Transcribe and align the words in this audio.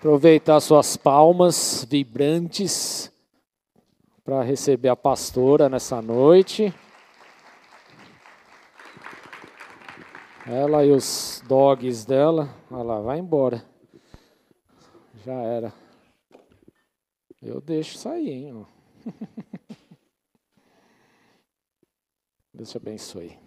Aproveitar 0.00 0.58
suas 0.60 0.96
palmas 0.96 1.84
vibrantes 1.84 3.12
para 4.24 4.42
receber 4.42 4.88
a 4.88 4.96
pastora 4.96 5.68
nessa 5.68 6.00
noite. 6.00 6.72
Ela 10.46 10.86
e 10.86 10.90
os 10.90 11.42
dogs 11.46 12.06
dela. 12.06 12.48
Olha 12.70 12.82
lá, 12.82 13.00
vai 13.00 13.18
embora. 13.18 13.62
Já 15.22 15.34
era. 15.34 15.70
Eu 17.42 17.60
deixo 17.60 17.98
sair, 17.98 18.30
hein? 18.30 18.66
Deus 22.54 22.70
te 22.70 22.76
abençoe. 22.78 23.38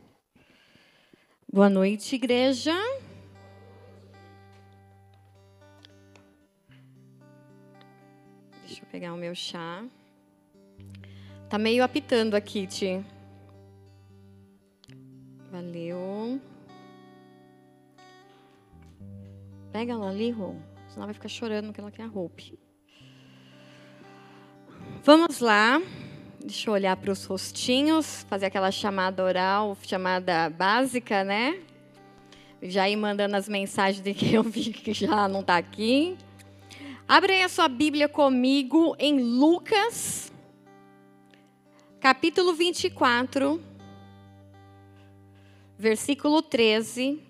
Boa 1.52 1.68
noite, 1.68 2.14
igreja. 2.14 2.76
Pegar 8.94 9.12
o 9.12 9.18
meu 9.18 9.34
chá. 9.34 9.84
Tá 11.50 11.58
meio 11.58 11.84
apitando 11.84 12.36
aqui, 12.36 12.68
Ti. 12.68 13.04
Valeu. 15.52 16.40
Pega 19.72 19.94
ela 19.94 20.12
ali, 20.12 20.30
Rô. 20.30 20.54
Senão 20.90 21.08
vai 21.08 21.14
ficar 21.16 21.28
chorando 21.28 21.74
que 21.74 21.82
ela 21.82 21.90
quer 21.90 22.04
a 22.04 22.08
roupa. 22.08 22.44
Vamos 25.04 25.40
lá. 25.40 25.82
Deixa 26.40 26.70
eu 26.70 26.74
olhar 26.76 26.96
para 26.96 27.12
os 27.12 27.26
rostinhos, 27.26 28.24
fazer 28.30 28.46
aquela 28.46 28.70
chamada 28.70 29.24
oral, 29.24 29.76
chamada 29.82 30.52
básica, 30.52 31.24
né? 31.24 31.60
Já 32.62 32.88
ir 32.88 32.96
mandando 32.96 33.36
as 33.36 33.50
mensagens 33.50 34.04
de 34.04 34.14
que 34.14 34.36
eu 34.36 34.44
vi 34.44 34.72
que 34.72 34.94
já 34.94 35.28
não 35.28 35.40
está 35.40 35.58
aqui. 35.58 36.16
Abrem 37.08 37.44
a 37.44 37.50
sua 37.50 37.68
Bíblia 37.68 38.08
comigo 38.08 38.96
em 38.98 39.22
Lucas, 39.22 40.32
capítulo 42.00 42.54
24, 42.54 43.62
versículo 45.78 46.42
13. 46.42 47.22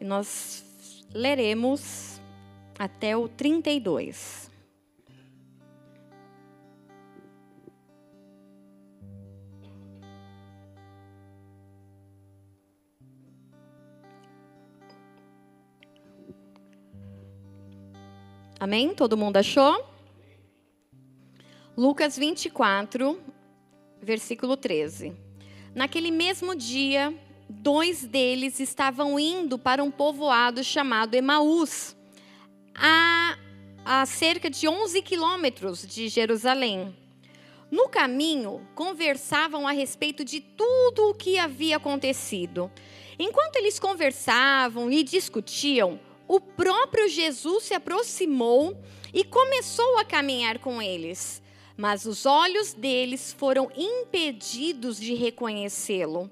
E 0.00 0.04
nós 0.04 0.64
leremos 1.12 2.20
até 2.78 3.16
o 3.16 3.28
32. 3.28 4.51
Amém? 18.62 18.94
Todo 18.94 19.16
mundo 19.16 19.38
achou? 19.38 19.84
Lucas 21.76 22.16
24, 22.16 23.20
versículo 24.00 24.56
13. 24.56 25.16
Naquele 25.74 26.12
mesmo 26.12 26.54
dia, 26.54 27.12
dois 27.48 28.06
deles 28.06 28.60
estavam 28.60 29.18
indo 29.18 29.58
para 29.58 29.82
um 29.82 29.90
povoado 29.90 30.62
chamado 30.62 31.16
Emaús, 31.16 31.96
a, 32.72 33.36
a 33.84 34.06
cerca 34.06 34.48
de 34.48 34.68
11 34.68 35.02
quilômetros 35.02 35.84
de 35.84 36.06
Jerusalém. 36.06 36.96
No 37.68 37.88
caminho, 37.88 38.64
conversavam 38.76 39.66
a 39.66 39.72
respeito 39.72 40.24
de 40.24 40.38
tudo 40.38 41.08
o 41.08 41.14
que 41.14 41.36
havia 41.36 41.78
acontecido. 41.78 42.70
Enquanto 43.18 43.56
eles 43.56 43.80
conversavam 43.80 44.88
e 44.88 45.02
discutiam, 45.02 45.98
o 46.32 46.40
próprio 46.40 47.08
Jesus 47.08 47.64
se 47.64 47.74
aproximou 47.74 48.74
e 49.12 49.22
começou 49.22 49.98
a 49.98 50.04
caminhar 50.04 50.60
com 50.60 50.80
eles. 50.80 51.42
Mas 51.76 52.06
os 52.06 52.24
olhos 52.24 52.72
deles 52.72 53.34
foram 53.34 53.70
impedidos 53.76 54.98
de 54.98 55.12
reconhecê-lo. 55.12 56.30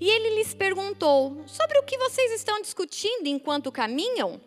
E 0.00 0.08
ele 0.08 0.36
lhes 0.36 0.54
perguntou: 0.54 1.42
Sobre 1.44 1.76
o 1.80 1.82
que 1.82 1.98
vocês 1.98 2.30
estão 2.30 2.62
discutindo 2.62 3.26
enquanto 3.26 3.72
caminham? 3.72 4.40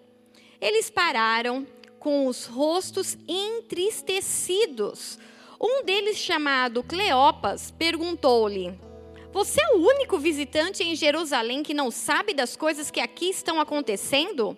Eles 0.61 0.89
pararam 0.89 1.67
com 2.00 2.25
os 2.28 2.45
rostos 2.45 3.17
entristecidos. 3.28 5.19
Um 5.59 5.84
deles, 5.84 6.16
chamado 6.16 6.81
Cleopas, 6.81 7.69
perguntou-lhe: 7.69 8.73
Você 9.34 9.61
é 9.61 9.75
o 9.75 9.85
único 9.85 10.17
visitante 10.17 10.84
em 10.84 10.95
Jerusalém 10.95 11.63
que 11.63 11.73
não 11.73 11.91
sabe 11.91 12.34
das 12.34 12.55
coisas 12.55 12.89
que 12.89 13.01
aqui 13.01 13.25
estão 13.25 13.59
acontecendo? 13.59 14.57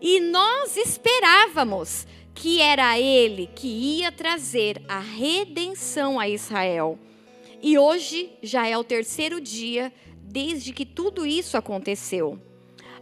E 0.00 0.18
nós 0.18 0.76
esperávamos 0.76 2.06
que 2.34 2.60
era 2.60 2.98
ele 2.98 3.50
que 3.54 3.68
ia 3.68 4.10
trazer 4.10 4.80
a 4.88 4.98
redenção 4.98 6.18
a 6.18 6.28
Israel. 6.28 6.98
E 7.62 7.78
hoje 7.78 8.32
já 8.42 8.66
é 8.66 8.78
o 8.78 8.84
terceiro 8.84 9.40
dia 9.40 9.92
desde 10.22 10.72
que 10.72 10.86
tudo 10.86 11.26
isso 11.26 11.56
aconteceu. 11.56 12.40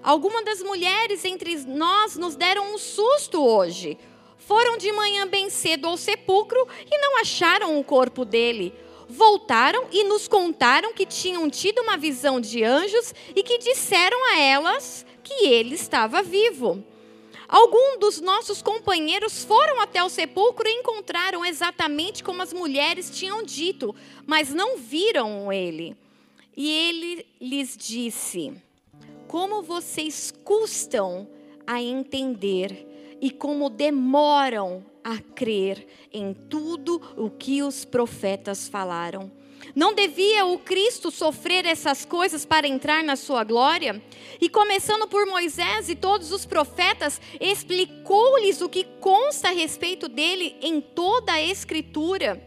Algumas 0.02 0.44
das 0.44 0.60
mulheres 0.60 1.24
entre 1.24 1.54
nós 1.66 2.16
nos 2.16 2.34
deram 2.34 2.74
um 2.74 2.78
susto 2.78 3.44
hoje. 3.44 3.96
Foram 4.36 4.76
de 4.76 4.90
manhã 4.90 5.26
bem 5.26 5.50
cedo 5.50 5.86
ao 5.86 5.96
sepulcro 5.96 6.66
e 6.90 6.98
não 6.98 7.20
acharam 7.20 7.78
o 7.78 7.84
corpo 7.84 8.24
dele. 8.24 8.74
Voltaram 9.08 9.86
e 9.92 10.04
nos 10.04 10.26
contaram 10.26 10.92
que 10.92 11.06
tinham 11.06 11.48
tido 11.48 11.80
uma 11.80 11.96
visão 11.96 12.40
de 12.40 12.64
anjos 12.64 13.14
e 13.36 13.42
que 13.42 13.58
disseram 13.58 14.32
a 14.32 14.38
elas 14.40 15.06
que 15.28 15.46
ele 15.46 15.74
estava 15.74 16.22
vivo. 16.22 16.82
Alguns 17.46 17.98
dos 18.00 18.20
nossos 18.20 18.62
companheiros 18.62 19.44
foram 19.44 19.80
até 19.80 20.02
o 20.02 20.08
sepulcro 20.08 20.66
e 20.66 20.72
encontraram 20.72 21.44
exatamente 21.44 22.24
como 22.24 22.42
as 22.42 22.52
mulheres 22.52 23.10
tinham 23.10 23.42
dito, 23.42 23.94
mas 24.26 24.52
não 24.54 24.78
viram 24.78 25.52
ele. 25.52 25.94
E 26.56 26.70
ele 26.70 27.26
lhes 27.40 27.76
disse: 27.76 28.52
Como 29.26 29.62
vocês 29.62 30.32
custam 30.44 31.28
a 31.66 31.80
entender 31.82 33.16
e 33.20 33.30
como 33.30 33.68
demoram 33.68 34.84
a 35.04 35.18
crer 35.18 35.86
em 36.12 36.34
tudo 36.34 37.00
o 37.16 37.30
que 37.30 37.62
os 37.62 37.84
profetas 37.84 38.68
falaram. 38.68 39.30
Não 39.74 39.94
devia 39.94 40.46
o 40.46 40.58
Cristo 40.58 41.10
sofrer 41.10 41.66
essas 41.66 42.04
coisas 42.04 42.44
para 42.44 42.66
entrar 42.66 43.04
na 43.04 43.16
sua 43.16 43.44
glória? 43.44 44.02
E 44.40 44.48
começando 44.48 45.06
por 45.08 45.26
Moisés 45.26 45.88
e 45.88 45.94
todos 45.94 46.32
os 46.32 46.46
profetas, 46.46 47.20
explicou-lhes 47.40 48.60
o 48.60 48.68
que 48.68 48.84
consta 49.00 49.48
a 49.48 49.52
respeito 49.52 50.08
dele 50.08 50.56
em 50.60 50.80
toda 50.80 51.32
a 51.32 51.42
Escritura. 51.42 52.42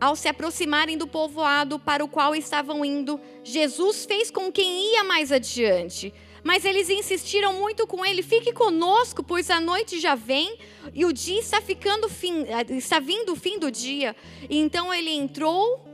Ao 0.00 0.16
se 0.16 0.26
aproximarem 0.26 0.98
do 0.98 1.06
povoado 1.06 1.78
para 1.78 2.04
o 2.04 2.08
qual 2.08 2.34
estavam 2.34 2.84
indo, 2.84 3.20
Jesus 3.44 4.04
fez 4.04 4.30
com 4.30 4.50
quem 4.50 4.94
ia 4.94 5.04
mais 5.04 5.30
adiante. 5.30 6.12
Mas 6.42 6.64
eles 6.64 6.90
insistiram 6.90 7.52
muito 7.54 7.86
com 7.86 8.04
ele: 8.04 8.22
fique 8.22 8.52
conosco, 8.52 9.22
pois 9.22 9.48
a 9.48 9.60
noite 9.60 10.00
já 10.00 10.16
vem 10.16 10.58
e 10.92 11.04
o 11.04 11.12
dia 11.12 11.38
está 11.38 11.60
ficando 11.60 12.08
fim, 12.08 12.44
está 12.70 12.98
vindo 12.98 13.32
o 13.32 13.36
fim 13.36 13.58
do 13.60 13.70
dia. 13.70 14.16
Então 14.50 14.92
ele 14.92 15.10
entrou 15.10 15.91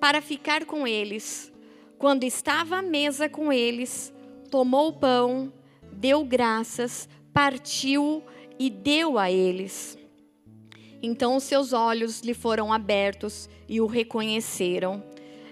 para 0.00 0.22
ficar 0.22 0.64
com 0.64 0.86
eles. 0.86 1.52
Quando 1.98 2.24
estava 2.24 2.78
à 2.78 2.82
mesa 2.82 3.28
com 3.28 3.52
eles, 3.52 4.12
tomou 4.50 4.88
o 4.88 4.92
pão, 4.94 5.52
deu 5.92 6.24
graças, 6.24 7.08
partiu 7.32 8.22
e 8.58 8.70
deu 8.70 9.18
a 9.18 9.30
eles. 9.30 9.98
Então 11.02 11.36
os 11.36 11.44
seus 11.44 11.72
olhos 11.72 12.20
lhe 12.20 12.34
foram 12.34 12.72
abertos 12.72 13.48
e 13.68 13.80
o 13.80 13.86
reconheceram, 13.86 15.02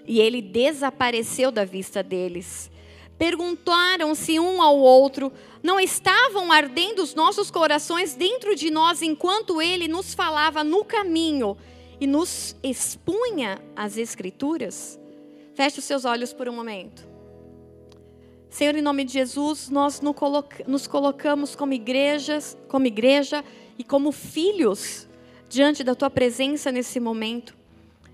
e 0.07 0.19
ele 0.19 0.41
desapareceu 0.41 1.51
da 1.51 1.63
vista 1.63 2.01
deles. 2.01 2.71
Perguntaram-se 3.17 4.39
um 4.39 4.61
ao 4.61 4.77
outro: 4.77 5.31
Não 5.61 5.79
estavam 5.79 6.51
ardendo 6.51 7.03
os 7.03 7.13
nossos 7.13 7.51
corações 7.51 8.15
dentro 8.15 8.55
de 8.55 8.71
nós 8.71 9.01
enquanto 9.01 9.61
ele 9.61 9.87
nos 9.87 10.13
falava 10.13 10.63
no 10.63 10.83
caminho 10.83 11.57
e 11.99 12.07
nos 12.07 12.55
expunha 12.63 13.59
as 13.75 13.97
Escrituras? 13.97 14.99
Feche 15.53 15.79
os 15.79 15.85
seus 15.85 16.05
olhos 16.05 16.33
por 16.33 16.47
um 16.47 16.53
momento. 16.53 17.07
Senhor, 18.49 18.75
em 18.75 18.81
nome 18.81 19.03
de 19.03 19.13
Jesus, 19.13 19.69
nós 19.69 20.01
nos 20.01 20.87
colocamos 20.87 21.55
como 21.55 21.73
igrejas, 21.73 22.57
como 22.67 22.87
igreja 22.87 23.43
e 23.77 23.83
como 23.83 24.11
filhos 24.11 25.07
diante 25.47 25.83
da 25.83 25.93
tua 25.93 26.09
presença 26.09 26.71
nesse 26.71 26.99
momento. 26.99 27.55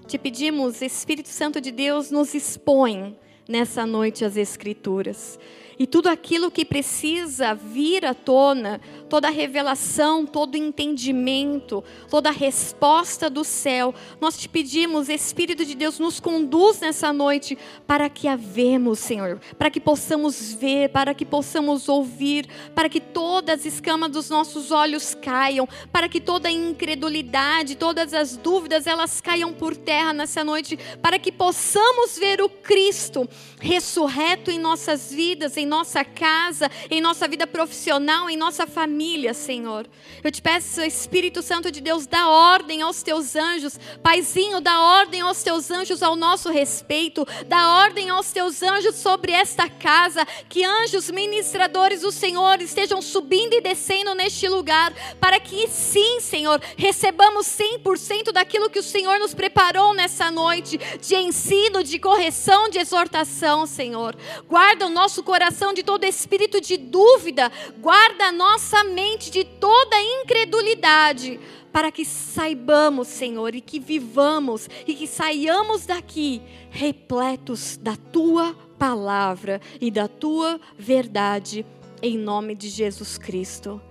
Te 0.08 0.18
pedimos, 0.18 0.82
Espírito 0.82 1.30
Santo 1.30 1.62
de 1.62 1.72
Deus, 1.72 2.12
nos 2.12 2.34
expõe 2.34 3.18
nessa 3.48 3.86
noite 3.86 4.26
as 4.26 4.36
Escrituras 4.38 5.40
e 5.78 5.86
tudo 5.86 6.08
aquilo 6.08 6.50
que 6.52 6.64
precisa 6.64 7.54
vir 7.54 8.06
à 8.06 8.14
tona, 8.14 8.80
toda 9.10 9.28
a 9.28 9.32
revelação, 9.32 10.26
todo 10.26 10.56
entendimento, 10.56 11.84
toda 12.10 12.30
a 12.30 12.32
resposta 12.32 13.30
do 13.30 13.44
céu, 13.44 13.94
nós 14.20 14.38
te 14.38 14.48
pedimos, 14.48 15.10
Espírito 15.10 15.66
de 15.66 15.76
Deus, 15.76 16.00
nos 16.00 16.20
conduz 16.20 16.80
nessa 16.80 17.12
noite 17.12 17.58
para 17.86 18.10
que 18.10 18.28
a 18.28 18.36
vemos, 18.36 19.00
Senhor, 19.00 19.40
para 19.58 19.70
que 19.70 19.80
possamos 19.80 20.54
ver, 20.54 20.90
para 20.90 21.14
que 21.14 21.26
possamos 21.26 21.90
ouvir, 21.90 22.48
para 22.74 22.90
que 22.90 23.00
todas 23.00 23.60
as 23.60 23.66
escamas 23.66 24.12
dos 24.12 24.30
nossos 24.30 24.72
olhos 24.72 25.16
caiam, 25.16 25.68
para 25.92 26.08
que 26.08 26.20
toda 26.20 26.48
a 26.48 26.52
incredulidade, 26.52 27.76
todas 27.76 28.14
as 28.14 28.38
dúvidas, 28.38 28.88
elas 28.88 29.20
caiam 29.22 29.54
por 29.54 29.76
terra 29.76 30.14
nessa 30.14 30.44
noite, 30.44 30.78
para 31.02 31.20
que 31.20 31.32
possamos 31.32 32.18
ver 32.18 32.42
o 32.42 32.50
Cristo 32.50 33.28
ressurreto 33.60 34.52
em 34.52 34.60
nossas 34.60 35.12
vidas, 35.12 35.58
em 35.58 35.65
em 35.66 35.68
nossa 35.68 36.06
casa, 36.06 36.70
em 36.92 37.02
nossa 37.02 37.28
vida 37.28 37.48
profissional, 37.48 38.30
em 38.30 38.38
nossa 38.38 38.68
família, 38.68 39.34
Senhor. 39.34 39.88
Eu 40.24 40.32
te 40.32 40.42
peço, 40.42 40.82
Espírito 40.82 41.42
Santo 41.42 41.72
de 41.72 41.82
Deus, 41.82 42.06
dá 42.06 42.30
ordem 42.30 42.84
aos 42.84 43.02
teus 43.02 43.36
anjos. 43.36 43.80
Paizinho, 44.04 44.62
dá 44.62 44.80
ordem 44.80 45.22
aos 45.22 45.42
teus 45.42 45.72
anjos 45.72 46.04
ao 46.04 46.16
nosso 46.16 46.52
respeito. 46.52 47.26
Dá 47.48 47.78
ordem 47.80 48.10
aos 48.10 48.32
teus 48.32 48.62
anjos 48.62 48.96
sobre 48.96 49.32
esta 49.32 49.68
casa. 49.68 50.26
Que 50.48 50.64
anjos 50.64 51.10
ministradores 51.10 52.02
do 52.02 52.12
Senhor 52.12 52.62
estejam 52.62 53.02
subindo 53.02 53.54
e 53.56 53.62
descendo 53.62 54.14
neste 54.14 54.48
lugar. 54.48 54.94
Para 55.20 55.40
que 55.40 55.68
sim, 55.68 56.20
Senhor, 56.20 56.62
recebamos 56.78 57.48
100% 57.48 58.32
daquilo 58.32 58.70
que 58.70 58.80
o 58.80 58.84
Senhor 58.84 59.18
nos 59.18 59.34
preparou 59.34 59.96
nessa 59.96 60.30
noite. 60.30 60.78
De 61.02 61.16
ensino, 61.16 61.84
de 61.84 61.98
correção, 61.98 62.70
de 62.70 62.78
exortação, 62.78 63.66
Senhor. 63.66 64.16
Guarda 64.48 64.86
o 64.86 64.90
nosso 64.90 65.24
coração 65.24 65.55
coração 65.56 65.74
de 65.74 65.84
todo 65.84 66.04
espírito 66.04 66.60
de 66.60 66.76
dúvida, 66.76 67.50
guarda 67.80 68.26
a 68.26 68.32
nossa 68.32 68.84
mente 68.84 69.32
de 69.32 69.46
toda 69.46 69.96
incredulidade, 70.22 71.40
para 71.72 71.94
que 71.94 72.04
saibamos, 72.04 73.08
Senhor, 73.08 73.56
e 73.56 73.62
que 73.62 73.80
vivamos 73.80 74.70
e 74.86 74.94
que 74.94 75.08
saiamos 75.08 75.86
daqui 75.86 76.42
repletos 76.70 77.78
da 77.78 77.96
tua 77.96 78.54
palavra 78.78 79.62
e 79.80 79.90
da 79.90 80.10
tua 80.10 80.60
verdade, 80.78 81.66
em 82.02 82.18
nome 82.18 82.54
de 82.54 82.68
Jesus 82.68 83.18
Cristo. 83.18 83.82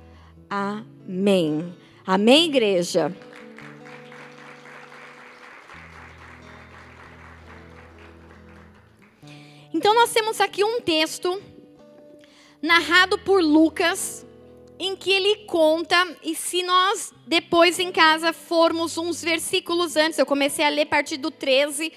Amém. 0.50 1.74
Amém, 2.06 2.44
igreja. 2.44 3.10
Então, 9.72 9.94
nós 9.94 10.12
temos 10.12 10.40
aqui 10.42 10.62
um 10.62 10.80
texto 10.82 11.42
narrado 12.64 13.18
por 13.18 13.42
Lucas, 13.42 14.24
em 14.78 14.96
que 14.96 15.12
ele 15.12 15.44
conta, 15.44 16.16
e 16.22 16.34
se 16.34 16.62
nós 16.62 17.12
depois 17.26 17.78
em 17.78 17.92
casa 17.92 18.32
formos 18.32 18.96
uns 18.96 19.22
versículos 19.22 19.96
antes, 19.96 20.18
eu 20.18 20.24
comecei 20.24 20.64
a 20.64 20.70
ler 20.70 20.84
a 20.84 20.86
partir 20.86 21.18
do 21.18 21.30
13, 21.30 21.92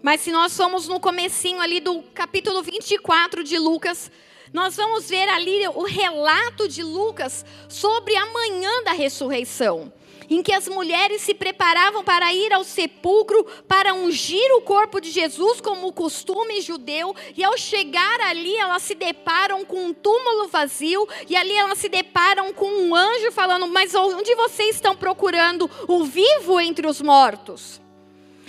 mas 0.00 0.20
se 0.20 0.30
nós 0.30 0.56
formos 0.56 0.86
no 0.86 1.00
comecinho 1.00 1.60
ali 1.60 1.80
do 1.80 2.00
capítulo 2.14 2.62
24 2.62 3.42
de 3.42 3.58
Lucas, 3.58 4.08
nós 4.52 4.76
vamos 4.76 5.08
ver 5.08 5.28
ali 5.30 5.66
o 5.74 5.82
relato 5.82 6.68
de 6.68 6.84
Lucas 6.84 7.44
sobre 7.68 8.14
a 8.16 8.26
manhã 8.26 8.84
da 8.84 8.92
ressurreição 8.92 9.92
em 10.28 10.42
que 10.42 10.52
as 10.52 10.68
mulheres 10.68 11.22
se 11.22 11.34
preparavam 11.34 12.02
para 12.04 12.32
ir 12.32 12.52
ao 12.52 12.64
sepulcro 12.64 13.44
para 13.68 13.94
ungir 13.94 14.50
o 14.56 14.62
corpo 14.62 15.00
de 15.00 15.10
Jesus, 15.10 15.60
como 15.60 15.88
o 15.88 15.92
costume 15.92 16.60
judeu, 16.60 17.14
e 17.36 17.44
ao 17.44 17.56
chegar 17.56 18.20
ali, 18.20 18.56
elas 18.56 18.82
se 18.82 18.94
deparam 18.94 19.64
com 19.64 19.86
um 19.86 19.94
túmulo 19.94 20.48
vazio, 20.48 21.06
e 21.28 21.36
ali 21.36 21.52
elas 21.52 21.78
se 21.78 21.88
deparam 21.88 22.52
com 22.52 22.66
um 22.66 22.94
anjo 22.94 23.32
falando: 23.32 23.66
Mas 23.68 23.94
onde 23.94 24.34
vocês 24.34 24.76
estão 24.76 24.96
procurando 24.96 25.70
o 25.88 26.04
vivo 26.04 26.60
entre 26.60 26.86
os 26.86 27.00
mortos? 27.00 27.83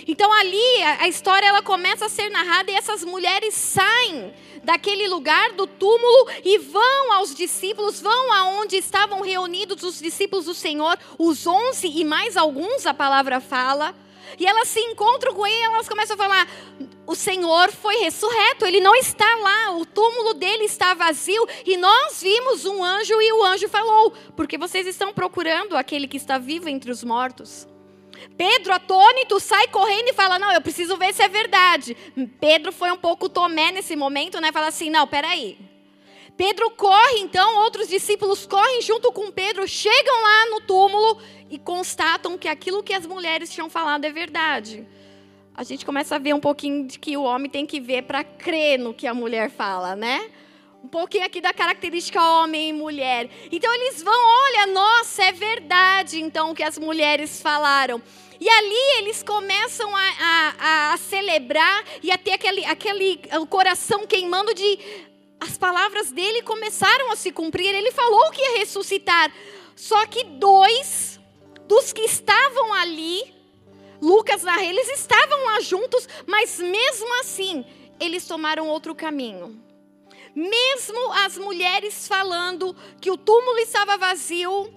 Então 0.06 0.32
ali 0.32 0.82
a 1.00 1.08
história 1.08 1.46
ela 1.46 1.62
começa 1.62 2.06
a 2.06 2.08
ser 2.08 2.28
narrada 2.30 2.70
e 2.70 2.74
essas 2.74 3.04
mulheres 3.04 3.54
saem 3.54 4.32
daquele 4.62 5.06
lugar 5.08 5.52
do 5.52 5.66
túmulo 5.66 6.28
e 6.44 6.58
vão 6.58 7.12
aos 7.12 7.34
discípulos, 7.34 8.00
vão 8.00 8.32
aonde 8.32 8.76
estavam 8.76 9.20
reunidos 9.20 9.82
os 9.82 10.00
discípulos 10.00 10.46
do 10.46 10.54
Senhor, 10.54 10.98
os 11.18 11.46
onze 11.46 11.86
e 11.86 12.04
mais 12.04 12.36
alguns, 12.36 12.84
a 12.84 12.92
palavra 12.92 13.40
fala. 13.40 13.94
E 14.38 14.44
elas 14.44 14.68
se 14.68 14.80
encontram 14.80 15.32
com 15.32 15.46
ele 15.46 15.56
e 15.56 15.62
elas 15.62 15.88
começam 15.88 16.14
a 16.14 16.18
falar: 16.18 16.48
o 17.06 17.14
Senhor 17.14 17.70
foi 17.70 17.96
ressurreto, 17.98 18.66
ele 18.66 18.80
não 18.80 18.94
está 18.96 19.36
lá, 19.36 19.76
o 19.76 19.86
túmulo 19.86 20.34
dele 20.34 20.64
está 20.64 20.94
vazio. 20.94 21.46
E 21.64 21.76
nós 21.76 22.20
vimos 22.20 22.64
um 22.64 22.82
anjo 22.82 23.14
e 23.20 23.32
o 23.32 23.44
anjo 23.44 23.68
falou: 23.68 24.12
porque 24.34 24.58
vocês 24.58 24.86
estão 24.86 25.12
procurando 25.12 25.76
aquele 25.76 26.08
que 26.08 26.16
está 26.16 26.38
vivo 26.38 26.68
entre 26.68 26.90
os 26.90 27.04
mortos. 27.04 27.68
Pedro, 28.36 28.72
atônito, 28.72 29.38
sai 29.40 29.68
correndo 29.68 30.08
e 30.08 30.12
fala: 30.12 30.38
Não, 30.38 30.52
eu 30.52 30.60
preciso 30.60 30.96
ver 30.96 31.12
se 31.14 31.22
é 31.22 31.28
verdade. 31.28 31.96
Pedro 32.40 32.72
foi 32.72 32.90
um 32.90 32.96
pouco 32.96 33.28
Tomé 33.28 33.72
nesse 33.72 33.96
momento, 33.96 34.40
né? 34.40 34.52
Fala 34.52 34.68
assim: 34.68 34.90
Não, 34.90 35.06
peraí. 35.06 35.58
Pedro 36.36 36.70
corre, 36.70 37.20
então, 37.20 37.62
outros 37.62 37.88
discípulos 37.88 38.46
correm 38.46 38.82
junto 38.82 39.10
com 39.10 39.30
Pedro, 39.30 39.66
chegam 39.66 40.22
lá 40.22 40.50
no 40.50 40.60
túmulo 40.60 41.18
e 41.48 41.58
constatam 41.58 42.36
que 42.36 42.46
aquilo 42.46 42.82
que 42.82 42.92
as 42.92 43.06
mulheres 43.06 43.50
tinham 43.50 43.70
falado 43.70 44.04
é 44.04 44.12
verdade. 44.12 44.86
A 45.54 45.64
gente 45.64 45.86
começa 45.86 46.16
a 46.16 46.18
ver 46.18 46.34
um 46.34 46.40
pouquinho 46.40 46.86
de 46.86 46.98
que 46.98 47.16
o 47.16 47.22
homem 47.22 47.50
tem 47.50 47.64
que 47.64 47.80
ver 47.80 48.02
para 48.02 48.22
crer 48.22 48.78
no 48.78 48.92
que 48.92 49.06
a 49.06 49.14
mulher 49.14 49.50
fala, 49.50 49.96
né? 49.96 50.30
Um 50.86 50.88
pouquinho 50.88 51.26
aqui 51.26 51.40
da 51.40 51.52
característica 51.52 52.22
homem 52.22 52.68
e 52.68 52.72
mulher. 52.72 53.28
Então 53.50 53.74
eles 53.74 54.00
vão, 54.00 54.14
olha, 54.14 54.66
nossa, 54.68 55.24
é 55.24 55.32
verdade 55.32 56.22
então 56.22 56.52
o 56.52 56.54
que 56.54 56.62
as 56.62 56.78
mulheres 56.78 57.42
falaram. 57.42 58.00
E 58.40 58.48
ali 58.48 58.98
eles 58.98 59.20
começam 59.20 59.90
a, 59.96 60.54
a, 60.60 60.92
a 60.92 60.96
celebrar 60.96 61.84
e 62.04 62.12
a 62.12 62.16
ter 62.16 62.34
aquele, 62.34 62.64
aquele 62.64 63.20
o 63.40 63.46
coração 63.46 64.06
queimando 64.06 64.54
de. 64.54 64.78
As 65.40 65.58
palavras 65.58 66.12
dele 66.12 66.40
começaram 66.42 67.10
a 67.10 67.16
se 67.16 67.32
cumprir. 67.32 67.74
Ele 67.74 67.90
falou 67.90 68.30
que 68.30 68.40
ia 68.40 68.58
ressuscitar. 68.58 69.32
Só 69.74 70.06
que 70.06 70.22
dois 70.22 71.18
dos 71.66 71.92
que 71.92 72.02
estavam 72.02 72.72
ali, 72.74 73.22
Lucas 74.00 74.44
narra, 74.44 74.64
eles 74.64 74.88
estavam 74.88 75.44
lá 75.46 75.60
juntos, 75.60 76.08
mas 76.26 76.60
mesmo 76.60 77.20
assim, 77.20 77.64
eles 77.98 78.24
tomaram 78.24 78.68
outro 78.68 78.94
caminho. 78.94 79.65
Mesmo 80.36 81.12
as 81.24 81.38
mulheres 81.38 82.06
falando 82.06 82.76
que 83.00 83.10
o 83.10 83.16
túmulo 83.16 83.58
estava 83.60 83.96
vazio, 83.96 84.70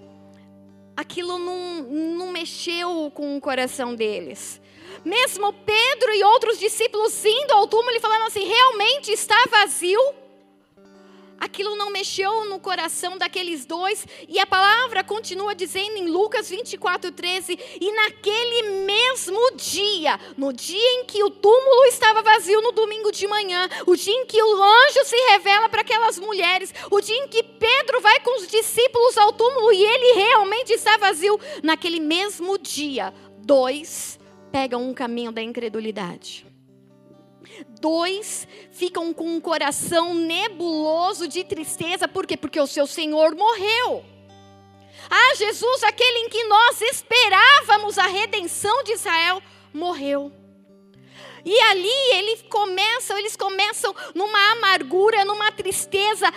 aquilo 0.96 1.38
não, 1.38 1.84
não 1.84 2.32
mexeu 2.32 3.12
com 3.14 3.36
o 3.36 3.42
coração 3.42 3.94
deles. 3.94 4.62
Mesmo 5.04 5.52
Pedro 5.52 6.14
e 6.14 6.24
outros 6.24 6.58
discípulos 6.58 7.26
indo 7.26 7.52
ao 7.52 7.68
túmulo 7.68 7.94
e 7.94 8.00
falando 8.00 8.28
assim: 8.28 8.46
realmente 8.46 9.12
está 9.12 9.36
vazio 9.52 10.00
aquilo 11.40 11.76
não 11.76 11.92
mexeu 11.92 12.46
no 12.46 12.60
coração 12.60 13.18
daqueles 13.18 13.66
dois, 13.66 14.06
e 14.28 14.40
a 14.40 14.46
palavra 14.46 15.04
continua 15.04 15.56
dizendo 15.56 15.98
em 15.98 16.08
Lucas 16.08 16.50
24, 16.50 17.12
13: 17.12 17.58
e 17.80 17.92
naquele 17.92 18.86
mesmo 18.86 19.56
dia, 19.56 20.20
no 20.38 20.52
dia 20.52 21.00
em 21.00 21.06
que 21.06 21.24
o 21.24 21.30
túmulo 21.30 21.86
estava 21.86 22.22
vazio, 22.22 22.62
no 22.62 22.72
domingo 22.72 23.12
de 23.12 23.28
manhã, 23.28 23.68
o 23.86 23.96
dia 23.96 24.14
em 24.14 24.26
que 24.26 24.42
o 24.42 24.64
anjo 24.64 25.06
se 25.06 25.16
revela 25.32 25.70
para 25.70 25.82
aquelas 25.82 26.18
mulheres, 26.20 26.74
o 26.92 27.00
dia 27.00 27.16
em 27.16 27.28
que 27.28 27.44
Pedro 27.44 28.02
vai 28.02 28.20
com 28.20 28.40
os 28.40 28.48
discípulos 28.48 29.18
ao 29.18 29.34
túmulo 29.34 29.72
e 29.72 29.84
ele 29.84 30.14
realmente 30.20 30.74
está 30.74 30.98
vazio, 30.98 31.40
naquele 31.64 32.00
mesmo 32.00 32.58
dia, 32.58 33.14
dois 33.38 34.20
pegam 34.52 34.88
um 34.88 34.94
caminho 34.94 35.32
da 35.32 35.42
incredulidade. 35.42 36.49
Dois 37.80 38.48
ficam 38.72 39.14
com 39.14 39.36
um 39.36 39.42
coração 39.42 40.14
nebuloso 40.14 41.28
de 41.28 41.44
tristeza, 41.44 42.08
por 42.08 42.26
quê? 42.26 42.38
Porque 42.38 42.60
o 42.60 42.68
seu 42.68 42.88
Senhor 42.88 43.36
morreu. 43.36 44.06
Ah, 45.10 45.36
Jesus, 45.36 45.84
aquele 45.84 46.20
em 46.20 46.30
que 46.30 46.44
nós 46.46 46.82
esperávamos 46.82 47.98
a 47.98 48.08
redenção 48.08 48.84
de 48.84 48.94
Israel, 48.94 49.42
morreu. 49.74 50.32
E 51.46 51.58
ali 51.62 52.18
eles 52.18 52.44
começam, 52.44 53.18
eles 53.18 53.36
começam 53.36 53.96
numa 54.14 54.52
amargura, 54.52 55.24
numa 55.24 55.52
tristeza, 55.52 56.32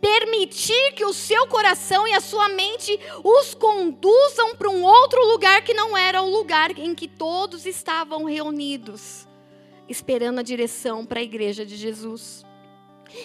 permitir 0.00 0.92
que 0.94 1.04
o 1.04 1.12
seu 1.12 1.46
coração 1.48 2.06
e 2.06 2.14
a 2.14 2.20
sua 2.20 2.48
mente 2.48 2.98
os 3.24 3.54
conduzam 3.54 4.54
para 4.54 4.70
um 4.70 4.84
outro 4.84 5.24
lugar 5.26 5.62
que 5.62 5.74
não 5.74 5.96
era 5.96 6.22
o 6.22 6.30
lugar 6.30 6.78
em 6.78 6.94
que 6.94 7.08
todos 7.08 7.66
estavam 7.66 8.24
reunidos 8.24 9.25
esperando 9.88 10.38
a 10.38 10.42
direção 10.42 11.04
para 11.04 11.20
a 11.20 11.22
igreja 11.22 11.64
de 11.64 11.76
Jesus. 11.76 12.44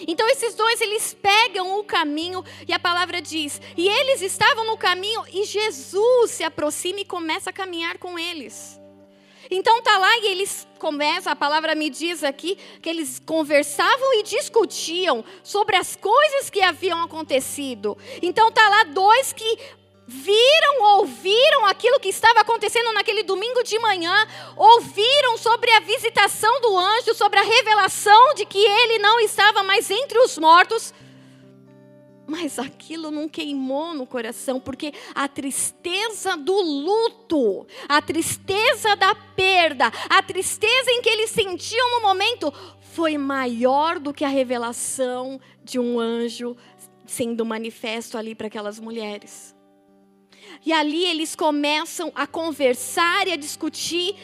Então 0.06 0.28
esses 0.28 0.54
dois 0.54 0.80
eles 0.80 1.12
pegam 1.14 1.78
o 1.78 1.84
caminho 1.84 2.44
e 2.66 2.72
a 2.72 2.78
palavra 2.78 3.20
diz: 3.20 3.60
"E 3.76 3.88
eles 3.88 4.22
estavam 4.22 4.66
no 4.66 4.76
caminho 4.76 5.22
e 5.32 5.44
Jesus 5.44 6.30
se 6.30 6.44
aproxima 6.44 7.00
e 7.00 7.04
começa 7.04 7.50
a 7.50 7.52
caminhar 7.52 7.98
com 7.98 8.18
eles". 8.18 8.80
Então 9.50 9.82
tá 9.82 9.98
lá 9.98 10.18
e 10.18 10.28
eles 10.28 10.66
começam, 10.78 11.30
a 11.30 11.36
palavra 11.36 11.74
me 11.74 11.90
diz 11.90 12.24
aqui 12.24 12.56
que 12.80 12.88
eles 12.88 13.18
conversavam 13.18 14.14
e 14.14 14.22
discutiam 14.22 15.22
sobre 15.42 15.76
as 15.76 15.94
coisas 15.94 16.48
que 16.48 16.62
haviam 16.62 17.02
acontecido. 17.02 17.98
Então 18.22 18.50
tá 18.50 18.66
lá 18.68 18.84
dois 18.84 19.32
que 19.32 19.58
viram, 20.12 20.98
ouviram 20.98 21.64
aquilo 21.66 21.98
que 21.98 22.10
estava 22.10 22.40
acontecendo 22.40 22.92
naquele 22.92 23.22
domingo 23.22 23.62
de 23.62 23.78
manhã, 23.78 24.14
ouviram 24.56 25.38
sobre 25.38 25.70
a 25.70 25.80
visitação 25.80 26.60
do 26.60 26.76
anjo, 26.76 27.14
sobre 27.14 27.38
a 27.38 27.42
revelação 27.42 28.34
de 28.34 28.44
que 28.44 28.58
ele 28.58 28.98
não 28.98 29.18
estava 29.20 29.62
mais 29.62 29.90
entre 29.90 30.18
os 30.18 30.36
mortos. 30.36 30.92
Mas 32.26 32.58
aquilo 32.58 33.10
não 33.10 33.28
queimou 33.28 33.94
no 33.94 34.06
coração, 34.06 34.60
porque 34.60 34.92
a 35.14 35.26
tristeza 35.26 36.36
do 36.36 36.60
luto, 36.60 37.66
a 37.88 38.00
tristeza 38.00 38.94
da 38.94 39.14
perda, 39.14 39.90
a 40.08 40.22
tristeza 40.22 40.90
em 40.90 41.02
que 41.02 41.08
eles 41.08 41.30
sentiam 41.30 41.90
no 41.90 42.02
momento, 42.02 42.52
foi 42.80 43.16
maior 43.16 43.98
do 43.98 44.12
que 44.12 44.24
a 44.24 44.28
revelação 44.28 45.40
de 45.64 45.78
um 45.78 45.98
anjo 45.98 46.56
sendo 47.06 47.44
manifesto 47.44 48.16
ali 48.16 48.34
para 48.34 48.46
aquelas 48.46 48.78
mulheres. 48.78 49.54
E 50.64 50.72
ali 50.72 51.04
eles 51.04 51.34
começam 51.34 52.12
a 52.14 52.26
conversar 52.26 53.26
e 53.26 53.32
a 53.32 53.36
discutir. 53.36 54.16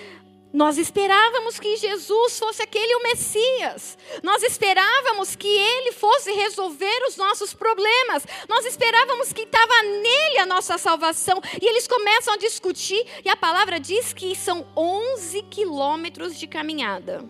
Nós 0.53 0.79
esperávamos 0.79 1.61
que 1.61 1.77
Jesus 1.77 2.39
fosse 2.39 2.63
aquele 2.63 2.95
o 2.95 3.03
Messias. 3.03 3.99
Nós 4.23 4.43
esperávamos 4.43 5.37
que 5.37 5.47
ele 5.47 5.93
fosse 5.93 6.33
resolver 6.33 7.07
os 7.07 7.17
nossos 7.17 7.53
problemas. 7.53 8.27
Nós 8.49 8.65
esperávamos 8.65 9.33
que 9.33 9.43
estava 9.43 9.83
nele 9.83 10.39
a 10.39 10.47
nossa 10.47 10.79
salvação. 10.79 11.41
E 11.61 11.67
eles 11.67 11.87
começam 11.87 12.33
a 12.33 12.39
discutir, 12.39 13.05
e 13.25 13.29
a 13.29 13.37
palavra 13.37 13.79
diz 13.79 14.15
que 14.15 14.35
são 14.35 14.67
11 14.75 15.43
quilômetros 15.43 16.39
de 16.39 16.47
caminhada. 16.47 17.23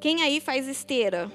Quem 0.00 0.22
aí 0.22 0.40
faz 0.40 0.68
esteira? 0.68 1.30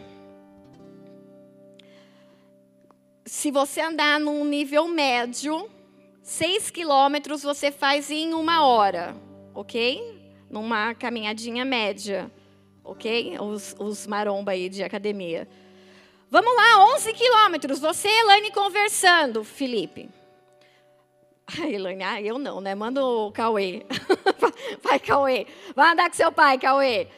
Se 3.25 3.51
você 3.51 3.81
andar 3.81 4.19
num 4.19 4.45
nível 4.45 4.87
médio, 4.87 5.69
6 6.23 6.71
quilômetros 6.71 7.43
você 7.43 7.69
faz 7.69 8.09
em 8.09 8.33
uma 8.33 8.65
hora, 8.65 9.13
ok? 9.53 10.33
Numa 10.49 10.95
caminhadinha 10.95 11.65
média, 11.65 12.31
ok? 12.81 13.37
Os, 13.41 13.75
os 13.77 14.07
maromba 14.07 14.53
aí 14.53 14.69
de 14.69 14.81
academia. 14.81 15.45
Vamos 16.31 16.55
lá, 16.55 16.93
11 16.95 17.13
quilômetros. 17.13 17.79
Você 17.79 18.07
e 18.07 18.19
Elaine 18.21 18.51
conversando, 18.51 19.43
Felipe. 19.43 20.09
Ai, 21.59 21.75
Elaine, 21.75 22.03
ah, 22.03 22.21
eu 22.21 22.39
não, 22.39 22.61
né? 22.61 22.73
Manda 22.73 23.03
o 23.03 23.29
Cauê. 23.29 23.85
Vai, 24.81 24.99
Cauê. 24.99 25.45
Vai 25.75 25.91
andar 25.91 26.09
com 26.09 26.15
seu 26.15 26.31
pai, 26.31 26.57
Cauê. 26.57 27.09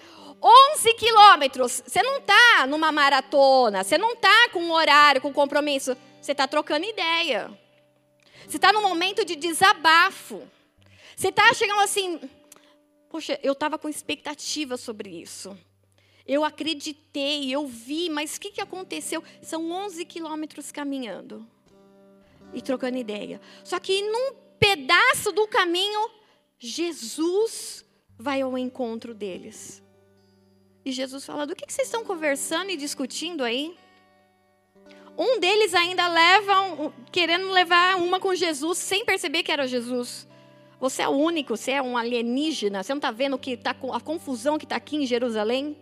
11 0.42 0.94
quilômetros. 0.96 1.84
Você 1.86 2.02
não 2.02 2.18
está 2.18 2.66
numa 2.68 2.92
maratona, 2.92 3.84
você 3.84 4.00
não 4.00 4.14
está 4.14 4.50
com 4.52 4.62
um 4.62 4.72
horário, 4.72 5.22
com 5.22 5.32
compromisso. 5.32 5.96
Você 6.20 6.32
está 6.32 6.48
trocando 6.48 6.88
ideia. 6.88 7.65
Você 8.48 8.58
está 8.58 8.72
num 8.72 8.82
momento 8.82 9.26
de 9.26 9.36
desabafo. 9.36 10.48
Você 11.16 11.30
está 11.30 11.54
chegando 11.54 11.82
assim, 11.82 12.20
poxa, 13.10 13.40
eu 13.42 13.54
estava 13.54 13.78
com 13.78 13.88
expectativa 13.88 14.78
sobre 14.78 15.10
isso. 15.10 15.58
Eu 16.28 16.44
acreditei, 16.44 17.52
eu 17.52 17.68
vi, 17.68 18.10
mas 18.10 18.36
o 18.36 18.40
que, 18.40 18.52
que 18.52 18.62
aconteceu? 18.62 19.24
São 19.42 19.72
11 19.72 20.04
quilômetros 20.06 20.72
caminhando 20.72 21.48
e 22.54 22.62
trocando 22.62 22.98
ideia. 22.98 23.40
Só 23.64 23.80
que 23.80 24.02
num 24.02 24.34
pedaço 24.60 25.32
do 25.32 25.48
caminho, 25.48 26.10
Jesus 26.58 27.86
vai 28.18 28.42
ao 28.42 28.58
encontro 28.58 29.14
deles. 29.14 29.84
E 30.84 30.92
Jesus 30.92 31.26
fala: 31.26 31.46
do 31.46 31.56
que, 31.56 31.66
que 31.66 31.74
vocês 31.74 31.88
estão 31.88 32.04
conversando 32.04 32.72
e 32.72 32.78
discutindo 32.78 33.44
aí? 33.44 33.78
Um 35.18 35.40
deles 35.40 35.74
ainda 35.74 36.08
leva, 36.08 36.94
querendo 37.12 37.50
levar 37.52 37.96
uma 37.98 38.20
com 38.20 38.36
Jesus, 38.36 38.78
sem 38.78 39.06
perceber 39.06 39.44
que 39.44 39.52
era 39.52 39.68
Jesus. 39.68 40.28
Você 40.80 41.02
é 41.02 41.08
o 41.08 41.12
único, 41.12 41.56
você 41.56 41.72
é 41.72 41.82
um 41.82 41.98
alienígena, 41.98 42.84
você 42.84 42.94
não 42.94 42.98
está 42.98 43.12
vendo 43.12 43.38
que 43.38 43.56
tá, 43.56 43.76
a 43.94 44.00
confusão 44.00 44.58
que 44.58 44.66
está 44.66 44.76
aqui 44.76 44.98
em 44.98 45.06
Jerusalém? 45.06 45.78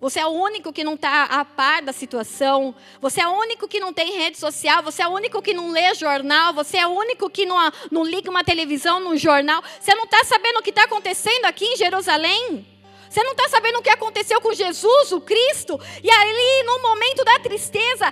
Você 0.00 0.18
é 0.18 0.26
o 0.26 0.30
único 0.30 0.72
que 0.72 0.82
não 0.82 0.94
está 0.94 1.24
a 1.24 1.44
par 1.44 1.82
da 1.82 1.92
situação. 1.92 2.74
Você 3.02 3.20
é 3.20 3.28
o 3.28 3.32
único 3.32 3.68
que 3.68 3.78
não 3.78 3.92
tem 3.92 4.16
rede 4.16 4.38
social. 4.38 4.82
Você 4.82 5.02
é 5.02 5.06
o 5.06 5.10
único 5.10 5.42
que 5.42 5.52
não 5.52 5.70
lê 5.70 5.94
jornal. 5.94 6.54
Você 6.54 6.78
é 6.78 6.86
o 6.86 6.90
único 6.90 7.28
que 7.28 7.44
não, 7.44 7.56
não 7.90 8.02
liga 8.02 8.30
uma 8.30 8.42
televisão, 8.42 8.98
num 8.98 9.14
jornal. 9.14 9.62
Você 9.78 9.94
não 9.94 10.04
está 10.04 10.24
sabendo 10.24 10.58
o 10.58 10.62
que 10.62 10.70
está 10.70 10.84
acontecendo 10.84 11.44
aqui 11.44 11.66
em 11.66 11.76
Jerusalém? 11.76 12.66
Você 13.10 13.22
não 13.22 13.32
está 13.32 13.46
sabendo 13.50 13.78
o 13.80 13.82
que 13.82 13.90
aconteceu 13.90 14.40
com 14.40 14.54
Jesus, 14.54 15.12
o 15.12 15.20
Cristo? 15.20 15.78
E 16.02 16.10
ali, 16.10 16.62
no 16.64 16.80
momento 16.80 17.22
da 17.22 17.38
tristeza, 17.40 18.10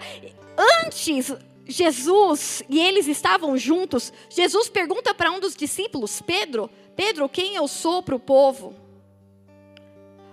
antes 0.59 1.33
Jesus 1.67 2.62
e 2.69 2.81
eles 2.81 3.07
estavam 3.07 3.57
juntos, 3.57 4.12
Jesus 4.29 4.69
pergunta 4.69 5.15
para 5.15 5.31
um 5.31 5.38
dos 5.38 5.55
discípulos, 5.55 6.23
Pedro, 6.23 6.71
Pedro, 6.97 7.29
quem 7.29 7.55
eu 7.55 7.69
sou 7.69 8.03
para 8.03 8.17
o 8.17 8.21
povo? 8.21 8.75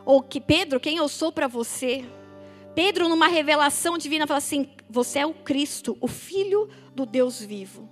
Ou 0.06 0.22
que 0.22 0.40
Pedro, 0.40 0.80
quem 0.80 0.98
eu 0.98 1.08
sou 1.08 1.32
para 1.32 1.48
você? 1.48 2.06
Pedro, 2.74 3.10
numa 3.10 3.28
revelação 3.28 3.98
divina, 3.98 4.28
fala 4.28 4.38
assim: 4.38 4.70
Você 4.90 5.20
é 5.20 5.26
o 5.26 5.34
Cristo, 5.34 5.98
o 6.00 6.08
Filho 6.08 6.70
do 6.94 7.06
Deus 7.06 7.42
vivo. 7.42 7.90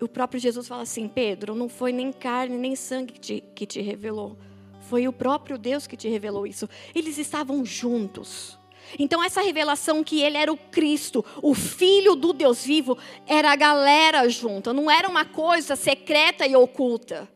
O 0.00 0.08
próprio 0.08 0.40
Jesus 0.40 0.66
fala 0.66 0.82
assim: 0.82 1.06
Pedro, 1.08 1.54
não 1.54 1.68
foi 1.68 1.92
nem 1.92 2.12
carne 2.12 2.56
nem 2.56 2.74
sangue 2.74 3.12
que 3.12 3.20
te, 3.20 3.44
que 3.54 3.66
te 3.66 3.80
revelou, 3.80 4.38
foi 4.80 5.06
o 5.06 5.12
próprio 5.12 5.58
Deus 5.58 5.86
que 5.86 5.96
te 5.96 6.08
revelou 6.08 6.46
isso. 6.46 6.68
Eles 6.94 7.18
estavam 7.18 7.64
juntos. 7.64 8.58
Então, 8.98 9.22
essa 9.22 9.40
revelação 9.40 10.04
que 10.04 10.22
ele 10.22 10.36
era 10.36 10.52
o 10.52 10.56
Cristo, 10.56 11.24
o 11.42 11.54
Filho 11.54 12.14
do 12.14 12.32
Deus 12.32 12.64
vivo, 12.64 12.96
era 13.26 13.52
a 13.52 13.56
galera 13.56 14.28
junta, 14.28 14.72
não 14.72 14.90
era 14.90 15.08
uma 15.08 15.24
coisa 15.24 15.76
secreta 15.76 16.46
e 16.46 16.54
oculta. 16.56 17.28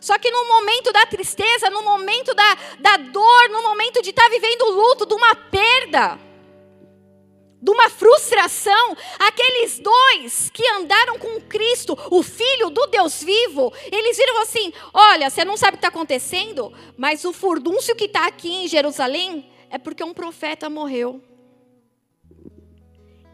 Só 0.00 0.18
que 0.18 0.30
no 0.30 0.46
momento 0.46 0.92
da 0.92 1.06
tristeza, 1.06 1.70
no 1.70 1.82
momento 1.82 2.34
da, 2.34 2.54
da 2.78 2.96
dor, 2.96 3.48
no 3.50 3.62
momento 3.62 4.02
de 4.02 4.10
estar 4.10 4.28
vivendo 4.28 4.62
o 4.62 4.70
luto, 4.70 5.06
de 5.06 5.14
uma 5.14 5.34
perda, 5.34 6.18
de 7.60 7.70
uma 7.70 7.90
frustração, 7.90 8.96
aqueles 9.18 9.80
dois 9.80 10.50
que 10.50 10.66
andaram 10.74 11.18
com 11.18 11.40
Cristo, 11.40 11.98
o 12.10 12.22
Filho 12.22 12.70
do 12.70 12.86
Deus 12.86 13.22
vivo, 13.22 13.72
eles 13.90 14.16
viram 14.16 14.40
assim: 14.42 14.72
olha, 14.94 15.28
você 15.28 15.44
não 15.44 15.56
sabe 15.56 15.70
o 15.70 15.72
que 15.72 15.78
está 15.78 15.88
acontecendo, 15.88 16.72
mas 16.96 17.24
o 17.24 17.32
furdúncio 17.32 17.96
que 17.96 18.04
está 18.04 18.26
aqui 18.26 18.64
em 18.64 18.68
Jerusalém 18.68 19.50
é 19.70 19.78
porque 19.78 20.02
um 20.02 20.14
profeta 20.14 20.68
morreu. 20.68 21.22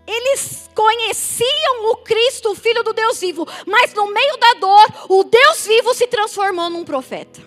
Eles 0.07 0.71
conheciam 0.75 1.91
o 1.91 1.97
Cristo, 1.99 2.51
o 2.51 2.55
Filho 2.55 2.83
do 2.83 2.93
Deus 2.93 3.21
vivo, 3.21 3.47
mas 3.67 3.95
no 3.95 4.13
meio 4.13 4.37
da 4.37 4.55
dor, 4.55 4.87
o 5.09 5.25
Deus 5.25 5.67
vivo 5.67 5.95
se 5.95 6.07
transformou 6.07 6.69
num 6.69 6.85
profeta. 6.85 7.41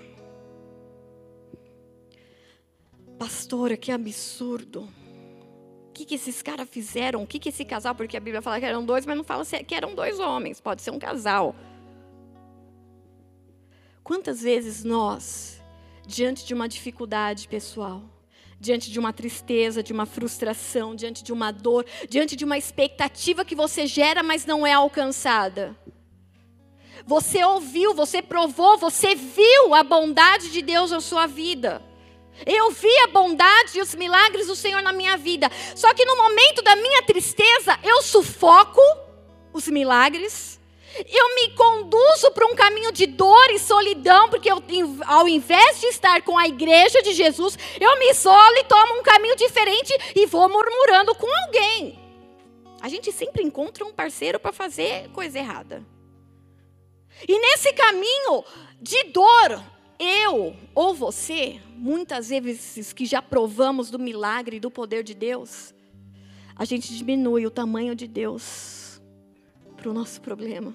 Pastora, 3.19 3.77
que 3.77 3.91
absurdo. 3.91 4.87
O 5.89 5.91
que, 5.93 6.05
que 6.05 6.15
esses 6.15 6.41
caras 6.41 6.69
fizeram? 6.69 7.23
O 7.23 7.27
que, 7.27 7.39
que 7.39 7.49
esse 7.49 7.65
casal, 7.65 7.95
porque 7.95 8.17
a 8.17 8.19
Bíblia 8.19 8.41
fala 8.41 8.59
que 8.59 8.65
eram 8.65 8.85
dois, 8.85 9.05
mas 9.05 9.17
não 9.17 9.23
fala 9.23 9.43
que 9.45 9.75
eram 9.75 9.95
dois 9.95 10.19
homens, 10.19 10.61
pode 10.61 10.81
ser 10.81 10.91
um 10.91 10.99
casal. 10.99 11.55
Quantas 14.03 14.41
vezes 14.41 14.83
nós, 14.83 15.61
diante 16.05 16.45
de 16.45 16.53
uma 16.53 16.67
dificuldade 16.67 17.47
pessoal, 17.47 18.03
diante 18.59 18.91
de 18.91 18.99
uma 18.99 19.13
tristeza, 19.13 19.83
de 19.83 19.93
uma 19.93 20.05
frustração, 20.05 20.95
diante 20.95 21.23
de 21.23 21.31
uma 21.31 21.51
dor, 21.51 21.85
diante 22.09 22.35
de 22.35 22.43
uma 22.43 22.57
expectativa 22.57 23.45
que 23.45 23.55
você 23.55 23.85
gera, 23.85 24.23
mas 24.23 24.45
não 24.45 24.65
é 24.65 24.73
alcançada. 24.73 25.75
Você 27.05 27.43
ouviu, 27.43 27.93
você 27.93 28.21
provou, 28.21 28.77
você 28.77 29.15
viu 29.15 29.73
a 29.73 29.83
bondade 29.83 30.51
de 30.51 30.61
Deus 30.61 30.91
na 30.91 30.99
sua 30.99 31.27
vida. 31.27 31.81
Eu 32.45 32.71
vi 32.71 32.95
a 32.99 33.07
bondade 33.07 33.77
e 33.77 33.81
os 33.81 33.95
milagres 33.95 34.47
do 34.47 34.55
Senhor 34.55 34.81
na 34.81 34.93
minha 34.93 35.17
vida. 35.17 35.49
Só 35.75 35.93
que 35.93 36.05
no 36.05 36.17
momento 36.17 36.61
da 36.61 36.75
minha 36.75 37.03
tristeza, 37.03 37.79
eu 37.83 38.01
sufoco 38.01 38.81
os 39.53 39.67
milagres 39.67 40.56
eu 41.05 41.35
me 41.35 41.55
conduzo 41.55 42.31
para 42.31 42.45
um 42.45 42.55
caminho 42.55 42.91
de 42.91 43.05
dor 43.05 43.49
e 43.51 43.59
solidão, 43.59 44.29
porque 44.29 44.51
eu, 44.51 44.63
ao 45.05 45.27
invés 45.27 45.79
de 45.79 45.87
estar 45.87 46.21
com 46.21 46.37
a 46.37 46.47
igreja 46.47 47.01
de 47.01 47.13
Jesus, 47.13 47.57
eu 47.79 47.99
me 47.99 48.09
isolo 48.09 48.57
e 48.57 48.63
tomo 48.63 48.99
um 48.99 49.03
caminho 49.03 49.35
diferente 49.35 49.93
e 50.15 50.25
vou 50.25 50.47
murmurando 50.49 51.13
com 51.15 51.27
alguém. 51.45 51.99
A 52.81 52.89
gente 52.89 53.11
sempre 53.11 53.43
encontra 53.43 53.85
um 53.85 53.93
parceiro 53.93 54.39
para 54.39 54.51
fazer 54.51 55.09
coisa 55.09 55.37
errada. 55.37 55.83
E 57.27 57.39
nesse 57.39 57.73
caminho 57.73 58.43
de 58.79 59.05
dor, 59.05 59.63
eu 59.99 60.55
ou 60.75 60.93
você, 60.93 61.59
muitas 61.75 62.29
vezes 62.29 62.93
que 62.93 63.05
já 63.05 63.21
provamos 63.21 63.89
do 63.89 63.97
milagre 63.97 64.57
e 64.57 64.59
do 64.59 64.69
poder 64.69 65.03
de 65.03 65.15
Deus, 65.15 65.73
a 66.55 66.65
gente 66.65 66.95
diminui 66.95 67.45
o 67.45 67.51
tamanho 67.51 67.95
de 67.95 68.07
Deus 68.07 69.01
para 69.75 69.89
o 69.89 69.93
nosso 69.93 70.21
problema. 70.21 70.73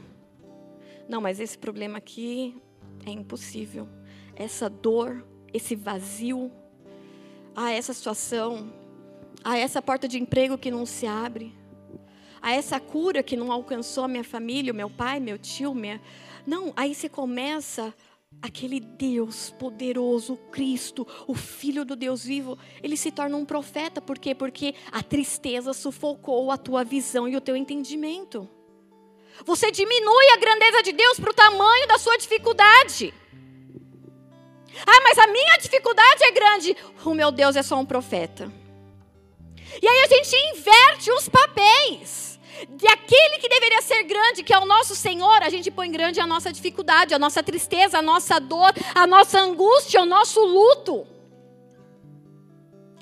Não, 1.12 1.21
mas 1.21 1.40
esse 1.40 1.59
problema 1.59 1.99
aqui 1.99 2.57
é 3.04 3.11
impossível. 3.11 3.87
Essa 4.35 4.71
dor, 4.71 5.23
esse 5.52 5.76
vazio, 5.76 6.50
a 7.54 7.71
essa 7.71 7.92
situação, 7.92 8.73
a 9.45 9.59
essa 9.59 9.83
porta 9.83 10.09
de 10.09 10.19
emprego 10.19 10.57
que 10.57 10.71
não 10.71 10.87
se 10.87 11.07
abre, 11.07 11.54
a 12.40 12.52
essa 12.52 12.81
cura 12.81 13.23
que 13.23 13.37
não 13.37 13.52
alcançou 13.52 14.04
a 14.04 14.09
minha 14.09 14.25
família, 14.25 14.73
o 14.73 14.75
meu 14.75 14.88
pai, 14.88 15.21
meu 15.21 15.37
tio, 15.37 15.75
minha. 15.75 16.00
Não, 16.47 16.73
aí 16.75 16.95
você 16.95 17.11
começa 17.11 17.92
aquele 18.40 18.81
Deus 18.81 19.50
poderoso, 19.50 20.38
Cristo, 20.50 21.07
o 21.26 21.35
Filho 21.35 21.85
do 21.85 21.95
Deus 21.95 22.25
vivo, 22.25 22.57
ele 22.83 22.97
se 22.97 23.11
torna 23.11 23.37
um 23.37 23.45
profeta. 23.45 24.00
Por 24.00 24.19
quê? 24.19 24.35
Porque 24.35 24.75
a 24.90 25.02
tristeza 25.02 25.75
sufocou 25.75 26.50
a 26.50 26.57
tua 26.57 26.83
visão 26.83 27.28
e 27.28 27.37
o 27.37 27.40
teu 27.42 27.54
entendimento. 27.54 28.49
Você 29.44 29.70
diminui 29.70 30.28
a 30.30 30.37
grandeza 30.37 30.82
de 30.82 30.92
Deus 30.92 31.18
para 31.18 31.30
o 31.30 31.34
tamanho 31.34 31.88
da 31.88 31.99
sua 31.99 32.16
dificuldade. 32.16 33.12
Ah, 34.87 35.00
mas 35.02 35.18
a 35.18 35.26
minha 35.26 35.56
dificuldade 35.58 36.25
é 36.25 36.30
grande. 36.30 36.76
O 37.04 37.14
meu 37.14 37.30
Deus 37.30 37.56
é 37.56 37.62
só 37.62 37.76
um 37.76 37.84
profeta. 37.84 38.50
E 39.80 39.87
aí 39.87 40.04
a 40.04 40.06
gente 40.06 40.37
inverte 40.54 41.11
os 41.11 41.28
papéis. 41.28 42.32
De 42.68 42.87
aquele 42.87 43.38
que 43.38 43.49
deveria 43.49 43.82
ser 43.82 44.04
grande, 44.04 44.42
que 44.44 44.52
é 44.52 44.58
o 44.58 44.64
nosso 44.64 44.94
Senhor, 44.94 45.42
a 45.42 45.49
gente 45.49 45.70
põe 45.70 45.90
grande 45.90 46.20
a 46.20 46.26
nossa 46.26 46.52
dificuldade, 46.52 47.14
a 47.14 47.18
nossa 47.18 47.42
tristeza, 47.42 47.99
a 47.99 48.02
nossa 48.02 48.38
dor, 48.38 48.72
a 48.94 49.06
nossa 49.06 49.40
angústia, 49.40 50.00
o 50.00 50.06
nosso 50.06 50.40
luto, 50.44 51.04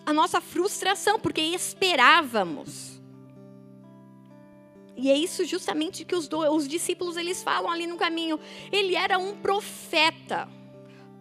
a 0.06 0.12
nossa 0.12 0.40
frustração, 0.40 1.20
porque 1.20 1.40
esperávamos. 1.42 2.89
E 5.00 5.10
é 5.10 5.16
isso 5.16 5.46
justamente 5.46 6.04
que 6.04 6.14
os, 6.14 6.28
do, 6.28 6.38
os 6.52 6.68
discípulos 6.68 7.16
eles 7.16 7.42
falam 7.42 7.70
ali 7.70 7.86
no 7.86 7.96
caminho. 7.96 8.38
Ele 8.70 8.94
era 8.94 9.18
um 9.18 9.34
profeta 9.34 10.46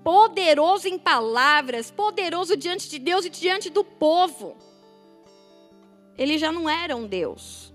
poderoso 0.03 0.88
em 0.89 1.00
palavras, 1.00 1.89
poderoso 1.89 2.57
diante 2.57 2.89
de 2.89 3.00
Deus 3.00 3.24
e 3.24 3.29
diante 3.29 3.69
do 3.69 3.83
povo. 3.86 4.57
Ele 6.17 6.38
já 6.38 6.51
não 6.51 6.69
era 6.69 6.93
um 6.93 7.07
Deus. 7.07 7.74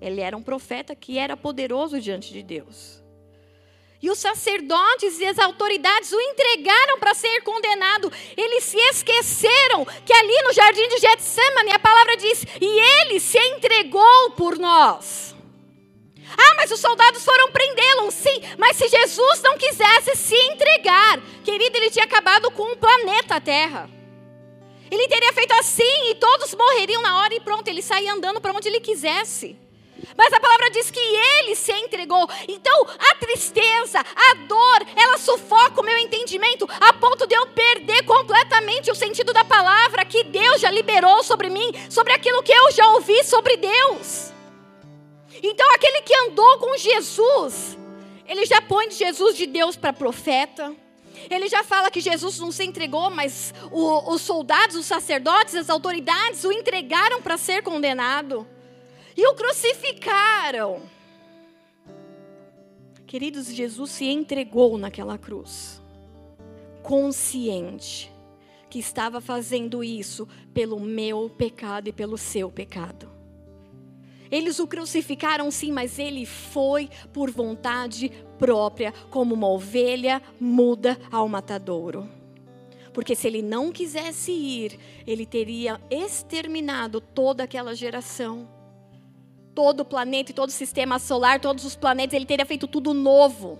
Ele 0.00 0.20
era 0.20 0.36
um 0.36 0.42
profeta 0.42 0.96
que 0.96 1.16
era 1.16 1.36
poderoso 1.36 2.00
diante 2.00 2.32
de 2.32 2.42
Deus. 2.42 2.97
E 4.00 4.10
os 4.10 4.18
sacerdotes 4.18 5.18
e 5.18 5.26
as 5.26 5.38
autoridades 5.38 6.12
o 6.12 6.20
entregaram 6.20 6.98
para 7.00 7.14
ser 7.14 7.40
condenado. 7.42 8.12
Eles 8.36 8.62
se 8.64 8.76
esqueceram 8.76 9.84
que 10.06 10.12
ali 10.12 10.42
no 10.42 10.52
jardim 10.52 10.86
de 10.88 10.98
Getsemane 10.98 11.72
a 11.72 11.78
palavra 11.80 12.16
diz: 12.16 12.44
"E 12.60 13.00
ele 13.00 13.18
se 13.18 13.38
entregou 13.38 14.30
por 14.36 14.56
nós". 14.56 15.34
Ah, 16.36 16.54
mas 16.56 16.70
os 16.70 16.78
soldados 16.78 17.24
foram 17.24 17.50
prendê-lo. 17.50 18.10
Sim, 18.10 18.40
mas 18.56 18.76
se 18.76 18.86
Jesus 18.86 19.42
não 19.42 19.56
quisesse 19.56 20.14
se 20.14 20.36
entregar, 20.36 21.20
querido, 21.44 21.76
ele 21.78 21.90
tinha 21.90 22.04
acabado 22.04 22.50
com 22.50 22.72
o 22.72 22.76
planeta 22.76 23.40
Terra. 23.40 23.90
Ele 24.90 25.08
teria 25.08 25.32
feito 25.32 25.52
assim 25.52 26.10
e 26.10 26.14
todos 26.14 26.54
morreriam 26.54 27.02
na 27.02 27.20
hora 27.20 27.34
e 27.34 27.40
pronto, 27.40 27.66
ele 27.68 27.82
saía 27.82 28.12
andando 28.12 28.40
para 28.40 28.52
onde 28.52 28.68
ele 28.68 28.80
quisesse. 28.80 29.56
Mas 30.16 30.32
a 30.32 30.40
palavra 30.40 30.70
diz 30.70 30.90
que 30.90 31.00
ele 31.00 31.54
se 31.54 31.72
entregou. 31.72 32.28
Então, 32.46 32.86
a 32.98 33.14
tristeza, 33.16 34.00
a 34.00 34.34
dor, 34.46 34.86
ela 34.96 35.18
sufoca 35.18 35.80
o 35.80 35.84
meu 35.84 35.96
entendimento 35.98 36.68
a 36.80 36.92
ponto 36.92 37.26
de 37.26 37.34
eu 37.34 37.46
perder 37.48 38.04
completamente 38.04 38.90
o 38.90 38.94
sentido 38.94 39.32
da 39.32 39.44
palavra 39.44 40.04
que 40.04 40.24
Deus 40.24 40.60
já 40.60 40.70
liberou 40.70 41.22
sobre 41.22 41.48
mim, 41.48 41.70
sobre 41.90 42.12
aquilo 42.12 42.42
que 42.42 42.52
eu 42.52 42.70
já 42.72 42.88
ouvi 42.90 43.22
sobre 43.24 43.56
Deus. 43.56 44.32
Então, 45.42 45.70
aquele 45.74 46.02
que 46.02 46.14
andou 46.14 46.58
com 46.58 46.76
Jesus, 46.76 47.78
ele 48.26 48.44
já 48.44 48.60
põe 48.60 48.90
Jesus 48.90 49.36
de 49.36 49.46
Deus 49.46 49.76
para 49.76 49.92
profeta. 49.92 50.74
Ele 51.30 51.48
já 51.48 51.64
fala 51.64 51.90
que 51.90 52.00
Jesus 52.00 52.38
não 52.38 52.52
se 52.52 52.64
entregou, 52.64 53.10
mas 53.10 53.52
o, 53.70 54.12
os 54.12 54.22
soldados, 54.22 54.76
os 54.76 54.86
sacerdotes, 54.86 55.54
as 55.54 55.68
autoridades 55.68 56.44
o 56.44 56.52
entregaram 56.52 57.20
para 57.20 57.36
ser 57.36 57.62
condenado. 57.62 58.46
E 59.18 59.26
o 59.26 59.34
crucificaram. 59.34 60.82
Queridos, 63.04 63.48
Jesus 63.48 63.90
se 63.90 64.04
entregou 64.04 64.78
naquela 64.78 65.18
cruz, 65.18 65.82
consciente 66.84 68.12
que 68.70 68.78
estava 68.78 69.20
fazendo 69.20 69.82
isso 69.82 70.28
pelo 70.54 70.78
meu 70.78 71.28
pecado 71.28 71.88
e 71.88 71.92
pelo 71.92 72.16
seu 72.16 72.48
pecado. 72.48 73.10
Eles 74.30 74.60
o 74.60 74.68
crucificaram 74.68 75.50
sim, 75.50 75.72
mas 75.72 75.98
ele 75.98 76.24
foi 76.24 76.88
por 77.12 77.28
vontade 77.28 78.12
própria, 78.38 78.94
como 79.10 79.34
uma 79.34 79.48
ovelha 79.48 80.22
muda 80.38 80.96
ao 81.10 81.28
matadouro. 81.28 82.08
Porque 82.94 83.16
se 83.16 83.26
ele 83.26 83.42
não 83.42 83.72
quisesse 83.72 84.30
ir, 84.30 84.78
ele 85.04 85.26
teria 85.26 85.80
exterminado 85.90 87.00
toda 87.00 87.42
aquela 87.42 87.74
geração. 87.74 88.57
Todo 89.58 89.80
o 89.80 89.84
planeta 89.84 90.30
e 90.30 90.34
todo 90.34 90.50
o 90.50 90.52
sistema 90.52 91.00
solar, 91.00 91.40
todos 91.40 91.64
os 91.64 91.74
planetas, 91.74 92.14
ele 92.14 92.24
teria 92.24 92.46
feito 92.46 92.68
tudo 92.68 92.94
novo. 92.94 93.58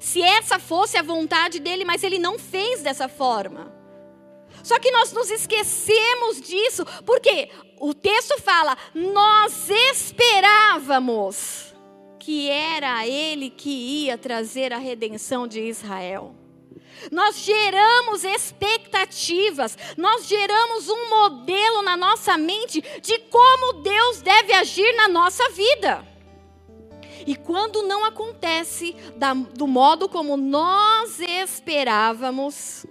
Se 0.00 0.22
essa 0.22 0.58
fosse 0.58 0.96
a 0.96 1.02
vontade 1.02 1.60
dele, 1.60 1.84
mas 1.84 2.02
ele 2.02 2.18
não 2.18 2.38
fez 2.38 2.82
dessa 2.82 3.06
forma. 3.06 3.70
Só 4.62 4.78
que 4.78 4.90
nós 4.90 5.12
nos 5.12 5.30
esquecemos 5.30 6.40
disso, 6.40 6.86
porque 7.04 7.50
o 7.78 7.92
texto 7.92 8.40
fala: 8.40 8.78
nós 8.94 9.68
esperávamos 9.68 11.74
que 12.18 12.48
era 12.48 13.06
ele 13.06 13.50
que 13.50 14.06
ia 14.06 14.16
trazer 14.16 14.72
a 14.72 14.78
redenção 14.78 15.46
de 15.46 15.60
Israel. 15.60 16.34
Nós 17.10 17.38
geramos 17.38 18.24
expectativas, 18.24 19.76
nós 19.96 20.26
geramos 20.26 20.88
um 20.88 21.10
modelo 21.10 21.82
na 21.82 21.96
nossa 21.96 22.36
mente 22.36 22.82
de 23.00 23.18
como 23.18 23.82
Deus 23.82 24.22
deve 24.22 24.52
agir 24.52 24.92
na 24.96 25.08
nossa 25.08 25.48
vida. 25.50 26.06
E 27.26 27.34
quando 27.34 27.82
não 27.82 28.04
acontece 28.04 28.94
da, 29.16 29.34
do 29.34 29.66
modo 29.66 30.08
como 30.08 30.36
nós 30.36 31.18
esperávamos, 31.20 32.86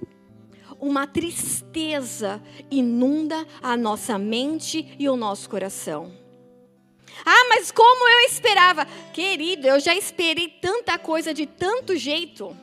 uma 0.79 1.07
tristeza 1.07 2.41
inunda 2.69 3.47
a 3.61 3.77
nossa 3.77 4.17
mente 4.17 4.95
e 4.99 5.07
o 5.07 5.15
nosso 5.15 5.49
coração. 5.49 6.11
Ah, 7.25 7.45
mas 7.49 7.71
como 7.71 8.09
eu 8.09 8.19
esperava? 8.27 8.85
Querido, 9.13 9.67
eu 9.67 9.79
já 9.79 9.95
esperei 9.95 10.49
tanta 10.49 10.97
coisa 10.97 11.33
de 11.33 11.45
tanto 11.45 11.95
jeito. 11.95 12.55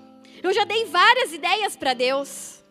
Eu 0.42 0.52
já 0.52 0.64
dei 0.64 0.84
várias 0.86 1.32
ideias 1.32 1.76
para 1.76 1.94
Deus. 1.94 2.62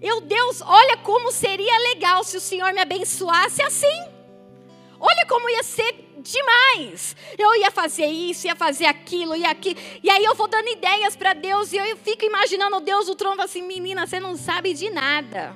Eu, 0.00 0.20
Deus, 0.22 0.62
olha 0.62 0.96
como 0.98 1.30
seria 1.30 1.78
legal 1.90 2.24
se 2.24 2.36
o 2.36 2.40
Senhor 2.40 2.72
me 2.72 2.80
abençoasse 2.80 3.62
assim. 3.62 4.02
Olha 4.98 5.26
como 5.26 5.48
ia 5.50 5.62
ser 5.62 5.94
demais. 6.18 7.14
Eu 7.38 7.54
ia 7.56 7.70
fazer 7.70 8.06
isso, 8.06 8.46
ia 8.46 8.56
fazer 8.56 8.86
aquilo, 8.86 9.36
ia 9.36 9.50
aquilo. 9.50 9.78
E 10.02 10.08
aí 10.08 10.24
eu 10.24 10.34
vou 10.34 10.48
dando 10.48 10.68
ideias 10.68 11.16
para 11.16 11.34
Deus 11.34 11.72
e 11.72 11.76
eu 11.76 11.96
fico 11.96 12.24
imaginando 12.24 12.80
Deus 12.80 13.08
o 13.08 13.14
trono 13.14 13.42
assim, 13.42 13.62
menina, 13.62 14.06
você 14.06 14.18
não 14.18 14.36
sabe 14.36 14.72
de 14.74 14.88
nada. 14.90 15.54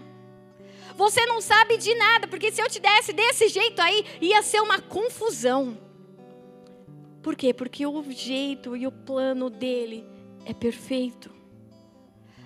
Você 0.96 1.26
não 1.26 1.40
sabe 1.40 1.76
de 1.76 1.94
nada, 1.94 2.28
porque 2.28 2.52
se 2.52 2.62
eu 2.62 2.68
te 2.68 2.78
desse 2.78 3.12
desse 3.12 3.48
jeito 3.48 3.80
aí, 3.82 4.04
ia 4.20 4.42
ser 4.42 4.60
uma 4.60 4.80
confusão. 4.80 5.76
Por 7.22 7.34
quê? 7.34 7.52
Porque 7.52 7.86
o 7.86 8.04
jeito 8.10 8.76
e 8.76 8.86
o 8.86 8.92
plano 8.92 9.50
dele 9.50 10.06
é 10.44 10.52
perfeito. 10.52 11.33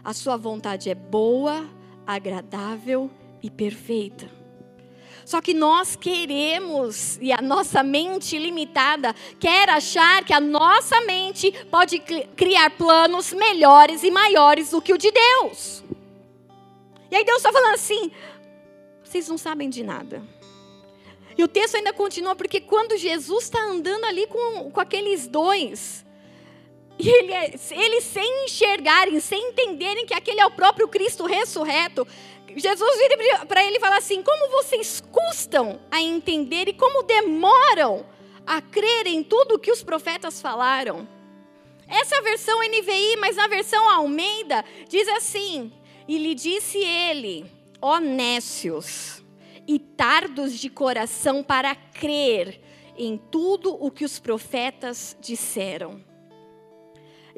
A 0.05 0.13
sua 0.13 0.37
vontade 0.37 0.91
é 0.91 0.95
boa, 0.95 1.69
agradável 2.07 3.11
e 3.43 3.51
perfeita. 3.51 4.31
Só 5.25 5.43
que 5.43 5.53
nós 5.53 5.95
queremos, 5.95 7.19
e 7.21 7.31
a 7.31 7.43
nossa 7.43 7.83
mente 7.83 8.39
limitada 8.39 9.15
quer 9.39 9.69
achar 9.69 10.25
que 10.25 10.33
a 10.33 10.41
nossa 10.41 11.03
mente 11.03 11.53
pode 11.71 11.99
criar 11.99 12.71
planos 12.71 13.35
melhores 13.35 14.03
e 14.03 14.11
maiores 14.11 14.71
do 14.71 14.81
que 14.81 14.95
o 14.95 14.97
de 14.97 15.11
Deus. 15.11 15.85
E 17.11 17.17
aí 17.17 17.25
Deus 17.25 17.39
está 17.39 17.53
falando 17.53 17.75
assim: 17.75 18.11
vocês 19.05 19.29
não 19.29 19.37
sabem 19.37 19.69
de 19.69 19.85
nada. 19.85 20.23
E 21.37 21.45
o 21.45 21.49
texto 21.49 21.77
ainda 21.77 21.93
continua, 21.93 22.35
porque 22.35 22.61
quando 22.61 22.97
Jesus 22.97 23.45
está 23.45 23.63
andando 23.63 24.05
ali 24.07 24.27
com, 24.27 24.71
com 24.71 24.81
aqueles 24.81 25.29
dois, 25.29 26.07
e 26.99 27.09
ele, 27.09 27.33
eles 27.71 28.05
sem 28.05 28.45
enxergarem, 28.45 29.21
sem 29.21 29.51
entenderem 29.51 30.05
que 30.05 30.15
aquele 30.15 30.41
é 30.41 30.47
o 30.47 30.51
próprio 30.51 30.89
Cristo 30.89 31.25
ressurreto, 31.25 32.07
Jesus 32.57 32.99
vira 32.99 33.47
para 33.47 33.65
ele 33.65 33.77
e 33.77 33.81
fala 33.81 33.99
assim: 33.99 34.23
Como 34.23 34.51
vocês 34.51 35.03
custam 35.13 35.81
a 35.91 36.01
entender 36.01 36.69
e 36.69 36.73
como 36.73 37.05
demoram 37.05 38.05
a 38.47 38.61
crer 38.61 39.07
em 39.07 39.23
tudo 39.23 39.59
que 39.59 39.71
os 39.71 39.83
profetas 39.83 40.41
falaram? 40.41 41.07
Essa 41.87 42.17
é 42.17 42.23
versão 42.23 42.59
NVI, 42.61 43.17
mas 43.17 43.37
na 43.37 43.47
versão 43.47 43.89
Almeida 43.89 44.65
diz 44.89 45.07
assim: 45.09 45.73
E 46.09 46.19
lhe 46.19 46.35
disse 46.35 46.79
ele, 46.79 47.47
ó 47.81 47.99
nécios 48.01 49.23
e 49.67 49.79
tardos 49.79 50.59
de 50.59 50.69
coração 50.69 51.43
para 51.43 51.75
crer 51.75 52.61
em 52.97 53.17
tudo 53.17 53.77
o 53.79 53.91
que 53.91 54.05
os 54.05 54.19
profetas 54.19 55.17
disseram. 55.21 56.08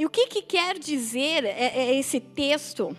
E 0.01 0.07
o 0.07 0.09
que, 0.09 0.29
que 0.29 0.41
quer 0.41 0.79
dizer 0.79 1.45
é, 1.45 1.67
é 1.77 1.95
esse 1.95 2.19
texto? 2.21 2.97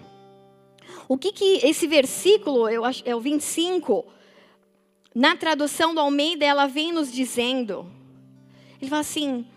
O 1.09 1.17
que, 1.17 1.31
que 1.31 1.55
esse 1.65 1.87
versículo, 1.87 2.69
eu 2.69 2.85
acho, 2.85 3.01
é 3.07 3.15
o 3.15 3.19
25, 3.19 4.05
na 5.15 5.35
tradução 5.35 5.95
do 5.95 5.99
Almeida, 5.99 6.45
ela 6.45 6.67
vem 6.67 6.93
nos 6.93 7.11
dizendo. 7.11 7.91
Ele 8.79 8.87
fala 8.87 9.01
assim: 9.01 9.47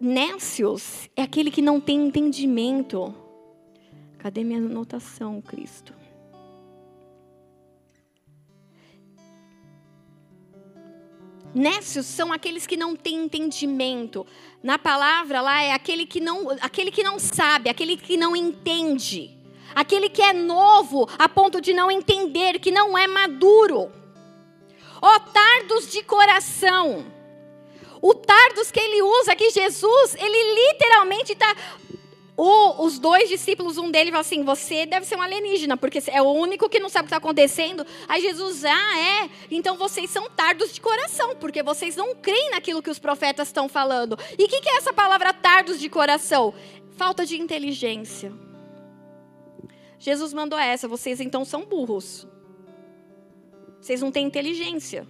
Nécios 0.00 1.10
é 1.14 1.20
aquele 1.20 1.50
que 1.50 1.60
não 1.60 1.78
tem 1.78 2.06
entendimento. 2.06 3.14
Cadê 4.16 4.42
minha 4.42 4.58
anotação, 4.58 5.42
Cristo? 5.42 5.92
Nécios 11.54 12.06
são 12.06 12.32
aqueles 12.32 12.66
que 12.66 12.76
não 12.76 12.96
têm 12.96 13.24
entendimento. 13.24 14.26
Na 14.62 14.78
palavra 14.78 15.40
lá 15.40 15.62
é 15.62 15.72
aquele 15.72 16.06
que 16.06 16.20
não, 16.20 16.50
aquele 16.60 16.90
que 16.90 17.02
não 17.02 17.18
sabe, 17.18 17.68
aquele 17.68 17.96
que 17.96 18.16
não 18.16 18.34
entende. 18.34 19.36
Aquele 19.74 20.08
que 20.08 20.22
é 20.22 20.32
novo 20.32 21.08
a 21.18 21.28
ponto 21.28 21.60
de 21.60 21.72
não 21.72 21.90
entender, 21.90 22.58
que 22.58 22.70
não 22.70 22.96
é 22.96 23.06
maduro. 23.06 23.90
Ó 25.00 25.18
tardos 25.18 25.90
de 25.90 26.02
coração. 26.02 27.04
O 28.00 28.14
tardos 28.14 28.70
que 28.70 28.80
ele 28.80 29.02
usa 29.02 29.32
aqui, 29.32 29.50
Jesus, 29.50 30.14
ele 30.18 30.54
literalmente 30.54 31.32
está 31.32 31.54
o, 32.44 32.84
os 32.84 32.98
dois 32.98 33.28
discípulos, 33.28 33.78
um 33.78 33.88
deles 33.88 34.10
fala 34.10 34.22
assim: 34.22 34.42
Você 34.42 34.84
deve 34.84 35.06
ser 35.06 35.14
um 35.14 35.22
alienígena, 35.22 35.76
porque 35.76 36.02
é 36.08 36.20
o 36.20 36.32
único 36.32 36.68
que 36.68 36.80
não 36.80 36.88
sabe 36.88 37.04
o 37.04 37.06
que 37.06 37.14
está 37.14 37.18
acontecendo. 37.18 37.86
Aí 38.08 38.20
Jesus, 38.20 38.64
ah, 38.64 38.98
é? 38.98 39.30
Então 39.48 39.76
vocês 39.76 40.10
são 40.10 40.28
tardos 40.28 40.74
de 40.74 40.80
coração, 40.80 41.36
porque 41.36 41.62
vocês 41.62 41.94
não 41.94 42.16
creem 42.16 42.50
naquilo 42.50 42.82
que 42.82 42.90
os 42.90 42.98
profetas 42.98 43.46
estão 43.46 43.68
falando. 43.68 44.18
E 44.36 44.42
o 44.42 44.48
que, 44.48 44.60
que 44.60 44.68
é 44.68 44.76
essa 44.78 44.92
palavra 44.92 45.32
tardos 45.32 45.78
de 45.78 45.88
coração? 45.88 46.52
Falta 46.96 47.24
de 47.24 47.40
inteligência. 47.40 48.32
Jesus 49.96 50.32
mandou 50.32 50.58
essa: 50.58 50.88
Vocês 50.88 51.20
então 51.20 51.44
são 51.44 51.64
burros. 51.64 52.26
Vocês 53.80 54.00
não 54.00 54.10
têm 54.10 54.26
inteligência. 54.26 55.06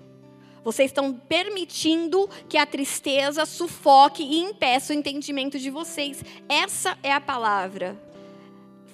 Vocês 0.64 0.90
estão 0.90 1.12
permitindo 1.12 2.28
que 2.48 2.56
a 2.56 2.64
tristeza 2.64 3.44
sufoque 3.44 4.22
e 4.22 4.38
impeça 4.38 4.92
o 4.92 4.96
entendimento 4.96 5.58
de 5.58 5.70
vocês. 5.70 6.24
Essa 6.48 6.96
é 7.02 7.12
a 7.12 7.20
palavra. 7.20 7.96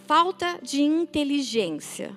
Falta 0.06 0.58
de 0.62 0.82
inteligência. 0.82 2.16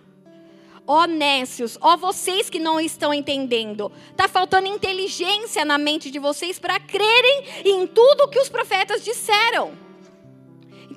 Ó 0.87 1.05
nécios, 1.05 1.77
ó 1.79 1.95
vocês 1.95 2.49
que 2.49 2.59
não 2.59 2.79
estão 2.79 3.13
entendendo, 3.13 3.91
está 4.09 4.27
faltando 4.27 4.67
inteligência 4.67 5.63
na 5.63 5.77
mente 5.77 6.09
de 6.09 6.17
vocês 6.17 6.57
para 6.57 6.79
crerem 6.79 7.43
em 7.63 7.85
tudo 7.85 8.27
que 8.29 8.39
os 8.39 8.49
profetas 8.49 9.03
disseram. 9.03 9.90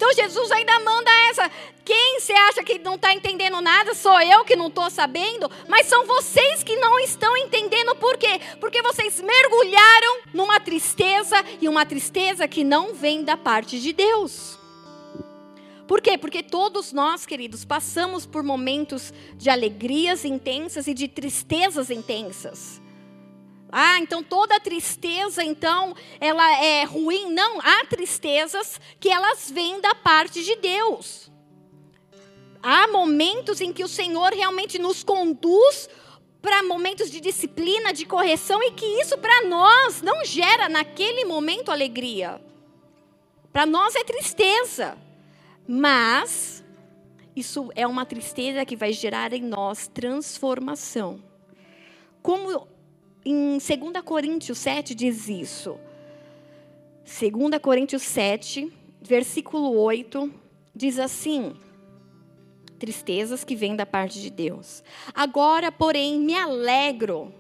Então 0.05 0.13
Jesus 0.13 0.53
ainda 0.53 0.79
manda 0.81 1.11
essa. 1.31 1.51
Quem 1.83 2.21
você 2.21 2.35
acha 2.35 2.63
que 2.63 2.79
não 2.79 2.97
está 2.97 3.15
entendendo 3.15 3.59
nada? 3.63 3.95
Sou 3.95 4.21
eu 4.21 4.45
que 4.45 4.55
não 4.55 4.67
estou 4.67 4.91
sabendo, 4.91 5.51
mas 5.67 5.87
são 5.87 6.05
vocês 6.05 6.63
que 6.63 6.77
não 6.77 6.99
estão 7.01 7.35
entendendo 7.39 7.97
por 7.97 8.19
quê? 8.19 8.39
Porque 8.61 8.83
vocês 8.83 9.19
mergulharam 9.19 10.21
numa 10.35 10.61
tristeza 10.61 11.43
e 11.59 11.67
uma 11.71 11.87
tristeza 11.87 12.47
que 12.47 12.63
não 12.63 12.93
vem 12.93 13.25
da 13.25 13.35
parte 13.35 13.81
de 13.81 13.95
Deus. 13.95 14.59
Por 15.89 16.03
quê? 16.03 16.19
Porque 16.19 16.43
todos 16.43 16.93
nós, 16.93 17.25
queridos, 17.25 17.65
passamos 17.65 18.27
por 18.27 18.43
momentos 18.43 19.11
de 19.37 19.49
alegrias 19.49 20.27
intensas 20.27 20.87
e 20.87 20.93
de 20.93 21.09
tristezas 21.09 21.91
intensas. 21.91 22.79
Ah, 23.77 23.99
então 23.99 24.23
toda 24.23 24.61
tristeza, 24.61 25.43
então, 25.43 25.97
ela 26.21 26.63
é 26.63 26.85
ruim? 26.85 27.33
Não, 27.33 27.59
há 27.61 27.85
tristezas 27.87 28.81
que 29.01 29.09
elas 29.09 29.51
vêm 29.51 29.81
da 29.81 29.93
parte 29.97 30.45
de 30.45 30.55
Deus. 30.55 31.29
Há 32.63 32.87
momentos 32.87 33.61
em 33.61 33.73
que 33.73 33.83
o 33.83 33.89
Senhor 33.89 34.33
realmente 34.33 34.79
nos 34.79 35.03
conduz 35.03 35.89
para 36.41 36.63
momentos 36.63 37.11
de 37.11 37.19
disciplina, 37.19 37.93
de 37.93 38.07
correção, 38.07 38.63
e 38.63 38.71
que 38.71 38.87
isso 39.01 39.19
para 39.19 39.45
nós 39.49 40.01
não 40.03 40.25
gera 40.25 40.69
naquele 40.69 41.25
momento 41.25 41.73
alegria. 41.73 42.41
Para 43.53 43.67
nós 43.67 43.97
é 43.97 44.05
tristeza. 44.05 44.97
Mas 45.67 46.63
isso 47.35 47.73
é 47.75 47.89
uma 47.89 48.07
tristeza 48.07 48.65
que 48.65 48.77
vai 48.77 48.93
gerar 48.93 49.33
em 49.33 49.43
nós 49.43 49.89
transformação. 49.89 51.21
Como 52.23 52.69
em 53.25 53.59
2 53.59 54.05
Coríntios 54.05 54.59
7 54.59 54.95
diz 54.95 55.29
isso. 55.29 55.79
2 57.05 57.59
Coríntios 57.61 58.03
7, 58.03 58.73
versículo 59.01 59.77
8, 59.79 60.33
diz 60.75 60.99
assim: 60.99 61.55
Tristezas 62.79 63.45
que 63.45 63.57
vêm 63.57 63.77
da 63.77 63.87
parte 63.87 64.21
de 64.21 64.31
Deus. 64.31 64.83
Agora, 65.15 65.73
porém, 65.73 66.19
me 66.21 66.35
alegro, 66.35 67.33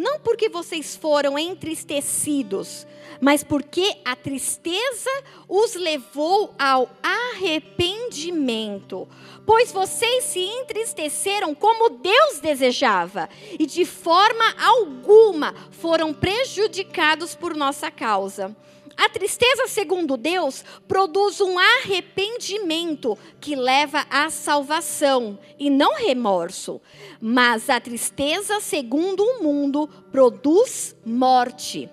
não 0.00 0.18
porque 0.18 0.48
vocês 0.48 0.96
foram 0.96 1.38
entristecidos, 1.38 2.86
mas 3.20 3.44
porque 3.44 3.98
a 4.02 4.16
tristeza 4.16 5.10
os 5.46 5.74
levou 5.74 6.54
ao 6.58 6.88
arrependimento. 7.02 9.06
Pois 9.44 9.70
vocês 9.70 10.24
se 10.24 10.40
entristeceram 10.40 11.54
como 11.54 11.90
Deus 11.90 12.40
desejava, 12.40 13.28
e 13.58 13.66
de 13.66 13.84
forma 13.84 14.54
alguma 14.58 15.54
foram 15.70 16.14
prejudicados 16.14 17.34
por 17.34 17.54
nossa 17.54 17.90
causa. 17.90 18.56
A 19.00 19.08
tristeza, 19.08 19.66
segundo 19.66 20.14
Deus, 20.18 20.62
produz 20.86 21.40
um 21.40 21.58
arrependimento 21.58 23.16
que 23.40 23.56
leva 23.56 24.04
à 24.10 24.28
salvação 24.28 25.38
e 25.58 25.70
não 25.70 25.94
remorso. 25.94 26.82
Mas 27.18 27.70
a 27.70 27.80
tristeza, 27.80 28.60
segundo 28.60 29.24
o 29.24 29.42
mundo, 29.42 29.88
produz 30.12 30.94
morte. 31.02 31.88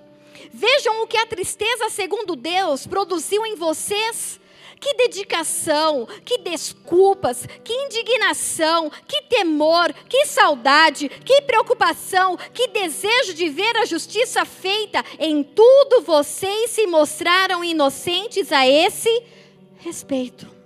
Vejam 0.52 1.02
o 1.02 1.08
que 1.08 1.16
a 1.16 1.26
tristeza, 1.26 1.90
segundo 1.90 2.36
Deus, 2.36 2.86
produziu 2.86 3.46
em 3.46 3.56
vocês. 3.56 4.38
Que 4.80 4.94
dedicação, 4.94 6.08
que 6.24 6.38
desculpas, 6.40 7.48
que 7.64 7.74
indignação, 7.74 8.92
que 9.08 9.24
temor, 9.24 9.92
que 10.08 10.26
saudade, 10.26 11.10
que 11.10 11.42
preocupação, 11.42 12.38
que 12.54 12.68
desejo 12.68 13.34
de 13.34 13.50
ver 13.50 13.76
a 13.78 13.86
justiça 13.86 14.46
feita. 14.46 15.04
Em 15.20 15.44
tudo 15.44 16.02
vocês 16.02 16.72
se 16.72 16.86
mostraram 16.86 17.64
inocentes 17.64 18.52
a 18.52 18.68
esse 18.68 19.24
respeito. 19.78 20.58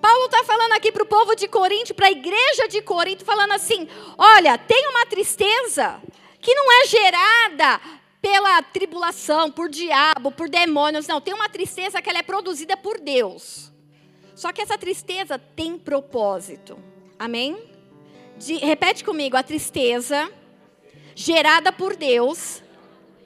Paulo 0.00 0.26
está 0.26 0.44
falando 0.44 0.72
aqui 0.72 0.92
para 0.92 1.02
o 1.02 1.06
povo 1.06 1.34
de 1.34 1.48
Corinto, 1.48 1.94
para 1.94 2.06
a 2.06 2.12
igreja 2.12 2.68
de 2.68 2.80
Corinto, 2.82 3.24
falando 3.24 3.52
assim: 3.52 3.88
olha, 4.16 4.56
tem 4.56 4.88
uma 4.88 5.06
tristeza 5.06 6.00
que 6.40 6.54
não 6.54 6.82
é 6.82 6.86
gerada 6.86 7.80
pela 8.20 8.62
tribulação, 8.62 9.50
por 9.50 9.68
diabo, 9.68 10.30
por 10.30 10.48
demônios. 10.48 11.06
Não, 11.06 11.20
tem 11.20 11.34
uma 11.34 11.48
tristeza 11.48 12.02
que 12.02 12.08
ela 12.08 12.18
é 12.18 12.22
produzida 12.22 12.76
por 12.76 12.98
Deus. 12.98 13.72
Só 14.34 14.52
que 14.52 14.60
essa 14.60 14.78
tristeza 14.78 15.38
tem 15.38 15.78
propósito. 15.78 16.78
Amém? 17.18 17.58
De, 18.36 18.56
repete 18.56 19.02
comigo, 19.02 19.36
a 19.36 19.42
tristeza 19.42 20.30
gerada 21.14 21.72
por 21.72 21.96
Deus, 21.96 22.62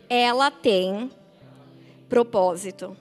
ela 0.09 0.51
tem 0.51 1.11
propósito. 2.09 2.97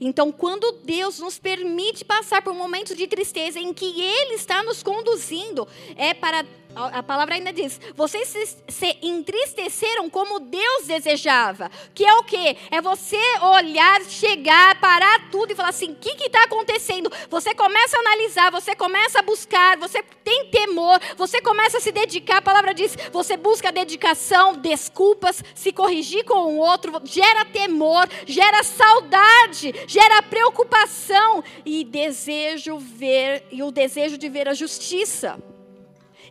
Então, 0.00 0.30
quando 0.30 0.80
Deus 0.84 1.18
nos 1.18 1.38
permite 1.38 2.04
passar 2.04 2.42
por 2.42 2.54
momentos 2.54 2.96
de 2.96 3.06
tristeza 3.06 3.58
em 3.58 3.72
que 3.72 4.00
Ele 4.00 4.34
está 4.34 4.62
nos 4.62 4.82
conduzindo, 4.82 5.66
é 5.96 6.12
para 6.14 6.44
a 6.76 7.02
palavra 7.02 7.34
ainda 7.34 7.52
diz: 7.52 7.80
vocês 7.94 8.28
se, 8.28 8.46
se, 8.68 8.98
entristeceram 9.02 10.10
como 10.10 10.38
Deus 10.38 10.86
desejava. 10.86 11.70
Que 11.94 12.04
é 12.04 12.14
o 12.16 12.22
quê? 12.22 12.56
É 12.70 12.82
você 12.82 13.18
olhar, 13.40 14.02
chegar, 14.02 14.78
parar 14.78 15.30
tudo 15.30 15.52
e 15.52 15.56
falar 15.56 15.70
assim: 15.70 15.92
o 15.92 15.96
que 15.96 16.26
está 16.26 16.44
acontecendo? 16.44 17.10
Você 17.30 17.54
começa 17.54 17.96
a 17.96 18.00
analisar, 18.00 18.50
você 18.50 18.76
começa 18.76 19.20
a 19.20 19.22
buscar, 19.22 19.78
você 19.78 20.02
tem 20.22 20.50
temor, 20.50 21.00
você 21.16 21.40
começa 21.40 21.78
a 21.78 21.80
se 21.80 21.90
dedicar. 21.90 22.38
A 22.38 22.42
palavra 22.42 22.74
diz: 22.74 22.94
você 23.10 23.36
busca 23.36 23.72
dedicação, 23.72 24.54
desculpas, 24.54 25.42
se 25.54 25.72
corrigir 25.72 26.24
com 26.24 26.34
o 26.34 26.58
outro, 26.58 27.00
gera 27.04 27.44
temor, 27.46 28.06
gera 28.26 28.62
saudade, 28.62 29.72
gera 29.86 30.22
preocupação 30.22 31.42
e 31.64 31.84
desejo 31.84 32.78
ver, 32.78 33.46
e 33.50 33.62
o 33.62 33.70
desejo 33.70 34.18
de 34.18 34.28
ver 34.28 34.48
a 34.48 34.54
justiça. 34.54 35.55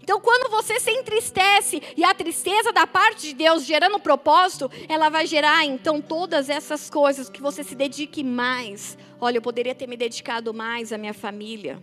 Então, 0.06 0.22
quando 0.22 0.52
você 0.52 0.80
se 0.80 0.92
entristece 0.92 1.82
e 1.98 2.04
a 2.04 2.14
tristeza 2.14 2.72
da 2.72 2.86
parte 2.86 3.30
de 3.30 3.34
Deus 3.34 3.66
gerando 3.66 4.00
propósito, 4.00 4.70
ela 4.88 5.10
vai 5.10 5.26
gerar 5.26 5.66
então 5.66 6.00
todas 6.00 6.48
essas 6.48 6.92
coisas 6.92 7.28
que 7.28 7.42
você 7.42 7.64
se 7.64 7.74
dedique 7.74 8.24
mais. 8.24 9.00
Olha, 9.20 9.40
eu 9.40 9.42
poderia 9.42 9.74
ter 9.74 9.88
me 9.88 9.98
dedicado 9.98 10.54
mais 10.54 10.94
à 10.94 10.98
minha 11.00 11.12
família. 11.12 11.82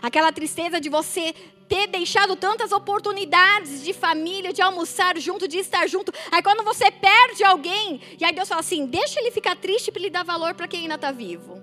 Aquela 0.00 0.30
tristeza 0.30 0.80
de 0.80 0.88
você 0.88 1.34
ter 1.68 1.88
deixado 1.88 2.36
tantas 2.36 2.70
oportunidades 2.70 3.82
de 3.82 3.92
família, 3.92 4.52
de 4.52 4.62
almoçar 4.62 5.18
junto, 5.18 5.48
de 5.48 5.58
estar 5.58 5.88
junto. 5.88 6.12
Aí 6.30 6.44
quando 6.44 6.62
você 6.62 6.92
perde 6.92 7.42
alguém, 7.42 8.00
e 8.20 8.24
aí 8.24 8.32
Deus 8.32 8.48
fala 8.48 8.60
assim: 8.60 8.86
deixa 8.86 9.18
ele 9.18 9.32
ficar 9.32 9.56
triste 9.56 9.90
para 9.90 10.00
ele 10.00 10.10
dar 10.10 10.24
valor 10.24 10.54
para 10.54 10.68
quem 10.68 10.82
ainda 10.82 10.94
está 10.94 11.10
vivo. 11.10 11.60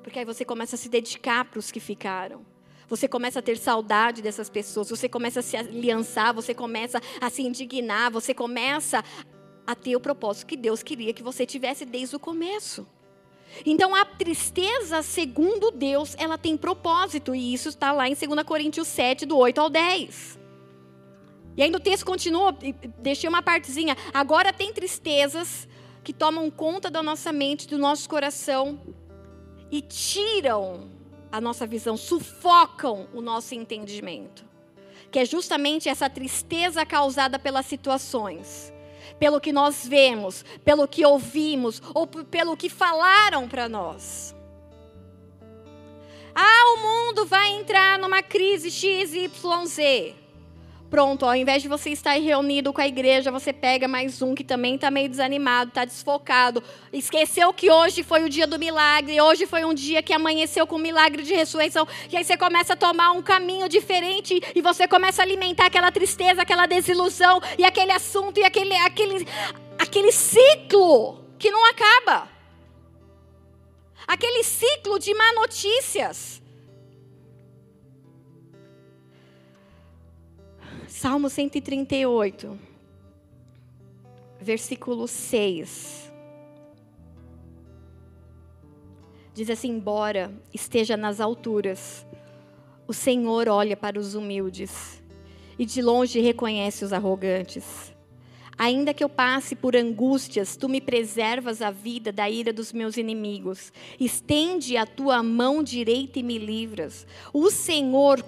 Porque 0.00 0.20
aí 0.20 0.24
você 0.24 0.44
começa 0.44 0.76
a 0.76 0.78
se 0.78 0.88
dedicar 0.88 1.44
para 1.44 1.58
os 1.58 1.72
que 1.72 1.80
ficaram. 1.80 2.46
Você 2.88 3.08
começa 3.08 3.40
a 3.40 3.42
ter 3.42 3.58
saudade 3.58 4.22
dessas 4.22 4.48
pessoas, 4.48 4.88
você 4.88 5.08
começa 5.08 5.40
a 5.40 5.42
se 5.42 5.56
aliançar, 5.56 6.32
você 6.32 6.54
começa 6.54 7.00
a 7.20 7.28
se 7.28 7.42
indignar, 7.42 8.10
você 8.10 8.32
começa 8.32 9.02
a 9.66 9.74
ter 9.74 9.96
o 9.96 10.00
propósito 10.00 10.46
que 10.46 10.56
Deus 10.56 10.82
queria 10.82 11.12
que 11.12 11.22
você 11.22 11.44
tivesse 11.44 11.84
desde 11.84 12.14
o 12.14 12.20
começo. 12.20 12.86
Então 13.64 13.94
a 13.94 14.04
tristeza, 14.04 15.02
segundo 15.02 15.70
Deus, 15.70 16.14
ela 16.18 16.38
tem 16.38 16.56
propósito, 16.56 17.34
e 17.34 17.52
isso 17.52 17.70
está 17.70 17.90
lá 17.90 18.08
em 18.08 18.14
2 18.14 18.42
Coríntios 18.44 18.86
7, 18.86 19.26
do 19.26 19.36
8 19.36 19.60
ao 19.60 19.70
10. 19.70 20.38
E 21.56 21.62
ainda 21.62 21.78
o 21.78 21.80
texto 21.80 22.04
continua, 22.04 22.56
deixei 22.98 23.28
uma 23.28 23.42
partezinha. 23.42 23.96
Agora 24.12 24.52
tem 24.52 24.72
tristezas 24.72 25.66
que 26.04 26.12
tomam 26.12 26.50
conta 26.50 26.90
da 26.90 27.02
nossa 27.02 27.32
mente, 27.32 27.66
do 27.66 27.78
nosso 27.78 28.08
coração, 28.08 28.78
e 29.72 29.80
tiram 29.80 30.95
a 31.36 31.40
nossa 31.40 31.66
visão, 31.66 31.96
sufocam 31.96 33.08
o 33.12 33.20
nosso 33.20 33.54
entendimento. 33.54 34.44
Que 35.10 35.20
é 35.20 35.24
justamente 35.24 35.88
essa 35.88 36.08
tristeza 36.08 36.84
causada 36.84 37.38
pelas 37.38 37.66
situações 37.66 38.72
pelo 39.18 39.40
que 39.40 39.52
nós 39.52 39.86
vemos, 39.86 40.44
pelo 40.64 40.86
que 40.86 41.04
ouvimos 41.04 41.80
ou 41.94 42.06
pelo 42.06 42.56
que 42.56 42.68
falaram 42.68 43.48
para 43.48 43.68
nós. 43.68 44.34
Ah, 46.34 46.74
o 46.74 46.82
mundo 46.82 47.24
vai 47.24 47.48
entrar 47.52 47.98
numa 47.98 48.22
crise 48.22 48.70
XYZ. 48.70 50.14
Pronto, 50.88 51.26
ao 51.26 51.34
invés 51.34 51.62
de 51.62 51.68
você 51.68 51.90
estar 51.90 52.12
reunido 52.12 52.72
com 52.72 52.80
a 52.80 52.86
igreja, 52.86 53.32
você 53.32 53.52
pega 53.52 53.88
mais 53.88 54.22
um 54.22 54.36
que 54.36 54.44
também 54.44 54.76
está 54.76 54.88
meio 54.88 55.08
desanimado, 55.08 55.70
está 55.70 55.84
desfocado. 55.84 56.62
Esqueceu 56.92 57.52
que 57.52 57.68
hoje 57.68 58.04
foi 58.04 58.22
o 58.24 58.28
dia 58.28 58.46
do 58.46 58.56
milagre, 58.56 59.20
hoje 59.20 59.46
foi 59.46 59.64
um 59.64 59.74
dia 59.74 60.00
que 60.00 60.12
amanheceu 60.12 60.64
com 60.64 60.76
o 60.76 60.78
milagre 60.78 61.24
de 61.24 61.34
ressurreição. 61.34 61.88
E 62.10 62.16
aí 62.16 62.24
você 62.24 62.36
começa 62.36 62.74
a 62.74 62.76
tomar 62.76 63.10
um 63.10 63.20
caminho 63.20 63.68
diferente 63.68 64.40
e 64.54 64.62
você 64.62 64.86
começa 64.86 65.22
a 65.22 65.24
alimentar 65.24 65.66
aquela 65.66 65.90
tristeza, 65.90 66.42
aquela 66.42 66.66
desilusão 66.66 67.40
e 67.58 67.64
aquele 67.64 67.90
assunto 67.90 68.38
e 68.38 68.44
aquele, 68.44 68.76
aquele, 68.76 69.26
aquele 69.76 70.12
ciclo 70.12 71.20
que 71.36 71.50
não 71.50 71.68
acaba. 71.68 72.28
Aquele 74.06 74.44
ciclo 74.44 75.00
de 75.00 75.12
má 75.14 75.32
notícias. 75.32 76.40
Salmo 80.98 81.28
138, 81.28 82.58
versículo 84.40 85.06
6. 85.06 86.10
Diz 89.34 89.50
assim: 89.50 89.72
Embora 89.72 90.32
esteja 90.54 90.96
nas 90.96 91.20
alturas, 91.20 92.06
o 92.88 92.94
Senhor 92.94 93.46
olha 93.46 93.76
para 93.76 93.98
os 93.98 94.14
humildes 94.14 95.04
e 95.58 95.66
de 95.66 95.82
longe 95.82 96.18
reconhece 96.18 96.82
os 96.82 96.94
arrogantes. 96.94 97.94
Ainda 98.58 98.94
que 98.94 99.04
eu 99.04 99.08
passe 99.08 99.54
por 99.54 99.76
angústias, 99.76 100.56
tu 100.56 100.66
me 100.66 100.80
preservas 100.80 101.60
a 101.60 101.70
vida 101.70 102.10
da 102.10 102.30
ira 102.30 102.54
dos 102.54 102.72
meus 102.72 102.96
inimigos. 102.96 103.70
Estende 104.00 104.78
a 104.78 104.86
tua 104.86 105.22
mão 105.22 105.62
direita 105.62 106.18
e 106.18 106.22
me 106.22 106.38
livras. 106.38 107.06
O 107.34 107.50
Senhor 107.50 108.22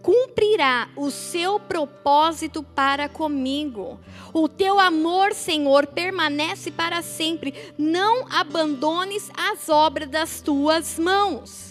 cumprirá 0.00 0.88
o 0.96 1.10
seu 1.10 1.60
propósito 1.60 2.62
para 2.62 3.10
comigo. 3.10 4.00
O 4.32 4.48
teu 4.48 4.80
amor, 4.80 5.34
Senhor, 5.34 5.86
permanece 5.88 6.70
para 6.70 7.02
sempre. 7.02 7.52
Não 7.76 8.26
abandones 8.30 9.30
as 9.36 9.68
obras 9.68 10.08
das 10.08 10.40
tuas 10.40 10.98
mãos. 10.98 11.67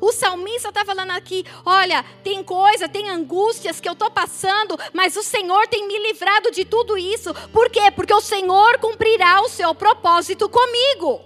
O 0.00 0.12
salmista 0.12 0.68
está 0.70 0.84
falando 0.84 1.10
aqui: 1.10 1.44
olha, 1.64 2.04
tem 2.24 2.42
coisa, 2.42 2.88
tem 2.88 3.10
angústias 3.10 3.80
que 3.80 3.88
eu 3.88 3.92
estou 3.92 4.10
passando, 4.10 4.78
mas 4.92 5.16
o 5.16 5.22
Senhor 5.22 5.66
tem 5.68 5.86
me 5.86 5.98
livrado 5.98 6.50
de 6.50 6.64
tudo 6.64 6.96
isso. 6.96 7.34
Por 7.52 7.68
quê? 7.68 7.90
Porque 7.94 8.14
o 8.14 8.20
Senhor 8.20 8.78
cumprirá 8.78 9.40
o 9.42 9.48
seu 9.48 9.74
propósito 9.74 10.48
comigo. 10.48 11.20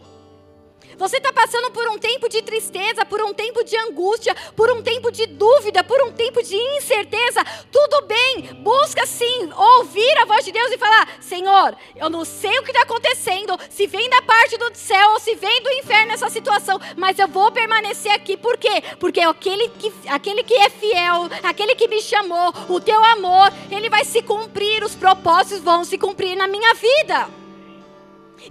Você 0.96 1.16
está 1.16 1.32
passando 1.32 1.70
por 1.70 1.88
um 1.88 1.98
tempo 1.98 2.28
de 2.28 2.42
tristeza, 2.42 3.04
por 3.04 3.20
um 3.22 3.34
tempo 3.34 3.64
de 3.64 3.76
angústia, 3.76 4.34
por 4.56 4.70
um 4.70 4.82
tempo 4.82 5.10
de 5.10 5.26
dúvida, 5.26 5.82
por 5.82 6.00
um 6.02 6.12
tempo 6.12 6.42
de 6.42 6.56
incerteza. 6.56 7.44
Tudo 7.70 8.06
bem, 8.06 8.54
busca 8.62 9.06
sim 9.06 9.50
ouvir 9.56 10.18
a 10.18 10.24
voz 10.24 10.44
de 10.44 10.52
Deus 10.52 10.70
e 10.72 10.78
falar: 10.78 11.08
Senhor, 11.20 11.76
eu 11.96 12.08
não 12.08 12.24
sei 12.24 12.58
o 12.58 12.62
que 12.62 12.70
está 12.70 12.82
acontecendo, 12.82 13.58
se 13.68 13.86
vem 13.86 14.08
da 14.08 14.22
parte 14.22 14.56
do 14.56 14.70
céu 14.74 15.10
ou 15.12 15.20
se 15.20 15.34
vem 15.34 15.62
do 15.62 15.70
inferno 15.72 16.12
essa 16.12 16.30
situação, 16.30 16.80
mas 16.96 17.18
eu 17.18 17.28
vou 17.28 17.50
permanecer 17.50 18.12
aqui. 18.12 18.36
Por 18.36 18.56
quê? 18.56 18.82
Porque 18.98 19.20
aquele 19.20 19.68
que, 19.70 19.92
aquele 20.08 20.42
que 20.42 20.54
é 20.54 20.70
fiel, 20.70 21.28
aquele 21.42 21.74
que 21.74 21.88
me 21.88 22.00
chamou, 22.00 22.52
o 22.68 22.80
teu 22.80 23.02
amor, 23.04 23.52
ele 23.70 23.90
vai 23.90 24.04
se 24.04 24.22
cumprir, 24.22 24.82
os 24.84 24.94
propósitos 24.94 25.62
vão 25.62 25.84
se 25.84 25.98
cumprir 25.98 26.36
na 26.36 26.46
minha 26.46 26.74
vida. 26.74 27.43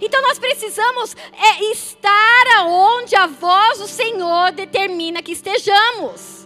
Então 0.00 0.20
nós 0.22 0.38
precisamos 0.38 1.16
é, 1.32 1.64
estar 1.72 2.46
aonde 2.58 3.14
a 3.16 3.26
voz 3.26 3.78
do 3.78 3.88
Senhor 3.88 4.52
determina 4.52 5.22
que 5.22 5.32
estejamos. 5.32 6.44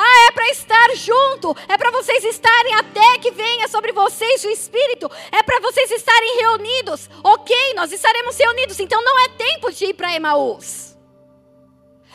Ah, 0.00 0.26
é 0.28 0.30
para 0.30 0.48
estar 0.50 0.94
junto, 0.94 1.56
é 1.68 1.76
para 1.76 1.90
vocês 1.90 2.22
estarem 2.22 2.74
até 2.74 3.18
que 3.18 3.32
venha 3.32 3.66
sobre 3.66 3.92
vocês 3.92 4.44
o 4.44 4.50
Espírito, 4.50 5.10
é 5.32 5.42
para 5.42 5.58
vocês 5.60 5.90
estarem 5.90 6.36
reunidos. 6.36 7.10
Ok, 7.24 7.74
nós 7.74 7.90
estaremos 7.90 8.36
reunidos, 8.38 8.78
então 8.78 9.02
não 9.02 9.18
é 9.24 9.28
tempo 9.30 9.72
de 9.72 9.86
ir 9.86 9.94
para 9.94 10.14
Emaús. 10.14 10.96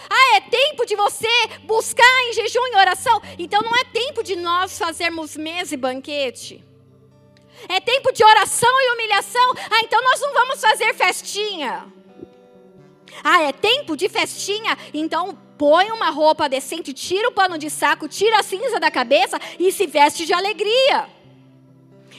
Ah, 0.10 0.36
é 0.38 0.42
tempo 0.42 0.86
de 0.86 0.96
você 0.96 1.28
buscar 1.64 2.30
em 2.30 2.34
jejum 2.34 2.68
e 2.68 2.76
oração, 2.78 3.22
então 3.38 3.62
não 3.62 3.76
é 3.76 3.84
tempo 3.86 4.24
de 4.24 4.36
nós 4.36 4.78
fazermos 4.78 5.36
mesa 5.36 5.74
e 5.74 5.78
banquete. 5.78 6.64
É 7.68 7.80
tempo 7.80 8.12
de 8.12 8.24
oração 8.24 8.70
e 8.82 8.94
humilhação. 8.94 9.54
Ah, 9.70 9.80
então 9.84 10.02
nós 10.04 10.20
não 10.20 10.34
vamos 10.34 10.60
fazer 10.60 10.94
festinha. 10.94 11.86
Ah, 13.24 13.42
é 13.44 13.52
tempo 13.52 13.96
de 13.96 14.10
festinha. 14.10 14.78
Então 14.94 15.38
põe 15.58 15.92
uma 15.92 16.10
roupa 16.10 16.50
decente, 16.50 16.94
tira 16.94 17.28
o 17.30 17.32
pano 17.32 17.58
de 17.58 17.70
saco, 17.70 18.08
tira 18.08 18.40
a 18.40 18.44
cinza 18.44 18.80
da 18.80 18.92
cabeça 18.92 19.40
e 19.60 19.72
se 19.72 19.86
veste 19.88 20.26
de 20.26 20.34
alegria. 20.34 21.08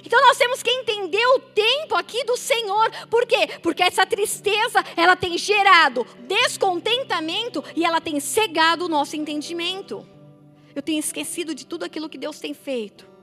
Então 0.05 0.21
nós 0.21 0.37
temos 0.37 0.63
que 0.63 0.71
entender 0.71 1.27
o 1.29 1.39
tempo 1.39 1.95
aqui 1.95 2.25
do 2.25 2.37
Senhor. 2.37 2.91
Por 3.09 3.27
quê? 3.27 3.49
Porque 3.63 3.83
essa 3.83 4.05
tristeza, 4.05 4.85
ela 4.97 5.17
tem 5.17 5.37
gerado 5.39 6.07
descontentamento 6.21 7.65
e 7.75 7.85
ela 7.85 8.01
tem 8.01 8.21
cegado 8.21 8.85
o 8.85 8.89
nosso 8.89 9.17
entendimento. 9.17 10.07
Eu 10.75 10.83
tenho 10.83 10.99
esquecido 10.99 11.55
de 11.55 11.65
tudo 11.65 11.85
aquilo 11.85 12.09
que 12.09 12.19
Deus 12.19 12.39
tem 12.39 12.53
feito 12.53 13.13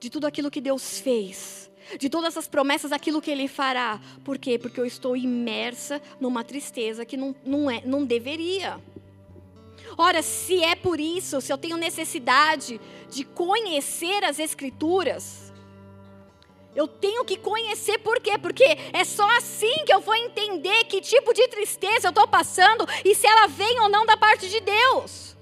de 0.00 0.08
tudo 0.08 0.26
aquilo 0.26 0.50
que 0.50 0.62
Deus 0.62 0.98
fez, 0.98 1.70
de 1.98 2.08
todas 2.08 2.36
as 2.36 2.48
promessas, 2.48 2.90
aquilo 2.90 3.20
que 3.20 3.30
Ele 3.30 3.46
fará. 3.46 4.00
Por 4.24 4.38
quê? 4.38 4.58
Porque 4.58 4.80
eu 4.80 4.86
estou 4.86 5.14
imersa 5.14 6.00
numa 6.18 6.42
tristeza 6.42 7.04
que 7.04 7.18
não, 7.18 7.36
não, 7.44 7.70
é, 7.70 7.82
não 7.84 8.04
deveria. 8.04 8.80
Ora, 9.98 10.22
se 10.22 10.62
é 10.64 10.74
por 10.74 10.98
isso, 10.98 11.40
se 11.40 11.52
eu 11.52 11.58
tenho 11.58 11.76
necessidade 11.76 12.80
de 13.10 13.24
conhecer 13.24 14.24
as 14.24 14.38
Escrituras, 14.38 15.52
eu 16.74 16.88
tenho 16.88 17.24
que 17.24 17.36
conhecer 17.36 17.98
por 17.98 18.20
quê? 18.20 18.38
Porque 18.38 18.64
é 18.92 19.04
só 19.04 19.28
assim 19.36 19.84
que 19.84 19.92
eu 19.92 20.00
vou 20.00 20.14
entender 20.14 20.84
que 20.84 21.00
tipo 21.00 21.34
de 21.34 21.46
tristeza 21.48 22.06
eu 22.06 22.10
estou 22.10 22.26
passando 22.26 22.86
e 23.04 23.14
se 23.14 23.26
ela 23.26 23.48
vem 23.48 23.80
ou 23.80 23.88
não 23.88 24.06
da 24.06 24.16
parte 24.16 24.48
de 24.48 24.60
Deus. 24.60 25.36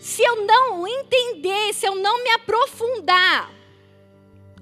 Se 0.00 0.22
eu 0.22 0.46
não 0.46 0.86
entender, 0.86 1.74
se 1.74 1.86
eu 1.86 1.94
não 1.94 2.24
me 2.24 2.30
aprofundar 2.30 3.59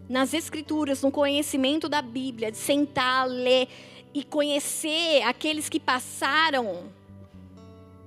nas 0.08 0.32
escrituras, 0.32 1.02
no 1.02 1.10
conhecimento 1.10 1.88
da 1.88 2.00
Bíblia, 2.00 2.50
de 2.50 2.56
sentar, 2.56 3.28
ler 3.28 3.68
e 4.14 4.24
conhecer 4.24 5.22
aqueles 5.22 5.68
que 5.68 5.78
passaram 5.78 6.84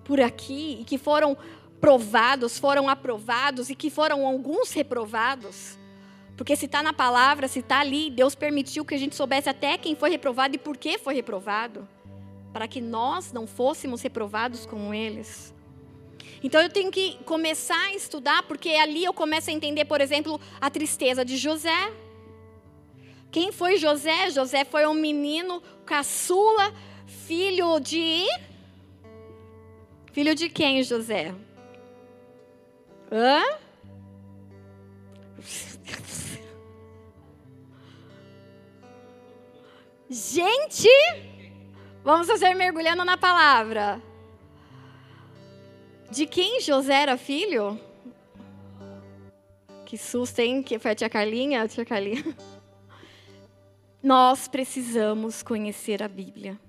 por 0.04 0.20
aqui 0.20 0.80
e 0.82 0.84
que 0.84 0.98
foram 0.98 1.38
provados, 1.80 2.58
foram 2.58 2.90
aprovados 2.90 3.70
e 3.70 3.76
que 3.76 3.90
foram 3.90 4.26
alguns 4.26 4.72
reprovados. 4.72 5.78
Porque 6.36 6.56
se 6.56 6.66
está 6.66 6.82
na 6.82 6.92
palavra, 6.92 7.48
se 7.48 7.60
está 7.60 7.80
ali, 7.80 8.10
Deus 8.10 8.34
permitiu 8.34 8.84
que 8.84 8.96
a 8.96 8.98
gente 8.98 9.16
soubesse 9.16 9.48
até 9.48 9.78
quem 9.78 9.96
foi 9.96 10.10
reprovado 10.10 10.56
e 10.56 10.58
por 10.58 10.76
que 10.76 10.98
foi 10.98 11.14
reprovado. 11.14 11.88
Para 12.52 12.68
que 12.68 12.82
nós 12.82 13.32
não 13.32 13.46
fôssemos 13.46 14.02
reprovados 14.02 14.66
como 14.66 14.94
eles. 14.94 15.54
Então 16.44 16.62
eu 16.62 16.70
tenho 16.70 16.92
que 16.92 17.18
começar 17.24 17.80
a 17.88 17.94
estudar, 17.94 18.44
porque 18.44 18.70
ali 18.70 19.04
eu 19.04 19.14
começo 19.14 19.50
a 19.50 19.54
entender, 19.54 19.86
por 19.86 20.02
exemplo, 20.02 20.40
a 20.60 20.70
tristeza 20.70 21.24
de 21.24 21.38
José. 21.38 21.92
Quem 23.32 23.52
foi 23.52 23.78
José? 23.78 24.30
José 24.32 24.66
foi 24.66 24.86
um 24.88 24.94
menino 24.94 25.62
caçula, 25.86 26.74
filho 27.06 27.80
de. 27.80 28.26
Filho 30.12 30.36
de 30.36 30.50
quem, 30.50 30.84
José? 30.84 31.34
Hã? 33.12 33.44
Gente, 40.10 40.90
vamos 42.04 42.28
fazer 42.28 42.54
mergulhando 42.54 43.06
na 43.06 43.16
palavra. 43.16 44.02
De 46.12 46.26
quem 46.26 46.60
José 46.60 47.04
era 47.04 47.16
filho? 47.16 47.80
Que 49.86 49.98
susto, 49.98 50.40
hein? 50.40 50.62
Que 50.62 50.78
foi 50.78 50.92
a 50.92 50.96
tia 50.96 51.10
Carlinha? 51.10 51.62
A 51.62 51.68
tia 51.70 51.86
Carlinha. 51.86 52.36
Nós 54.04 54.46
precisamos 54.46 55.42
conhecer 55.42 56.04
a 56.04 56.10
Bíblia. 56.10 56.60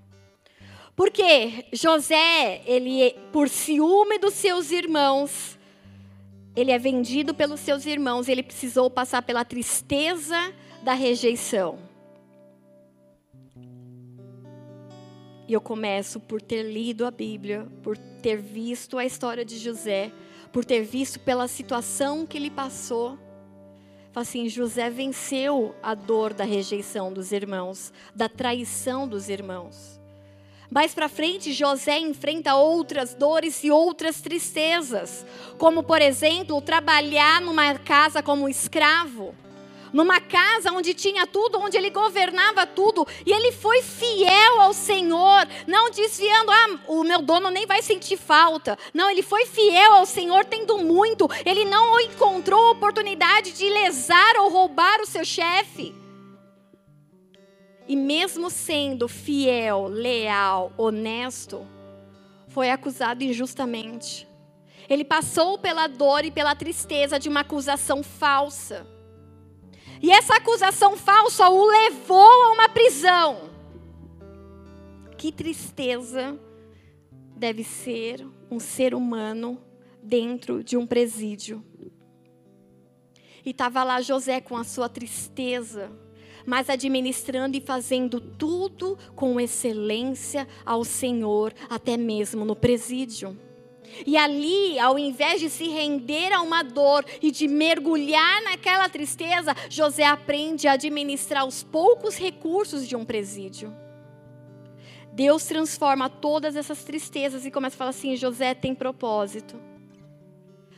Porque 0.95 1.65
José, 1.73 2.61
ele, 2.65 3.13
por 3.33 3.49
ciúme 3.49 4.17
dos 4.17 4.33
seus 4.33 4.71
irmãos, 4.71 5.59
ele 6.55 6.71
é 6.71 6.79
vendido 6.79 7.33
pelos 7.33 7.59
seus 7.59 7.85
irmãos, 7.85 8.29
ele 8.29 8.43
precisou 8.43 8.89
passar 8.89 9.23
pela 9.23 9.43
tristeza 9.43 10.53
da 10.83 10.93
rejeição. 10.93 11.79
E 15.53 15.55
eu 15.55 15.61
começo 15.61 16.19
por 16.19 16.41
ter 16.41 16.63
lido 16.63 17.05
a 17.05 17.11
Bíblia, 17.11 17.67
por 17.83 17.95
ter 17.95 18.37
visto 18.37 18.97
a 18.97 19.05
história 19.05 19.45
de 19.45 19.59
José, 19.59 20.11
por 20.51 20.65
ter 20.65 20.81
visto 20.81 21.19
pela 21.19 21.47
situação 21.47 22.25
que 22.25 22.35
ele 22.35 22.49
passou. 22.49 23.19
Assim, 24.15 24.49
José 24.49 24.89
venceu 24.89 25.75
a 25.83 25.93
dor 25.93 26.33
da 26.33 26.43
rejeição 26.43 27.13
dos 27.13 27.31
irmãos, 27.31 27.93
da 28.15 28.27
traição 28.27 29.07
dos 29.07 29.29
irmãos. 29.29 30.01
Mais 30.71 30.95
para 30.95 31.07
frente, 31.07 31.53
José 31.53 31.99
enfrenta 31.99 32.55
outras 32.55 33.13
dores 33.13 33.63
e 33.63 33.69
outras 33.69 34.21
tristezas, 34.21 35.23
como 35.59 35.83
por 35.83 36.01
exemplo, 36.01 36.59
trabalhar 36.63 37.41
numa 37.41 37.75
casa 37.77 38.23
como 38.23 38.49
escravo 38.49 39.35
numa 39.93 40.19
casa 40.19 40.73
onde 40.73 40.93
tinha 40.93 41.27
tudo, 41.27 41.59
onde 41.59 41.77
ele 41.77 41.91
governava 41.91 42.65
tudo, 42.65 43.07
e 43.25 43.31
ele 43.31 43.51
foi 43.51 43.83
fiel 43.83 44.59
ao 44.59 44.73
Senhor, 44.73 45.47
não 45.67 45.91
desviando, 45.91 46.51
ah, 46.51 46.79
o 46.87 47.03
meu 47.03 47.21
dono 47.21 47.51
nem 47.51 47.67
vai 47.67 47.81
sentir 47.83 48.17
falta. 48.17 48.77
Não, 48.93 49.09
ele 49.09 49.21
foi 49.21 49.45
fiel 49.45 49.93
ao 49.93 50.05
Senhor, 50.05 50.43
tendo 50.45 50.79
muito. 50.79 51.29
Ele 51.45 51.63
não 51.65 51.99
encontrou 51.99 52.71
oportunidade 52.71 53.51
de 53.51 53.69
lesar 53.69 54.35
ou 54.37 54.49
roubar 54.49 54.99
o 54.99 55.05
seu 55.05 55.23
chefe. 55.23 55.93
E 57.87 57.95
mesmo 57.95 58.49
sendo 58.49 59.07
fiel, 59.07 59.87
leal, 59.87 60.71
honesto, 60.77 61.67
foi 62.47 62.69
acusado 62.69 63.23
injustamente. 63.23 64.27
Ele 64.89 65.03
passou 65.03 65.57
pela 65.57 65.87
dor 65.87 66.25
e 66.25 66.31
pela 66.31 66.55
tristeza 66.55 67.19
de 67.19 67.29
uma 67.29 67.41
acusação 67.41 68.01
falsa. 68.01 68.87
E 70.03 70.11
essa 70.11 70.35
acusação 70.35 70.97
falsa 70.97 71.47
o 71.47 71.65
levou 71.65 72.43
a 72.43 72.51
uma 72.51 72.67
prisão. 72.67 73.49
Que 75.17 75.31
tristeza 75.31 76.37
deve 77.37 77.63
ser 77.63 78.27
um 78.51 78.59
ser 78.59 78.93
humano 78.93 79.57
dentro 80.03 80.61
de 80.61 80.75
um 80.75 80.85
presídio. 80.85 81.63
E 83.45 83.51
estava 83.51 83.81
lá 83.81 84.01
José 84.01 84.41
com 84.41 84.57
a 84.57 84.65
sua 84.65 84.89
tristeza, 84.89 85.89
mas 86.45 86.69
administrando 86.69 87.55
e 87.55 87.61
fazendo 87.61 88.19
tudo 88.19 88.97
com 89.15 89.39
excelência 89.39 90.45
ao 90.65 90.83
Senhor, 90.83 91.53
até 91.69 91.95
mesmo 91.95 92.43
no 92.43 92.57
presídio. 92.57 93.39
E 94.05 94.17
ali, 94.17 94.79
ao 94.79 94.97
invés 94.97 95.39
de 95.39 95.49
se 95.49 95.67
render 95.67 96.31
a 96.31 96.41
uma 96.41 96.63
dor 96.63 97.05
e 97.21 97.31
de 97.31 97.47
mergulhar 97.47 98.41
naquela 98.43 98.89
tristeza, 98.89 99.55
José 99.69 100.03
aprende 100.03 100.67
a 100.67 100.73
administrar 100.73 101.45
os 101.45 101.63
poucos 101.63 102.17
recursos 102.17 102.87
de 102.87 102.95
um 102.95 103.05
presídio. 103.05 103.73
Deus 105.11 105.45
transforma 105.45 106.09
todas 106.09 106.55
essas 106.55 106.83
tristezas 106.83 107.45
e 107.45 107.51
começa 107.51 107.75
a 107.75 107.77
falar 107.77 107.89
assim: 107.91 108.15
José 108.15 108.53
tem 108.53 108.73
propósito. 108.73 109.72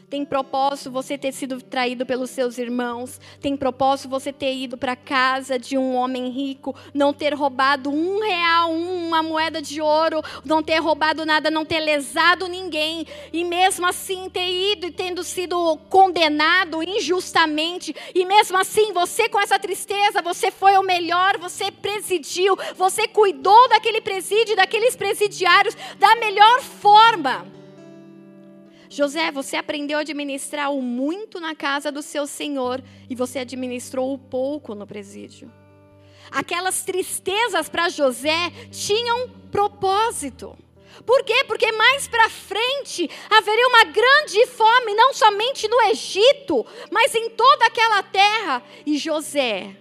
Tem 0.09 0.23
propósito 0.23 0.91
você 0.91 1.17
ter 1.17 1.31
sido 1.31 1.59
traído 1.61 2.05
pelos 2.05 2.29
seus 2.29 2.59
irmãos. 2.59 3.19
Tem 3.41 3.57
propósito 3.57 4.07
você 4.07 4.31
ter 4.31 4.55
ido 4.55 4.77
para 4.77 4.95
casa 4.95 5.57
de 5.57 5.77
um 5.79 5.95
homem 5.95 6.29
rico, 6.29 6.75
não 6.93 7.11
ter 7.11 7.33
roubado 7.33 7.89
um 7.89 8.19
real, 8.19 8.71
uma 8.71 9.23
moeda 9.23 9.59
de 9.59 9.81
ouro, 9.81 10.21
não 10.43 10.61
ter 10.61 10.77
roubado 10.77 11.25
nada, 11.25 11.49
não 11.49 11.65
ter 11.65 11.79
lesado 11.79 12.47
ninguém. 12.47 13.07
E 13.33 13.43
mesmo 13.43 13.87
assim 13.87 14.29
ter 14.29 14.73
ido 14.73 14.85
e 14.85 14.91
tendo 14.91 15.23
sido 15.23 15.75
condenado 15.89 16.83
injustamente. 16.83 17.95
E 18.13 18.25
mesmo 18.25 18.57
assim, 18.59 18.93
você 18.93 19.27
com 19.27 19.39
essa 19.39 19.57
tristeza, 19.57 20.21
você 20.21 20.51
foi 20.51 20.77
o 20.77 20.83
melhor, 20.83 21.39
você 21.39 21.71
presidiu, 21.71 22.55
você 22.77 23.07
cuidou 23.07 23.67
daquele 23.69 24.01
presídio, 24.01 24.55
daqueles 24.55 24.95
presidiários 24.95 25.75
da 25.97 26.15
melhor 26.17 26.61
forma. 26.61 27.64
José, 28.95 29.29
você 29.29 29.57
aprendeu 29.57 29.97
a 29.97 30.01
administrar 30.01 30.71
o 30.71 30.81
muito 30.81 31.37
na 31.41 31.53
casa 31.53 31.91
do 31.91 32.01
seu 32.01 32.25
senhor 32.25 32.81
e 33.09 33.13
você 33.13 33.39
administrou 33.39 34.13
o 34.13 34.17
pouco 34.17 34.73
no 34.73 34.87
presídio. 34.87 35.51
Aquelas 36.31 36.85
tristezas 36.85 37.67
para 37.67 37.89
José 37.89 38.49
tinham 38.71 39.29
propósito. 39.51 40.57
Por 41.05 41.25
quê? 41.25 41.43
Porque 41.45 41.73
mais 41.73 42.07
para 42.07 42.29
frente 42.29 43.09
haveria 43.29 43.67
uma 43.67 43.83
grande 43.83 44.45
fome, 44.47 44.93
não 44.93 45.13
somente 45.13 45.67
no 45.67 45.81
Egito, 45.89 46.65
mas 46.89 47.13
em 47.13 47.31
toda 47.31 47.65
aquela 47.65 48.01
terra. 48.01 48.63
E 48.85 48.97
José, 48.97 49.75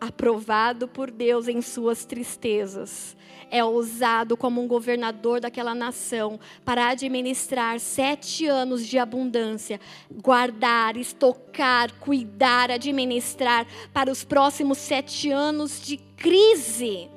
aprovado 0.00 0.88
por 0.88 1.08
Deus 1.08 1.46
em 1.46 1.62
suas 1.62 2.04
tristezas, 2.04 3.16
é 3.54 3.62
usado 3.62 4.36
como 4.36 4.60
um 4.60 4.66
governador 4.66 5.38
daquela 5.38 5.76
nação 5.76 6.40
para 6.64 6.88
administrar 6.88 7.78
sete 7.78 8.48
anos 8.48 8.84
de 8.84 8.98
abundância, 8.98 9.80
guardar, 10.10 10.96
estocar, 10.96 11.92
cuidar, 12.00 12.72
administrar 12.72 13.64
para 13.92 14.10
os 14.10 14.24
próximos 14.24 14.78
sete 14.78 15.30
anos 15.30 15.80
de 15.80 15.98
crise 16.16 17.08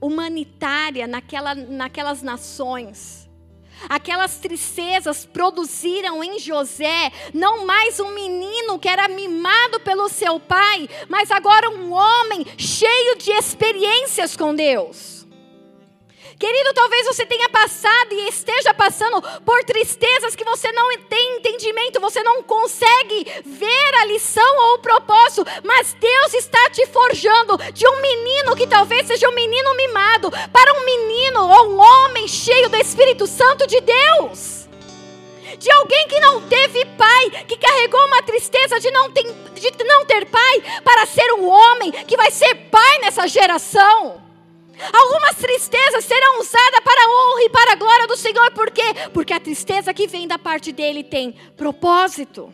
humanitária 0.00 1.06
naquela, 1.06 1.54
naquelas 1.54 2.22
nações. 2.22 3.28
Aquelas 3.86 4.38
tristezas 4.38 5.26
produziram 5.26 6.24
em 6.24 6.38
José 6.38 7.12
não 7.34 7.66
mais 7.66 8.00
um 8.00 8.14
menino 8.14 8.78
que 8.78 8.88
era 8.88 9.08
mimado 9.08 9.78
pelo 9.80 10.08
seu 10.08 10.40
pai, 10.40 10.88
mas 11.06 11.30
agora 11.30 11.68
um 11.68 11.92
homem 11.92 12.46
cheio 12.56 13.18
de 13.18 13.30
experiências 13.30 14.34
com 14.38 14.54
Deus. 14.54 15.23
Querido, 16.38 16.74
talvez 16.74 17.06
você 17.06 17.24
tenha 17.24 17.48
passado 17.48 18.12
e 18.12 18.28
esteja 18.28 18.74
passando 18.74 19.22
por 19.42 19.62
tristezas 19.64 20.34
que 20.34 20.44
você 20.44 20.70
não 20.72 20.98
tem 20.98 21.36
entendimento, 21.36 22.00
você 22.00 22.22
não 22.22 22.42
consegue 22.42 23.24
ver 23.44 23.94
a 24.00 24.04
lição 24.06 24.56
ou 24.58 24.74
o 24.74 24.78
propósito, 24.78 25.46
mas 25.62 25.94
Deus 25.98 26.34
está 26.34 26.70
te 26.70 26.86
forjando 26.86 27.56
de 27.72 27.86
um 27.86 28.00
menino 28.00 28.56
que 28.56 28.66
talvez 28.66 29.06
seja 29.06 29.28
um 29.28 29.34
menino 29.34 29.76
mimado 29.76 30.30
para 30.52 30.72
um 30.74 30.84
menino 30.84 31.48
ou 31.48 31.70
um 31.70 31.80
homem 31.80 32.26
cheio 32.26 32.68
do 32.68 32.76
Espírito 32.76 33.26
Santo 33.26 33.66
de 33.66 33.80
Deus 33.80 34.64
de 35.56 35.70
alguém 35.70 36.08
que 36.08 36.18
não 36.18 36.40
teve 36.48 36.84
pai, 36.84 37.30
que 37.46 37.56
carregou 37.56 38.04
uma 38.06 38.22
tristeza 38.22 38.80
de 38.80 38.90
não, 38.90 39.08
ter, 39.12 39.22
de 39.22 39.84
não 39.84 40.04
ter 40.04 40.26
pai, 40.26 40.62
para 40.82 41.06
ser 41.06 41.32
um 41.34 41.48
homem 41.48 41.92
que 41.92 42.16
vai 42.16 42.30
ser 42.30 42.54
pai 42.70 42.98
nessa 42.98 43.28
geração. 43.28 44.23
Algumas 44.92 45.36
tristezas 45.36 46.04
serão 46.04 46.40
usadas 46.40 46.80
para 46.82 47.00
a 47.00 47.08
honra 47.08 47.42
e 47.42 47.50
para 47.50 47.72
a 47.72 47.76
glória 47.76 48.06
do 48.06 48.16
Senhor, 48.16 48.50
por 48.52 48.70
quê? 48.70 48.82
Porque 49.12 49.32
a 49.32 49.40
tristeza 49.40 49.94
que 49.94 50.06
vem 50.06 50.26
da 50.26 50.38
parte 50.38 50.72
dele 50.72 51.04
tem 51.04 51.32
propósito. 51.56 52.52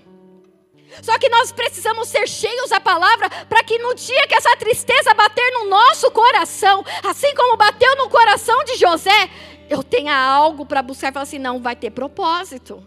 Só 1.03 1.17
que 1.19 1.29
nós 1.29 1.53
precisamos 1.53 2.09
ser 2.09 2.29
cheios 2.29 2.71
da 2.71 2.81
palavra 2.81 3.31
para 3.49 3.63
que 3.63 3.79
no 3.79 3.95
dia 3.95 4.27
que 4.27 4.35
essa 4.35 4.57
tristeza 4.57 5.15
bater 5.15 5.51
no 5.53 5.69
nosso 5.69 6.11
coração, 6.11 6.85
assim 7.05 7.33
como 7.35 7.57
bateu 7.57 7.95
no 7.97 8.09
coração 8.09 8.65
de 8.65 8.77
José, 8.77 9.31
eu 9.69 9.85
tenha 9.85 10.17
algo 10.17 10.67
para 10.67 10.83
buscar 10.83 11.11
e 11.11 11.13
falar 11.13 11.23
assim: 11.23 11.39
não, 11.39 11.61
vai 11.61 11.77
ter 11.77 11.91
propósito. 11.91 12.85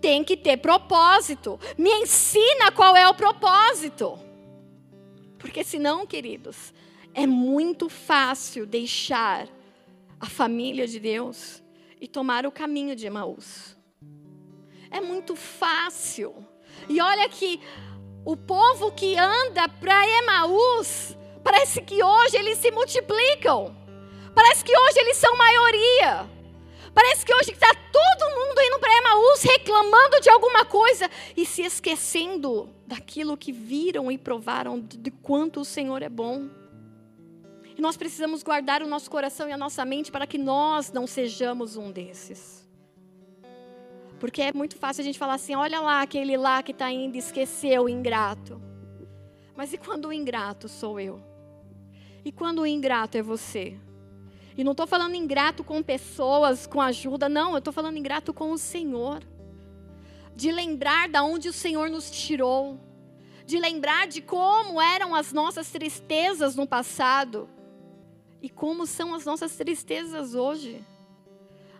Tem 0.00 0.24
que 0.24 0.36
ter 0.36 0.56
propósito. 0.58 1.60
Me 1.76 1.90
ensina 1.90 2.72
qual 2.72 2.96
é 2.96 3.08
o 3.08 3.14
propósito. 3.14 4.18
Porque 5.38 5.62
senão, 5.62 6.06
queridos, 6.06 6.72
é 7.14 7.26
muito 7.26 7.88
fácil 7.88 8.66
deixar 8.66 9.48
a 10.18 10.26
família 10.26 10.86
de 10.86 10.98
Deus 10.98 11.62
e 12.00 12.08
tomar 12.08 12.46
o 12.46 12.52
caminho 12.52 12.96
de 12.96 13.06
Emaús. 13.06 13.76
É 14.90 15.00
muito 15.00 15.34
fácil. 15.36 16.34
E 16.88 17.00
olha 17.00 17.28
que 17.28 17.60
o 18.24 18.36
povo 18.36 18.92
que 18.92 19.16
anda 19.16 19.68
para 19.68 20.06
Emaús, 20.18 21.16
parece 21.42 21.82
que 21.82 22.02
hoje 22.02 22.36
eles 22.36 22.58
se 22.58 22.70
multiplicam. 22.70 23.74
Parece 24.34 24.64
que 24.64 24.76
hoje 24.76 24.98
eles 25.00 25.16
são 25.16 25.36
maioria. 25.36 26.30
Parece 26.94 27.24
que 27.24 27.34
hoje 27.34 27.52
está 27.52 27.74
todo 27.74 28.30
mundo 28.30 28.60
indo 28.60 28.78
para 28.78 28.96
Emaús 28.98 29.42
reclamando 29.42 30.20
de 30.20 30.28
alguma 30.28 30.64
coisa 30.64 31.10
e 31.36 31.46
se 31.46 31.62
esquecendo 31.62 32.68
daquilo 32.86 33.36
que 33.36 33.50
viram 33.50 34.10
e 34.12 34.18
provaram 34.18 34.78
de 34.80 35.10
quanto 35.10 35.60
o 35.60 35.64
Senhor 35.64 36.02
é 36.02 36.08
bom. 36.08 36.61
E 37.76 37.80
nós 37.80 37.96
precisamos 37.96 38.42
guardar 38.42 38.82
o 38.82 38.88
nosso 38.88 39.10
coração 39.10 39.48
e 39.48 39.52
a 39.52 39.56
nossa 39.56 39.84
mente 39.84 40.12
para 40.12 40.26
que 40.26 40.36
nós 40.36 40.92
não 40.92 41.06
sejamos 41.06 41.76
um 41.76 41.90
desses. 41.90 42.68
Porque 44.20 44.42
é 44.42 44.52
muito 44.52 44.76
fácil 44.76 45.00
a 45.00 45.04
gente 45.04 45.18
falar 45.18 45.34
assim: 45.34 45.54
olha 45.54 45.80
lá, 45.80 46.02
aquele 46.02 46.36
lá 46.36 46.62
que 46.62 46.72
está 46.72 46.90
indo, 46.90 47.16
esqueceu, 47.16 47.88
ingrato. 47.88 48.60
Mas 49.56 49.72
e 49.72 49.78
quando 49.78 50.06
o 50.06 50.12
ingrato 50.12 50.68
sou 50.68 51.00
eu? 51.00 51.20
E 52.24 52.30
quando 52.30 52.60
o 52.60 52.66
ingrato 52.66 53.16
é 53.18 53.22
você? 53.22 53.76
E 54.56 54.62
não 54.62 54.72
estou 54.72 54.86
falando 54.86 55.14
ingrato 55.14 55.64
com 55.64 55.82
pessoas, 55.82 56.66
com 56.66 56.80
ajuda, 56.80 57.28
não, 57.28 57.52
eu 57.52 57.58
estou 57.58 57.72
falando 57.72 57.96
ingrato 57.96 58.34
com 58.34 58.52
o 58.52 58.58
Senhor. 58.58 59.22
De 60.36 60.52
lembrar 60.52 61.08
da 61.08 61.22
onde 61.22 61.48
o 61.48 61.52
Senhor 61.52 61.90
nos 61.90 62.10
tirou, 62.10 62.78
de 63.44 63.58
lembrar 63.58 64.06
de 64.06 64.22
como 64.22 64.80
eram 64.80 65.14
as 65.14 65.32
nossas 65.32 65.70
tristezas 65.70 66.54
no 66.54 66.66
passado 66.66 67.48
e 68.42 68.50
como 68.50 68.84
são 68.86 69.14
as 69.14 69.24
nossas 69.24 69.54
tristezas 69.54 70.34
hoje. 70.34 70.84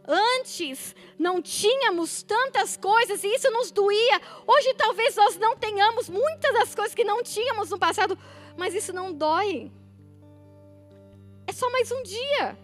Antes 0.06 0.94
não 1.18 1.42
tínhamos 1.42 2.22
tantas 2.22 2.76
coisas 2.76 3.22
e 3.22 3.28
isso 3.34 3.50
nos 3.50 3.70
doía. 3.70 4.20
Hoje 4.46 4.72
talvez 4.74 5.16
nós 5.16 5.36
não 5.36 5.56
tenhamos 5.56 6.08
muitas 6.08 6.54
das 6.54 6.74
coisas 6.74 6.94
que 6.94 7.04
não 7.04 7.22
tínhamos 7.22 7.70
no 7.70 7.78
passado, 7.78 8.16
mas 8.56 8.74
isso 8.74 8.92
não 8.92 9.12
dói. 9.12 9.72
É 11.46 11.52
só 11.52 11.68
mais 11.70 11.90
um 11.90 12.02
dia. 12.02 12.58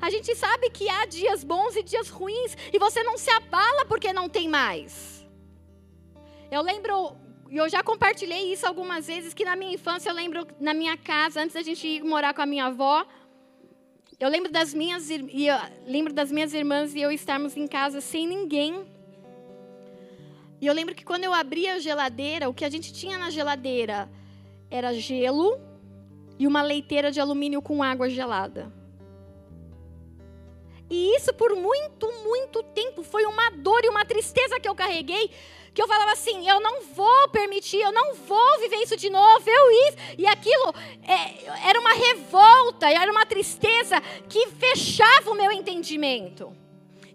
A 0.00 0.10
gente 0.10 0.34
sabe 0.34 0.70
que 0.70 0.88
há 0.88 1.06
dias 1.06 1.44
bons 1.44 1.76
e 1.76 1.82
dias 1.82 2.08
ruins 2.08 2.56
e 2.72 2.78
você 2.78 3.02
não 3.02 3.16
se 3.16 3.30
abala 3.30 3.84
porque 3.86 4.12
não 4.12 4.28
tem 4.28 4.48
mais. 4.48 5.26
Eu 6.50 6.62
lembro, 6.62 7.16
e 7.50 7.56
eu 7.56 7.68
já 7.68 7.82
compartilhei 7.82 8.52
isso 8.52 8.66
algumas 8.66 9.06
vezes, 9.06 9.34
que 9.34 9.44
na 9.44 9.56
minha 9.56 9.72
infância 9.72 10.10
eu 10.10 10.14
lembro 10.14 10.46
na 10.60 10.74
minha 10.74 10.96
casa, 10.96 11.40
antes 11.40 11.54
da 11.54 11.62
gente 11.62 11.86
ir 11.86 12.04
morar 12.04 12.34
com 12.34 12.42
a 12.42 12.46
minha 12.46 12.66
avó, 12.66 13.06
eu 14.18 14.28
lembro 14.30 14.50
das 14.50 14.72
minhas, 14.72 15.08
lembro 15.86 16.12
das 16.12 16.32
minhas 16.32 16.54
irmãs 16.54 16.94
e 16.94 17.00
eu 17.00 17.10
estarmos 17.10 17.56
em 17.56 17.66
casa 17.66 18.00
sem 18.00 18.26
ninguém. 18.26 18.86
E 20.58 20.66
eu 20.66 20.72
lembro 20.72 20.94
que 20.94 21.04
quando 21.04 21.24
eu 21.24 21.34
abria 21.34 21.74
a 21.74 21.78
geladeira, 21.78 22.48
o 22.48 22.54
que 22.54 22.64
a 22.64 22.70
gente 22.70 22.92
tinha 22.92 23.18
na 23.18 23.28
geladeira 23.28 24.08
era 24.70 24.94
gelo 24.94 25.60
e 26.38 26.46
uma 26.46 26.62
leiteira 26.62 27.10
de 27.10 27.20
alumínio 27.20 27.60
com 27.60 27.82
água 27.82 28.08
gelada. 28.08 28.72
E 30.88 31.16
isso 31.16 31.34
por 31.34 31.54
muito, 31.54 32.10
muito 32.22 32.62
tempo 32.62 33.02
foi 33.02 33.26
uma 33.26 33.50
dor 33.50 33.84
e 33.84 33.88
uma 33.88 34.04
tristeza 34.04 34.58
que 34.58 34.68
eu 34.68 34.74
carreguei, 34.74 35.30
que 35.76 35.82
eu 35.82 35.86
falava 35.86 36.12
assim: 36.12 36.48
eu 36.48 36.58
não 36.58 36.80
vou 36.84 37.28
permitir, 37.28 37.82
eu 37.82 37.92
não 37.92 38.14
vou 38.14 38.60
viver 38.60 38.76
isso 38.76 38.96
de 38.96 39.10
novo, 39.10 39.44
eu 39.46 39.70
isso. 39.88 39.98
E 40.16 40.26
aquilo 40.26 40.74
é, 41.06 41.68
era 41.68 41.78
uma 41.78 41.92
revolta, 41.92 42.90
era 42.90 43.12
uma 43.12 43.26
tristeza 43.26 44.00
que 44.26 44.48
fechava 44.52 45.30
o 45.30 45.34
meu 45.34 45.52
entendimento. 45.52 46.56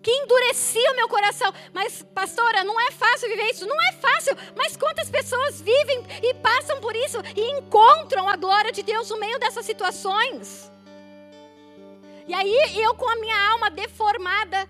Que 0.03 0.11
endurecia 0.11 0.91
o 0.91 0.95
meu 0.95 1.07
coração. 1.07 1.51
Mas, 1.73 2.03
pastora, 2.13 2.63
não 2.63 2.79
é 2.79 2.91
fácil 2.91 3.29
viver 3.29 3.49
isso. 3.51 3.67
Não 3.67 3.79
é 3.89 3.93
fácil. 3.93 4.35
Mas 4.55 4.75
quantas 4.75 5.09
pessoas 5.09 5.61
vivem 5.61 6.03
e 6.23 6.33
passam 6.35 6.79
por 6.79 6.95
isso 6.95 7.17
e 7.35 7.51
encontram 7.51 8.27
a 8.27 8.35
glória 8.35 8.71
de 8.71 8.81
Deus 8.81 9.09
no 9.09 9.19
meio 9.19 9.37
dessas 9.39 9.63
situações? 9.63 10.71
E 12.27 12.33
aí 12.33 12.55
eu 12.75 12.95
com 12.95 13.07
a 13.09 13.15
minha 13.17 13.51
alma 13.51 13.69
deformada, 13.69 14.67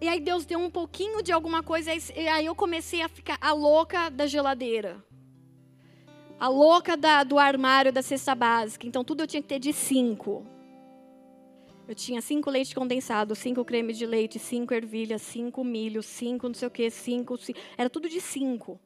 e 0.00 0.08
aí 0.08 0.20
Deus 0.20 0.44
deu 0.44 0.58
um 0.58 0.70
pouquinho 0.70 1.22
de 1.22 1.32
alguma 1.32 1.62
coisa, 1.62 1.90
e 1.94 2.28
aí 2.28 2.46
eu 2.46 2.54
comecei 2.54 3.02
a 3.02 3.08
ficar 3.08 3.38
a 3.40 3.52
louca 3.52 4.10
da 4.10 4.26
geladeira. 4.26 5.02
A 6.38 6.48
louca 6.48 6.96
da, 6.96 7.24
do 7.24 7.38
armário 7.38 7.92
da 7.92 8.02
cesta 8.02 8.34
básica. 8.34 8.86
Então 8.86 9.04
tudo 9.04 9.22
eu 9.22 9.26
tinha 9.26 9.40
que 9.40 9.48
ter 9.48 9.58
de 9.58 9.72
cinco. 9.72 10.44
Eu 11.86 11.94
tinha 11.94 12.20
cinco 12.20 12.50
leite 12.50 12.74
condensado, 12.74 13.34
cinco 13.34 13.64
creme 13.64 13.92
de 13.92 14.06
leite, 14.06 14.38
cinco 14.38 14.72
ervilhas, 14.72 15.22
cinco 15.22 15.62
milho, 15.62 16.02
cinco 16.02 16.48
não 16.48 16.54
sei 16.54 16.68
o 16.68 16.70
que, 16.70 16.90
cinco, 16.90 17.36
cinco. 17.36 17.58
Era 17.76 17.90
tudo 17.90 18.08
de 18.08 18.20
cinco. 18.20 18.80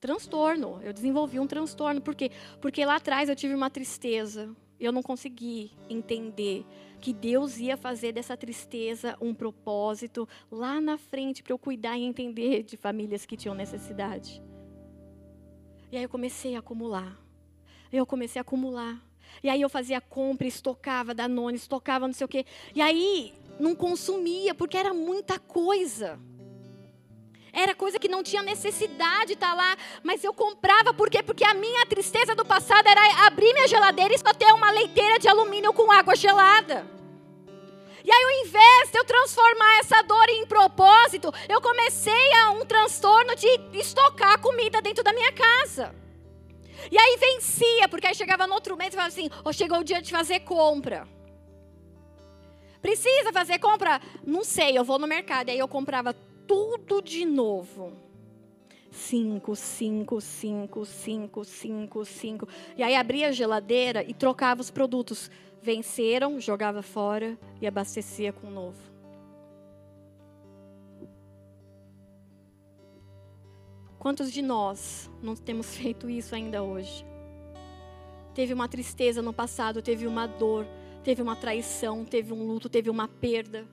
Transtorno. 0.00 0.80
Eu 0.82 0.92
desenvolvi 0.92 1.40
um 1.40 1.46
transtorno. 1.46 2.00
Por 2.00 2.14
quê? 2.14 2.30
Porque 2.60 2.84
lá 2.84 2.96
atrás 2.96 3.28
eu 3.28 3.34
tive 3.34 3.54
uma 3.54 3.68
tristeza. 3.68 4.54
Eu 4.78 4.92
não 4.92 5.02
consegui 5.02 5.72
entender 5.90 6.64
que 7.00 7.12
Deus 7.12 7.58
ia 7.58 7.76
fazer 7.76 8.12
dessa 8.12 8.36
tristeza 8.36 9.16
um 9.20 9.32
propósito 9.32 10.28
lá 10.50 10.80
na 10.80 10.98
frente 10.98 11.42
para 11.42 11.52
eu 11.52 11.58
cuidar 11.58 11.96
e 11.96 12.04
entender 12.04 12.62
de 12.62 12.76
famílias 12.76 13.24
que 13.24 13.36
tinham 13.36 13.54
necessidade. 13.54 14.42
E 15.90 15.96
aí 15.96 16.02
eu 16.02 16.08
comecei 16.08 16.54
a 16.54 16.58
acumular. 16.58 17.18
Eu 17.92 18.04
comecei 18.04 18.38
a 18.40 18.42
acumular. 18.42 19.02
E 19.42 19.48
aí 19.48 19.60
eu 19.60 19.68
fazia 19.68 20.00
compra, 20.00 20.46
estocava 20.46 21.14
Danone, 21.14 21.56
estocava 21.56 22.06
não 22.06 22.14
sei 22.14 22.24
o 22.24 22.28
quê. 22.28 22.44
E 22.74 22.80
aí 22.80 23.32
não 23.58 23.74
consumia, 23.74 24.54
porque 24.54 24.76
era 24.76 24.92
muita 24.92 25.38
coisa. 25.38 26.18
Era 27.58 27.74
coisa 27.74 27.98
que 27.98 28.06
não 28.06 28.22
tinha 28.22 28.40
necessidade 28.40 29.26
de 29.26 29.32
estar 29.32 29.52
lá, 29.52 29.76
mas 30.00 30.22
eu 30.22 30.32
comprava 30.32 30.94
por 30.94 31.10
quê? 31.10 31.24
Porque 31.24 31.44
a 31.44 31.54
minha 31.54 31.84
tristeza 31.86 32.32
do 32.32 32.44
passado 32.44 32.86
era 32.86 33.26
abrir 33.26 33.52
minha 33.52 33.66
geladeira 33.66 34.14
e 34.14 34.18
só 34.18 34.32
ter 34.32 34.52
uma 34.52 34.70
leiteira 34.70 35.18
de 35.18 35.26
alumínio 35.26 35.72
com 35.72 35.90
água 35.90 36.14
gelada. 36.14 36.86
E 38.04 38.12
aí, 38.12 38.24
ao 38.24 38.46
invés 38.46 38.92
de 38.92 38.98
eu 38.98 39.04
transformar 39.04 39.80
essa 39.80 40.00
dor 40.02 40.28
em 40.28 40.46
propósito, 40.46 41.34
eu 41.48 41.60
comecei 41.60 42.32
a 42.44 42.50
um 42.52 42.64
transtorno 42.64 43.34
de 43.34 43.48
estocar 43.72 44.40
comida 44.40 44.80
dentro 44.80 45.02
da 45.02 45.12
minha 45.12 45.32
casa. 45.32 45.92
E 46.92 46.96
aí 46.96 47.16
vencia, 47.18 47.88
porque 47.88 48.06
aí 48.06 48.14
chegava 48.14 48.46
no 48.46 48.54
outro 48.54 48.76
mês 48.76 48.90
e 48.90 48.96
falava 48.96 49.08
assim: 49.08 49.28
oh, 49.44 49.52
chegou 49.52 49.80
o 49.80 49.84
dia 49.84 50.00
de 50.00 50.12
fazer 50.12 50.40
compra. 50.40 51.08
Precisa 52.80 53.32
fazer 53.32 53.58
compra? 53.58 54.00
Não 54.24 54.44
sei, 54.44 54.78
eu 54.78 54.84
vou 54.84 55.00
no 55.00 55.08
mercado. 55.08 55.48
E 55.48 55.50
aí 55.50 55.58
eu 55.58 55.66
comprava 55.66 56.14
tudo 56.48 57.02
de 57.02 57.26
novo. 57.26 57.92
Cinco, 58.90 59.54
cinco, 59.54 60.18
cinco, 60.20 60.84
cinco, 60.86 61.44
cinco, 61.44 62.04
cinco. 62.06 62.48
E 62.76 62.82
aí 62.82 62.96
abria 62.96 63.28
a 63.28 63.32
geladeira 63.32 64.02
e 64.02 64.14
trocava 64.14 64.62
os 64.62 64.70
produtos. 64.70 65.30
Venceram, 65.60 66.40
jogava 66.40 66.82
fora 66.82 67.38
e 67.60 67.66
abastecia 67.66 68.32
com 68.32 68.50
novo. 68.50 68.80
Quantos 73.98 74.32
de 74.32 74.40
nós 74.40 75.10
não 75.22 75.36
temos 75.36 75.74
feito 75.76 76.08
isso 76.08 76.34
ainda 76.34 76.62
hoje? 76.62 77.04
Teve 78.34 78.54
uma 78.54 78.68
tristeza 78.68 79.20
no 79.20 79.32
passado, 79.32 79.82
teve 79.82 80.06
uma 80.06 80.26
dor, 80.26 80.64
teve 81.02 81.20
uma 81.20 81.36
traição, 81.36 82.04
teve 82.04 82.32
um 82.32 82.46
luto, 82.46 82.68
teve 82.68 82.88
uma 82.88 83.08
perda. 83.08 83.66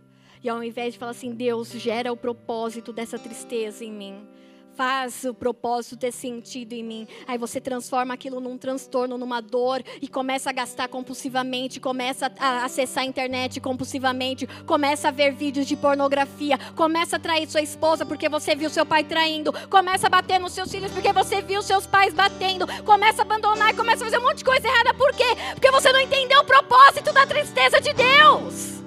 E 0.46 0.50
ao 0.50 0.64
invés 0.64 0.94
de 0.94 1.00
falar 1.00 1.10
assim, 1.10 1.32
Deus 1.32 1.70
gera 1.70 2.14
o 2.14 2.16
propósito 2.16 2.94
dessa 2.94 3.18
tristeza 3.18 3.84
em 3.84 3.92
mim, 3.92 4.28
faz 4.76 5.24
o 5.24 5.34
propósito 5.34 5.98
ter 5.98 6.12
sentido 6.12 6.74
em 6.74 6.84
mim. 6.84 7.08
Aí 7.26 7.36
você 7.36 7.60
transforma 7.60 8.14
aquilo 8.14 8.40
num 8.40 8.56
transtorno, 8.56 9.18
numa 9.18 9.42
dor 9.42 9.82
e 10.00 10.08
começa 10.08 10.52
a 10.52 10.54
gastar 10.54 10.88
compulsivamente, 10.88 11.80
começa 11.80 12.32
a 12.38 12.64
acessar 12.64 13.04
a 13.04 13.08
internet 13.08 13.60
compulsivamente, 13.60 14.46
começa 14.68 15.08
a 15.08 15.12
ver 15.12 15.34
vídeos 15.34 15.66
de 15.66 15.76
pornografia, 15.76 16.60
começa 16.76 17.16
a 17.16 17.20
trair 17.20 17.50
sua 17.50 17.64
esposa 17.64 18.06
porque 18.06 18.30
você 18.30 18.54
viu 18.54 18.70
seu 18.70 18.86
pai 18.86 19.04
traindo, 19.04 19.52
começa 19.68 20.06
a 20.06 20.12
bater 20.12 20.40
nos 20.40 20.54
seus 20.54 20.70
filhos 20.70 20.92
porque 20.92 21.12
você 21.12 21.42
viu 21.42 21.64
seus 21.64 21.88
pais 21.88 22.14
batendo, 22.14 22.68
começa 22.84 23.24
a 23.24 23.26
abandonar 23.26 23.76
começa 23.76 24.04
a 24.04 24.06
fazer 24.06 24.20
um 24.20 24.28
monte 24.28 24.38
de 24.38 24.46
coisa 24.46 24.68
errada. 24.68 24.94
Por 24.94 25.12
quê? 25.14 25.36
Porque 25.56 25.72
você 25.72 25.92
não 25.92 26.02
entendeu 26.02 26.42
o 26.42 26.46
propósito 26.46 27.12
da 27.12 27.26
tristeza 27.26 27.82
de 27.82 27.92
Deus. 27.94 28.85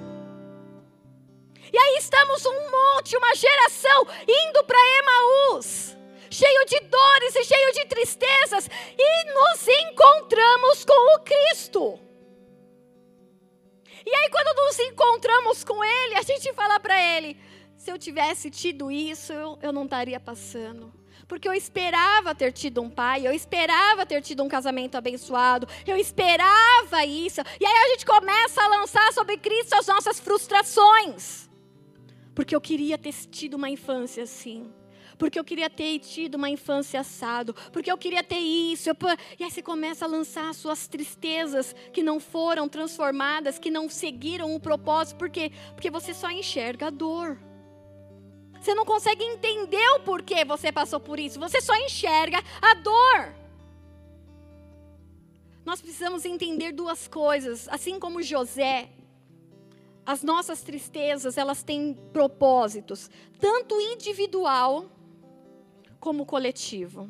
E 1.71 1.77
aí 1.77 1.97
estamos 1.97 2.45
um 2.45 2.71
monte, 2.71 3.15
uma 3.15 3.35
geração 3.35 4.07
indo 4.27 4.63
para 4.63 4.77
Emaús, 4.99 5.95
cheio 6.29 6.65
de 6.65 6.79
dores 6.79 7.35
e 7.35 7.43
cheio 7.43 7.73
de 7.73 7.85
tristezas, 7.85 8.69
e 8.97 9.23
nos 9.33 9.67
encontramos 9.67 10.83
com 10.83 11.15
o 11.15 11.19
Cristo. 11.19 11.99
E 14.05 14.15
aí 14.15 14.29
quando 14.31 14.65
nos 14.65 14.79
encontramos 14.79 15.63
com 15.63 15.83
Ele, 15.83 16.15
a 16.15 16.23
gente 16.23 16.51
fala 16.53 16.79
para 16.79 16.99
Ele: 16.99 17.37
se 17.77 17.91
eu 17.91 17.99
tivesse 17.99 18.49
tido 18.49 18.91
isso, 18.91 19.31
eu, 19.31 19.59
eu 19.61 19.71
não 19.71 19.83
estaria 19.83 20.19
passando 20.19 20.97
porque 21.27 21.47
eu 21.47 21.53
esperava 21.53 22.33
ter 22.33 22.51
tido 22.51 22.81
um 22.81 22.89
pai, 22.89 23.27
eu 23.27 23.31
esperava 23.31 24.03
ter 24.03 24.19
tido 24.19 24.43
um 24.43 24.47
casamento 24.47 24.95
abençoado, 24.95 25.67
eu 25.85 25.95
esperava 25.95 27.05
isso. 27.05 27.41
E 27.59 27.63
aí 27.63 27.77
a 27.85 27.87
gente 27.89 28.03
começa 28.03 28.59
a 28.63 28.67
lançar 28.67 29.13
sobre 29.13 29.37
Cristo 29.37 29.75
as 29.75 29.85
nossas 29.85 30.19
frustrações 30.19 31.48
porque 32.39 32.55
eu 32.55 32.61
queria 32.61 32.97
ter 32.97 33.13
tido 33.29 33.55
uma 33.55 33.69
infância 33.69 34.23
assim. 34.23 34.71
porque 35.17 35.37
eu 35.37 35.43
queria 35.43 35.69
ter 35.69 35.99
tido 35.99 36.35
uma 36.35 36.49
infância 36.49 37.01
assado, 37.01 37.53
porque 37.73 37.91
eu 37.91 37.97
queria 37.97 38.23
ter 38.23 38.39
isso. 38.39 38.89
E 39.37 39.43
aí 39.43 39.51
você 39.51 39.61
começa 39.61 40.05
a 40.05 40.07
lançar 40.07 40.53
suas 40.53 40.87
tristezas 40.87 41.75
que 41.91 42.01
não 42.01 42.17
foram 42.17 42.69
transformadas, 42.69 43.59
que 43.59 43.69
não 43.69 43.89
seguiram 43.89 44.55
o 44.55 44.59
propósito, 44.61 45.17
por 45.17 45.29
quê? 45.29 45.51
Porque 45.73 45.91
você 45.91 46.13
só 46.13 46.31
enxerga 46.31 46.87
a 46.87 46.89
dor. 46.89 47.37
Você 48.61 48.73
não 48.73 48.85
consegue 48.85 49.21
entender 49.21 49.89
o 49.97 49.99
porquê 49.99 50.45
você 50.45 50.71
passou 50.71 51.01
por 51.01 51.19
isso, 51.19 51.37
você 51.41 51.59
só 51.59 51.75
enxerga 51.75 52.41
a 52.61 52.73
dor. 52.75 53.35
Nós 55.65 55.81
precisamos 55.81 56.23
entender 56.23 56.71
duas 56.71 57.05
coisas, 57.05 57.67
assim 57.67 57.99
como 57.99 58.23
José, 58.23 58.87
as 60.05 60.23
nossas 60.23 60.61
tristezas, 60.61 61.37
elas 61.37 61.63
têm 61.63 61.93
propósitos, 62.11 63.09
tanto 63.39 63.79
individual 63.79 64.85
como 65.99 66.25
coletivo. 66.25 67.09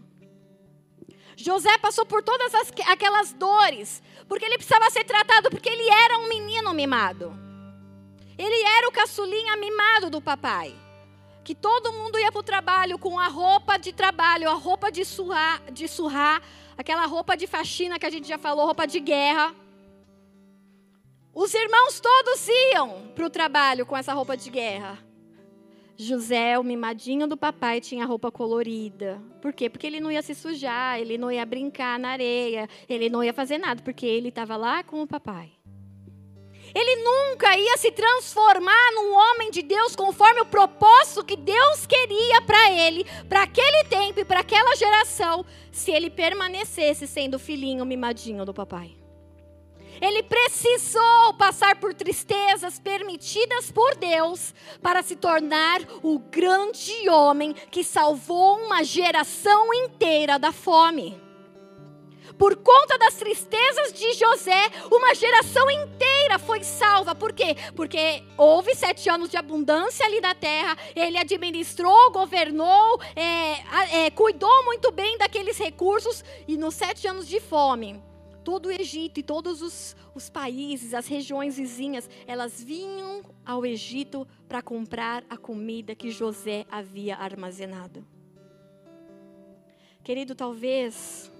José 1.35 1.77
passou 1.77 2.05
por 2.05 2.21
todas 2.21 2.53
as, 2.53 2.73
aquelas 2.87 3.31
dores, 3.31 4.03
porque 4.27 4.43
ele 4.43 4.57
precisava 4.57 4.89
ser 4.89 5.05
tratado, 5.05 5.49
porque 5.49 5.69
ele 5.69 5.89
era 5.89 6.17
um 6.17 6.27
menino 6.27 6.73
mimado. 6.73 7.33
Ele 8.37 8.61
era 8.77 8.87
o 8.89 8.91
caçulinha 8.91 9.55
mimado 9.55 10.09
do 10.09 10.21
papai. 10.21 10.75
Que 11.43 11.55
todo 11.55 11.93
mundo 11.93 12.19
ia 12.19 12.31
para 12.31 12.39
o 12.39 12.43
trabalho 12.43 12.99
com 12.99 13.17
a 13.17 13.27
roupa 13.27 13.77
de 13.77 13.93
trabalho, 13.93 14.49
a 14.49 14.53
roupa 14.53 14.91
de 14.91 15.05
surrar, 15.05 15.61
de 15.71 15.87
surrar, 15.87 16.41
aquela 16.77 17.05
roupa 17.05 17.35
de 17.37 17.47
faxina 17.47 17.97
que 17.97 18.05
a 18.05 18.09
gente 18.09 18.27
já 18.27 18.37
falou, 18.37 18.65
roupa 18.65 18.85
de 18.85 18.99
guerra. 18.99 19.55
Os 21.41 21.53
irmãos 21.53 22.01
todos 22.01 22.49
iam 22.73 23.13
para 23.15 23.25
o 23.25 23.29
trabalho 23.29 23.85
com 23.85 23.95
essa 23.95 24.13
roupa 24.13 24.35
de 24.35 24.49
guerra. 24.49 24.99
José, 25.95 26.59
o 26.59 26.63
mimadinho 26.65 27.27
do 27.27 27.37
papai, 27.37 27.79
tinha 27.79 28.05
roupa 28.05 28.29
colorida. 28.29 29.21
Por 29.41 29.53
quê? 29.53 29.69
Porque 29.69 29.87
ele 29.87 30.01
não 30.01 30.11
ia 30.11 30.21
se 30.21 30.35
sujar, 30.35 30.99
ele 30.99 31.17
não 31.17 31.31
ia 31.31 31.45
brincar 31.45 31.97
na 31.97 32.09
areia, 32.09 32.67
ele 32.89 33.09
não 33.09 33.23
ia 33.23 33.33
fazer 33.33 33.57
nada, 33.57 33.81
porque 33.81 34.05
ele 34.05 34.27
estava 34.27 34.57
lá 34.57 34.83
com 34.83 35.01
o 35.01 35.07
papai. 35.07 35.49
Ele 36.75 37.01
nunca 37.01 37.57
ia 37.57 37.77
se 37.77 37.89
transformar 37.89 38.91
num 38.95 39.13
homem 39.13 39.49
de 39.49 39.61
Deus 39.61 39.95
conforme 39.95 40.41
o 40.41 40.45
propósito 40.45 41.23
que 41.23 41.37
Deus 41.37 41.85
queria 41.87 42.41
para 42.41 42.69
ele, 42.73 43.05
para 43.29 43.43
aquele 43.43 43.85
tempo 43.85 44.19
e 44.19 44.25
para 44.25 44.41
aquela 44.41 44.75
geração, 44.75 45.45
se 45.71 45.89
ele 45.89 46.09
permanecesse 46.09 47.07
sendo 47.07 47.39
filhinho 47.39 47.85
mimadinho 47.85 48.43
do 48.43 48.53
papai. 48.53 48.98
Ele 50.01 50.23
precisou 50.23 51.33
passar 51.37 51.75
por 51.79 51.93
tristezas 51.93 52.79
permitidas 52.79 53.71
por 53.71 53.95
Deus 53.95 54.53
para 54.81 55.03
se 55.03 55.15
tornar 55.15 55.81
o 56.01 56.19
grande 56.19 57.09
homem 57.09 57.53
que 57.69 57.83
salvou 57.83 58.57
uma 58.57 58.83
geração 58.83 59.73
inteira 59.73 60.39
da 60.39 60.51
fome. 60.51 61.29
Por 62.39 62.55
conta 62.55 62.97
das 62.97 63.15
tristezas 63.15 63.91
de 63.91 64.13
José, 64.13 64.71
uma 64.89 65.13
geração 65.13 65.69
inteira 65.69 66.39
foi 66.39 66.63
salva. 66.63 67.13
Por 67.13 67.33
quê? 67.33 67.53
Porque 67.75 68.23
houve 68.37 68.73
sete 68.75 69.09
anos 69.09 69.29
de 69.29 69.35
abundância 69.35 70.05
ali 70.05 70.21
na 70.21 70.33
terra. 70.33 70.77
Ele 70.95 71.17
administrou, 71.17 72.11
governou, 72.11 73.01
é, 73.13 74.05
é, 74.05 74.11
cuidou 74.11 74.63
muito 74.63 74.89
bem 74.89 75.17
daqueles 75.17 75.57
recursos. 75.57 76.23
E 76.47 76.55
nos 76.55 76.75
sete 76.75 77.09
anos 77.09 77.27
de 77.27 77.41
fome, 77.41 78.01
todo 78.43 78.67
o 78.67 78.71
Egito 78.71 79.19
e 79.19 79.23
todos 79.23 79.61
os, 79.61 79.95
os 80.15 80.29
países, 80.29 80.93
as 80.93 81.07
regiões 81.07 81.57
vizinhas, 81.57 82.09
elas 82.25 82.63
vinham 82.63 83.21
ao 83.45 83.65
Egito 83.65 84.27
para 84.47 84.61
comprar 84.61 85.23
a 85.29 85.37
comida 85.37 85.95
que 85.95 86.11
José 86.11 86.65
havia 86.71 87.15
armazenado. 87.15 88.05
Querido, 90.03 90.33
talvez 90.33 91.31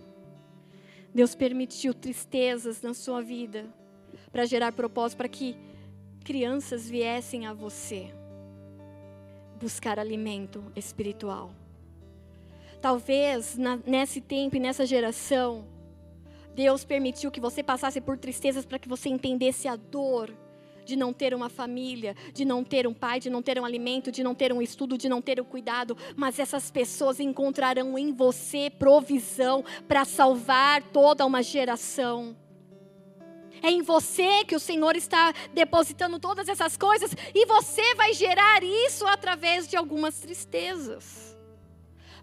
Deus 1.13 1.33
permitiu 1.33 1.93
tristezas 1.93 2.81
na 2.81 2.93
sua 2.93 3.21
vida 3.21 3.65
para 4.31 4.45
gerar 4.45 4.71
propósito, 4.71 5.17
para 5.17 5.29
que 5.29 5.55
crianças 6.23 6.87
viessem 6.87 7.47
a 7.47 7.53
você 7.53 8.13
buscar 9.59 9.99
alimento 9.99 10.63
espiritual. 10.75 11.51
Talvez 12.81 13.57
na, 13.57 13.77
nesse 13.85 14.21
tempo 14.21 14.55
e 14.55 14.59
nessa 14.59 14.85
geração, 14.85 15.65
Deus 16.59 16.83
permitiu 16.83 17.31
que 17.31 17.39
você 17.39 17.63
passasse 17.63 18.01
por 18.01 18.17
tristezas 18.17 18.65
para 18.65 18.77
que 18.77 18.89
você 18.89 19.07
entendesse 19.07 19.65
a 19.65 19.77
dor 19.77 20.29
de 20.83 20.97
não 20.97 21.13
ter 21.13 21.33
uma 21.33 21.47
família, 21.47 22.13
de 22.33 22.43
não 22.43 22.65
ter 22.65 22.85
um 22.85 22.93
pai, 22.93 23.17
de 23.17 23.29
não 23.29 23.41
ter 23.41 23.57
um 23.57 23.63
alimento, 23.63 24.11
de 24.11 24.21
não 24.21 24.35
ter 24.35 24.51
um 24.51 24.61
estudo, 24.61 24.97
de 24.97 25.07
não 25.07 25.21
ter 25.21 25.39
o 25.39 25.43
um 25.43 25.45
cuidado, 25.45 25.95
mas 26.17 26.37
essas 26.37 26.69
pessoas 26.69 27.21
encontrarão 27.21 27.97
em 27.97 28.11
você 28.11 28.69
provisão 28.69 29.63
para 29.87 30.03
salvar 30.03 30.83
toda 30.83 31.25
uma 31.25 31.41
geração. 31.41 32.35
É 33.63 33.69
em 33.71 33.81
você 33.81 34.43
que 34.43 34.55
o 34.57 34.59
Senhor 34.59 34.97
está 34.97 35.31
depositando 35.53 36.19
todas 36.19 36.49
essas 36.49 36.75
coisas 36.75 37.15
e 37.33 37.45
você 37.45 37.95
vai 37.95 38.11
gerar 38.13 38.61
isso 38.63 39.07
através 39.07 39.65
de 39.65 39.77
algumas 39.77 40.19
tristezas. 40.19 41.37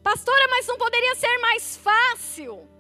Pastora, 0.02 0.46
mas 0.50 0.66
não 0.66 0.76
poderia 0.76 1.14
ser 1.14 1.38
mais 1.38 1.78
fácil? 1.78 2.75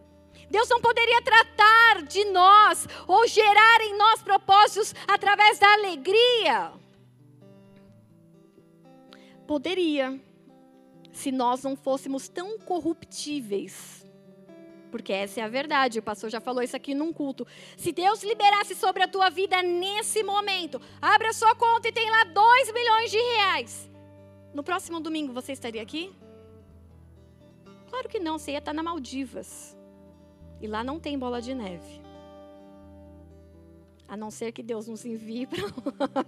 Deus 0.50 0.68
não 0.68 0.80
poderia 0.80 1.20
tratar 1.22 2.02
de 2.02 2.24
nós 2.26 2.86
ou 3.06 3.26
gerar 3.26 3.80
em 3.80 3.96
nós 3.96 4.22
propósitos 4.22 4.94
através 5.06 5.58
da 5.58 5.72
alegria. 5.72 6.72
Poderia, 9.46 10.20
se 11.12 11.30
nós 11.30 11.62
não 11.62 11.76
fôssemos 11.76 12.28
tão 12.28 12.58
corruptíveis. 12.58 14.04
Porque 14.90 15.12
essa 15.12 15.40
é 15.40 15.42
a 15.42 15.48
verdade, 15.48 15.98
o 15.98 16.02
pastor 16.02 16.30
já 16.30 16.40
falou 16.40 16.62
isso 16.62 16.76
aqui 16.76 16.94
num 16.94 17.12
culto. 17.12 17.46
Se 17.76 17.92
Deus 17.92 18.22
liberasse 18.22 18.74
sobre 18.74 19.02
a 19.02 19.08
tua 19.08 19.28
vida 19.28 19.62
nesse 19.62 20.22
momento, 20.22 20.80
abre 21.02 21.26
a 21.26 21.32
sua 21.32 21.54
conta 21.54 21.88
e 21.88 21.92
tem 21.92 22.10
lá 22.10 22.24
2 22.24 22.72
milhões 22.72 23.10
de 23.10 23.18
reais. 23.18 23.90
No 24.54 24.62
próximo 24.62 25.00
domingo 25.00 25.32
você 25.32 25.52
estaria 25.52 25.82
aqui? 25.82 26.14
Claro 27.90 28.08
que 28.08 28.18
não, 28.18 28.38
você 28.38 28.52
ia 28.52 28.58
estar 28.58 28.72
na 28.72 28.82
Maldivas. 28.82 29.76
E 30.60 30.66
lá 30.66 30.82
não 30.82 30.98
tem 30.98 31.18
bola 31.18 31.40
de 31.40 31.54
neve. 31.54 32.00
A 34.08 34.16
não 34.16 34.30
ser 34.30 34.52
que 34.52 34.62
Deus 34.62 34.86
nos 34.86 35.04
envie 35.04 35.46
pra 35.48 36.24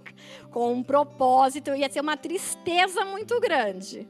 com 0.51 0.73
um 0.73 0.83
propósito, 0.83 1.73
ia 1.73 1.89
ser 1.89 2.01
uma 2.01 2.17
tristeza 2.17 3.05
muito 3.05 3.39
grande. 3.39 4.07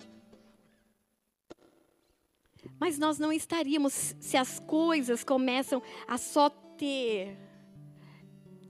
Mas 2.79 2.97
nós 2.97 3.19
não 3.19 3.31
estaríamos 3.31 4.15
se 4.19 4.37
as 4.37 4.59
coisas 4.59 5.23
começam 5.23 5.81
a 6.07 6.17
só 6.17 6.49
ter. 6.49 7.37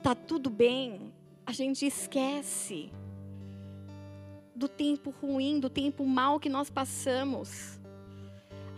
Tá 0.02 0.16
tudo 0.16 0.50
bem, 0.50 1.14
a 1.46 1.52
gente 1.52 1.86
esquece 1.86 2.92
do 4.56 4.68
tempo 4.68 5.10
ruim, 5.22 5.60
do 5.60 5.70
tempo 5.70 6.06
mal 6.06 6.40
que 6.40 6.50
nós 6.50 6.70
passamos. 6.70 7.79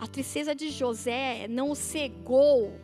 A 0.02 0.06
tristeza 0.08 0.52
de 0.52 0.68
José 0.68 1.46
não 1.48 1.70
o 1.70 1.76
cegou. 1.76 2.76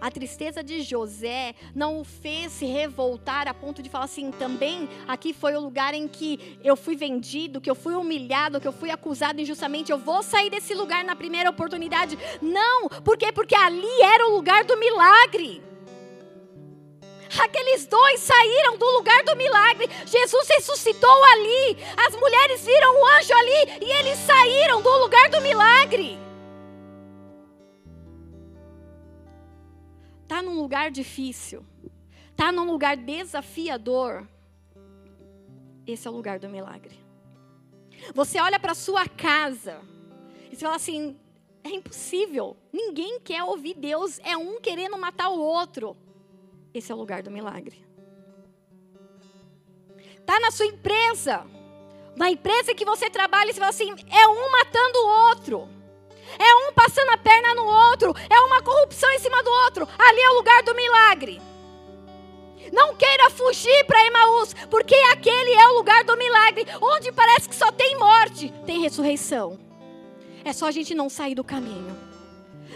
A 0.00 0.12
tristeza 0.12 0.62
de 0.62 0.80
José 0.80 1.56
não 1.74 2.00
o 2.00 2.04
fez 2.04 2.52
se 2.52 2.66
revoltar 2.66 3.48
a 3.48 3.52
ponto 3.52 3.82
de 3.82 3.90
falar 3.90 4.04
assim: 4.04 4.30
também 4.30 4.88
aqui 5.08 5.32
foi 5.32 5.56
o 5.56 5.60
lugar 5.60 5.92
em 5.92 6.06
que 6.06 6.56
eu 6.62 6.76
fui 6.76 6.94
vendido, 6.94 7.60
que 7.60 7.68
eu 7.68 7.74
fui 7.74 7.94
humilhado, 7.94 8.60
que 8.60 8.68
eu 8.68 8.72
fui 8.72 8.92
acusado 8.92 9.40
injustamente. 9.40 9.90
Eu 9.90 9.98
vou 9.98 10.22
sair 10.22 10.50
desse 10.50 10.72
lugar 10.72 11.02
na 11.02 11.16
primeira 11.16 11.50
oportunidade. 11.50 12.16
Não, 12.40 12.88
por 12.88 13.18
quê? 13.18 13.32
Porque 13.32 13.56
ali 13.56 14.00
era 14.00 14.28
o 14.28 14.32
lugar 14.32 14.62
do 14.62 14.76
milagre. 14.76 15.69
Aqueles 17.38 17.86
dois 17.86 18.20
saíram 18.20 18.76
do 18.76 18.86
lugar 18.90 19.22
do 19.22 19.36
milagre. 19.36 19.88
Jesus 20.06 20.48
ressuscitou 20.48 21.24
ali. 21.24 21.76
As 22.06 22.16
mulheres 22.16 22.64
viram 22.64 23.00
o 23.00 23.06
anjo 23.06 23.34
ali 23.34 23.84
e 23.86 23.92
eles 24.00 24.18
saíram 24.18 24.82
do 24.82 24.90
lugar 24.98 25.30
do 25.30 25.40
milagre. 25.40 26.18
Tá 30.26 30.42
num 30.42 30.60
lugar 30.60 30.90
difícil. 30.90 31.64
Tá 32.36 32.50
num 32.50 32.70
lugar 32.70 32.96
desafiador. 32.96 34.26
Esse 35.86 36.08
é 36.08 36.10
o 36.10 36.14
lugar 36.14 36.38
do 36.38 36.48
milagre. 36.48 36.98
Você 38.14 38.40
olha 38.40 38.58
para 38.58 38.74
sua 38.74 39.06
casa 39.06 39.80
e 40.50 40.56
você 40.56 40.64
fala 40.64 40.76
assim: 40.76 41.16
é 41.62 41.70
impossível. 41.70 42.56
Ninguém 42.72 43.20
quer 43.20 43.44
ouvir 43.44 43.74
Deus. 43.74 44.18
É 44.20 44.36
um 44.36 44.60
querendo 44.60 44.98
matar 44.98 45.28
o 45.28 45.38
outro. 45.38 45.96
Esse 46.72 46.92
é 46.92 46.94
o 46.94 46.98
lugar 46.98 47.22
do 47.22 47.30
milagre. 47.30 47.84
Tá 50.24 50.38
na 50.38 50.50
sua 50.50 50.66
empresa. 50.66 51.44
Na 52.16 52.30
empresa 52.30 52.74
que 52.74 52.84
você 52.84 53.10
trabalha, 53.10 53.52
você 53.52 53.58
fala 53.58 53.70
assim: 53.70 53.94
é 54.10 54.28
um 54.28 54.50
matando 54.52 54.98
o 54.98 55.28
outro. 55.28 55.68
É 56.38 56.54
um 56.68 56.72
passando 56.72 57.10
a 57.10 57.18
perna 57.18 57.54
no 57.54 57.64
outro. 57.64 58.14
É 58.28 58.40
uma 58.40 58.62
corrupção 58.62 59.10
em 59.10 59.18
cima 59.18 59.42
do 59.42 59.50
outro. 59.64 59.88
Ali 59.98 60.20
é 60.20 60.30
o 60.30 60.34
lugar 60.34 60.62
do 60.62 60.74
milagre. 60.74 61.42
Não 62.72 62.94
queira 62.94 63.30
fugir 63.30 63.84
para 63.84 64.06
Emaús, 64.06 64.54
porque 64.70 64.94
aquele 65.12 65.52
é 65.54 65.68
o 65.68 65.74
lugar 65.74 66.04
do 66.04 66.16
milagre, 66.16 66.66
onde 66.80 67.10
parece 67.10 67.48
que 67.48 67.54
só 67.54 67.72
tem 67.72 67.98
morte, 67.98 68.52
tem 68.64 68.80
ressurreição. 68.80 69.58
É 70.44 70.52
só 70.52 70.66
a 70.66 70.70
gente 70.70 70.94
não 70.94 71.08
sair 71.08 71.34
do 71.34 71.42
caminho. 71.42 72.09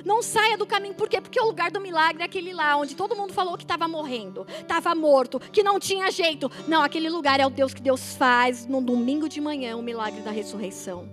Não 0.04 0.22
saia 0.22 0.56
do 0.56 0.66
caminho, 0.66 0.94
por 0.94 1.08
quê? 1.08 1.20
Porque 1.20 1.40
o 1.40 1.44
lugar 1.44 1.70
do 1.70 1.80
milagre 1.80 2.22
é 2.22 2.26
aquele 2.26 2.52
lá 2.52 2.76
onde 2.76 2.94
todo 2.94 3.14
mundo 3.14 3.32
falou 3.32 3.56
que 3.56 3.64
estava 3.64 3.86
morrendo, 3.86 4.46
estava 4.60 4.94
morto, 4.94 5.38
que 5.38 5.62
não 5.62 5.78
tinha 5.78 6.10
jeito. 6.10 6.50
Não, 6.66 6.82
aquele 6.82 7.10
lugar 7.10 7.40
é 7.40 7.46
o 7.46 7.50
Deus 7.50 7.74
que 7.74 7.82
Deus 7.82 8.14
faz 8.16 8.66
no 8.66 8.80
domingo 8.80 9.28
de 9.28 9.40
manhã, 9.40 9.76
o 9.76 9.82
milagre 9.82 10.20
da 10.22 10.30
ressurreição. 10.30 11.08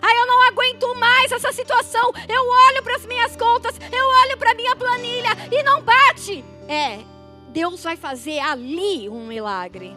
Ai, 0.00 0.16
eu 0.16 0.26
não 0.26 0.42
aguento 0.48 0.94
mais 0.94 1.32
essa 1.32 1.52
situação. 1.52 2.12
Eu 2.28 2.42
olho 2.68 2.82
para 2.82 2.96
as 2.96 3.06
minhas 3.06 3.36
contas, 3.36 3.74
eu 3.92 4.06
olho 4.22 4.38
para 4.38 4.54
minha 4.54 4.76
planilha 4.76 5.30
e 5.50 5.62
não 5.62 5.82
bate. 5.82 6.44
É, 6.68 7.00
Deus 7.48 7.82
vai 7.82 7.96
fazer 7.96 8.38
ali 8.38 9.08
um 9.08 9.26
milagre. 9.26 9.96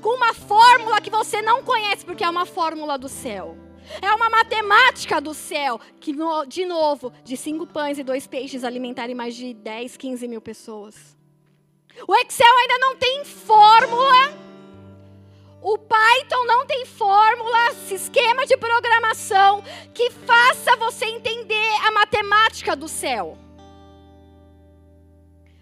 Com 0.00 0.16
uma 0.16 0.34
fórmula 0.34 1.00
que 1.00 1.10
você 1.10 1.42
não 1.42 1.62
conhece, 1.62 2.04
porque 2.04 2.24
é 2.24 2.28
uma 2.28 2.46
fórmula 2.46 2.98
do 2.98 3.08
céu. 3.08 3.56
É 4.00 4.10
uma 4.12 4.30
matemática 4.30 5.20
do 5.20 5.34
céu, 5.34 5.80
que, 6.00 6.14
de 6.46 6.64
novo, 6.64 7.12
de 7.24 7.36
cinco 7.36 7.66
pães 7.66 7.98
e 7.98 8.02
dois 8.02 8.26
peixes 8.26 8.64
alimentarem 8.64 9.14
mais 9.14 9.34
de 9.34 9.52
10, 9.54 9.96
15 9.96 10.28
mil 10.28 10.40
pessoas. 10.40 11.16
O 12.06 12.14
Excel 12.16 12.56
ainda 12.58 12.78
não 12.78 12.96
tem 12.96 13.24
fórmula. 13.24 14.42
O 15.60 15.78
Python 15.78 16.44
não 16.44 16.66
tem 16.66 16.84
fórmula, 16.84 17.70
esquema 17.90 18.44
de 18.46 18.56
programação 18.56 19.62
que 19.94 20.10
faça 20.10 20.76
você 20.76 21.04
entender 21.04 21.70
a 21.86 21.92
matemática 21.92 22.74
do 22.74 22.88
céu. 22.88 23.38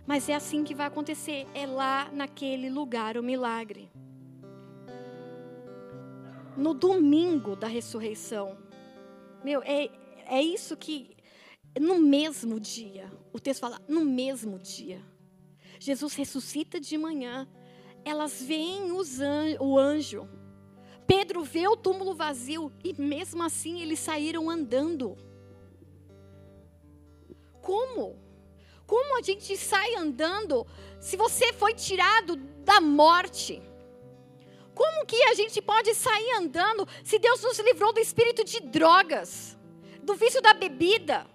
Mas 0.06 0.28
é 0.28 0.34
assim 0.34 0.64
que 0.64 0.74
vai 0.74 0.86
acontecer, 0.86 1.46
é 1.54 1.66
lá 1.66 2.08
naquele 2.12 2.70
lugar 2.70 3.18
o 3.18 3.22
milagre 3.22 3.90
no 6.56 6.74
domingo 6.74 7.56
da 7.56 7.66
ressurreição. 7.66 8.56
Meu, 9.44 9.62
é, 9.62 9.90
é 10.26 10.42
isso 10.42 10.76
que, 10.76 11.16
no 11.78 11.98
mesmo 11.98 12.60
dia, 12.60 13.10
o 13.32 13.40
texto 13.40 13.60
fala, 13.60 13.80
no 13.88 14.04
mesmo 14.04 14.58
dia. 14.58 15.02
Jesus 15.78 16.14
ressuscita 16.14 16.78
de 16.78 16.98
manhã, 16.98 17.48
elas 18.04 18.42
veem 18.42 18.90
an 18.90 19.56
o 19.60 19.78
anjo. 19.78 20.28
Pedro 21.06 21.42
vê 21.42 21.66
o 21.66 21.76
túmulo 21.76 22.14
vazio 22.14 22.72
e 22.84 22.92
mesmo 23.00 23.42
assim 23.42 23.80
eles 23.80 23.98
saíram 23.98 24.48
andando. 24.48 25.16
Como? 27.60 28.16
Como 28.86 29.18
a 29.18 29.22
gente 29.22 29.56
sai 29.56 29.94
andando 29.94 30.66
se 31.00 31.16
você 31.16 31.52
foi 31.52 31.74
tirado 31.74 32.36
da 32.64 32.80
morte? 32.80 33.62
Como 34.80 35.04
que 35.04 35.22
a 35.24 35.34
gente 35.34 35.60
pode 35.60 35.94
sair 35.94 36.32
andando 36.38 36.88
se 37.04 37.18
Deus 37.18 37.42
nos 37.42 37.58
livrou 37.58 37.92
do 37.92 38.00
espírito 38.00 38.42
de 38.42 38.60
drogas, 38.60 39.54
do 40.02 40.14
vício 40.14 40.40
da 40.40 40.54
bebida? 40.54 41.26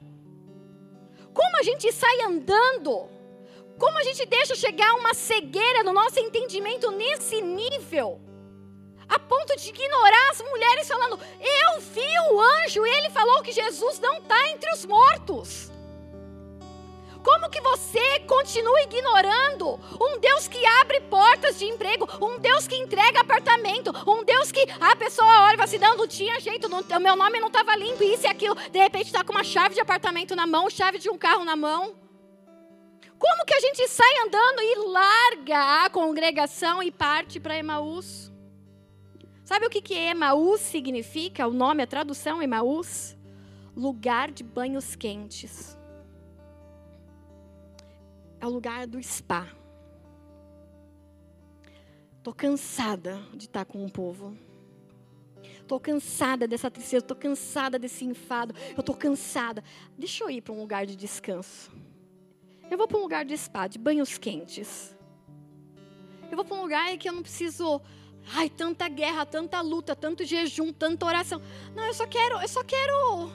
Como 1.31 1.57
a 1.59 1.61
gente 1.61 1.91
sai 1.91 2.21
andando? 2.21 3.07
Como 3.77 3.99
a 3.99 4.03
gente 4.03 4.25
deixa 4.25 4.55
chegar 4.55 4.95
uma 4.95 5.13
cegueira 5.13 5.83
no 5.83 5.93
nosso 5.93 6.19
entendimento 6.19 6.89
nesse 6.89 7.39
nível? 7.39 8.19
A 9.07 9.19
ponto 9.19 9.55
de 9.55 9.69
ignorar 9.69 10.31
as 10.31 10.41
mulheres 10.41 10.87
falando: 10.87 11.19
Eu 11.39 11.81
vi 11.81 12.19
o 12.31 12.41
anjo, 12.41 12.83
e 12.83 12.89
ele 12.89 13.11
falou 13.11 13.43
que 13.43 13.51
Jesus 13.51 13.99
não 13.99 14.17
está 14.17 14.49
entre 14.49 14.73
os 14.73 14.85
mortos. 14.85 15.71
Como 17.25 17.49
que 17.49 17.59
você 17.59 18.19
continua 18.27 18.83
ignorando 18.83 19.79
um 19.99 20.19
Deus 20.19 20.47
que 20.47 20.63
abre 20.63 21.01
portas 21.01 21.57
de 21.57 21.65
emprego, 21.65 22.07
um 22.21 22.37
Deus 22.37 22.67
que 22.67 22.75
entrega 22.75 23.21
apartamento, 23.21 23.91
um 24.07 24.23
Deus 24.23 24.51
que 24.51 24.63
a 24.79 24.95
pessoa 24.95 25.41
olha 25.45 25.55
e 25.55 25.57
fala 25.57 25.63
assim: 25.63 25.79
não, 25.79 25.97
não 25.97 26.07
tinha 26.07 26.39
jeito, 26.39 26.69
não, 26.69 26.81
o 26.81 26.99
meu 26.99 27.15
nome 27.15 27.39
não 27.39 27.47
estava 27.47 27.75
limpo, 27.75 28.03
isso 28.03 28.25
e 28.25 28.27
aquilo. 28.27 28.53
De 28.69 28.77
repente 28.77 29.07
está 29.07 29.23
com 29.23 29.31
uma 29.31 29.43
chave 29.43 29.73
de 29.73 29.81
apartamento 29.81 30.35
na 30.35 30.45
mão, 30.45 30.69
chave 30.69 30.99
de 30.99 31.09
um 31.09 31.17
carro 31.17 31.43
na 31.43 31.55
mão. 31.55 31.95
Como 33.17 33.45
que 33.45 33.55
a 33.55 33.59
gente 33.59 33.87
sai 33.87 34.19
andando 34.27 34.61
e 34.61 34.75
larga 34.87 35.85
a 35.85 35.89
congregação 35.89 36.83
e 36.83 36.91
parte 36.91 37.39
para 37.39 37.57
Emaús? 37.57 38.31
Sabe 39.43 39.65
o 39.65 39.69
que, 39.71 39.81
que 39.81 39.95
Emaús 39.95 40.61
significa? 40.61 41.47
O 41.47 41.53
nome, 41.53 41.81
a 41.81 41.87
tradução 41.87 42.39
Emaús? 42.39 43.17
Lugar 43.75 44.29
de 44.29 44.43
banhos 44.43 44.95
quentes 44.95 45.75
é 48.45 48.47
o 48.47 48.51
lugar 48.51 48.85
do 48.85 49.01
spa. 49.01 49.47
Estou 52.17 52.33
cansada 52.33 53.19
de 53.33 53.45
estar 53.45 53.65
com 53.65 53.83
o 53.83 53.91
povo. 53.91 54.37
Estou 55.61 55.79
cansada 55.79 56.47
dessa 56.47 56.69
tristeza, 56.69 57.03
estou 57.03 57.17
cansada 57.17 57.79
desse 57.79 58.05
enfado. 58.05 58.53
Eu 58.75 58.81
estou 58.81 58.95
cansada. 58.95 59.63
Deixa 59.97 60.23
eu 60.23 60.29
ir 60.29 60.41
para 60.41 60.53
um 60.53 60.59
lugar 60.59 60.85
de 60.85 60.95
descanso. 60.95 61.71
Eu 62.69 62.77
vou 62.77 62.87
para 62.87 62.97
um 62.97 63.01
lugar 63.01 63.25
de 63.25 63.35
spa, 63.35 63.67
de 63.67 63.79
banhos 63.79 64.17
quentes. 64.17 64.95
Eu 66.29 66.35
vou 66.35 66.45
para 66.45 66.57
um 66.57 66.61
lugar 66.61 66.97
que 66.97 67.09
eu 67.09 67.13
não 67.13 67.23
preciso, 67.23 67.81
ai, 68.35 68.49
tanta 68.49 68.87
guerra, 68.87 69.25
tanta 69.25 69.59
luta, 69.61 69.95
tanto 69.95 70.23
jejum, 70.23 70.71
tanta 70.71 71.05
oração. 71.05 71.41
Não, 71.75 71.83
eu 71.85 71.93
só 71.93 72.05
quero, 72.05 72.39
eu 72.39 72.47
só 72.47 72.63
quero 72.63 73.31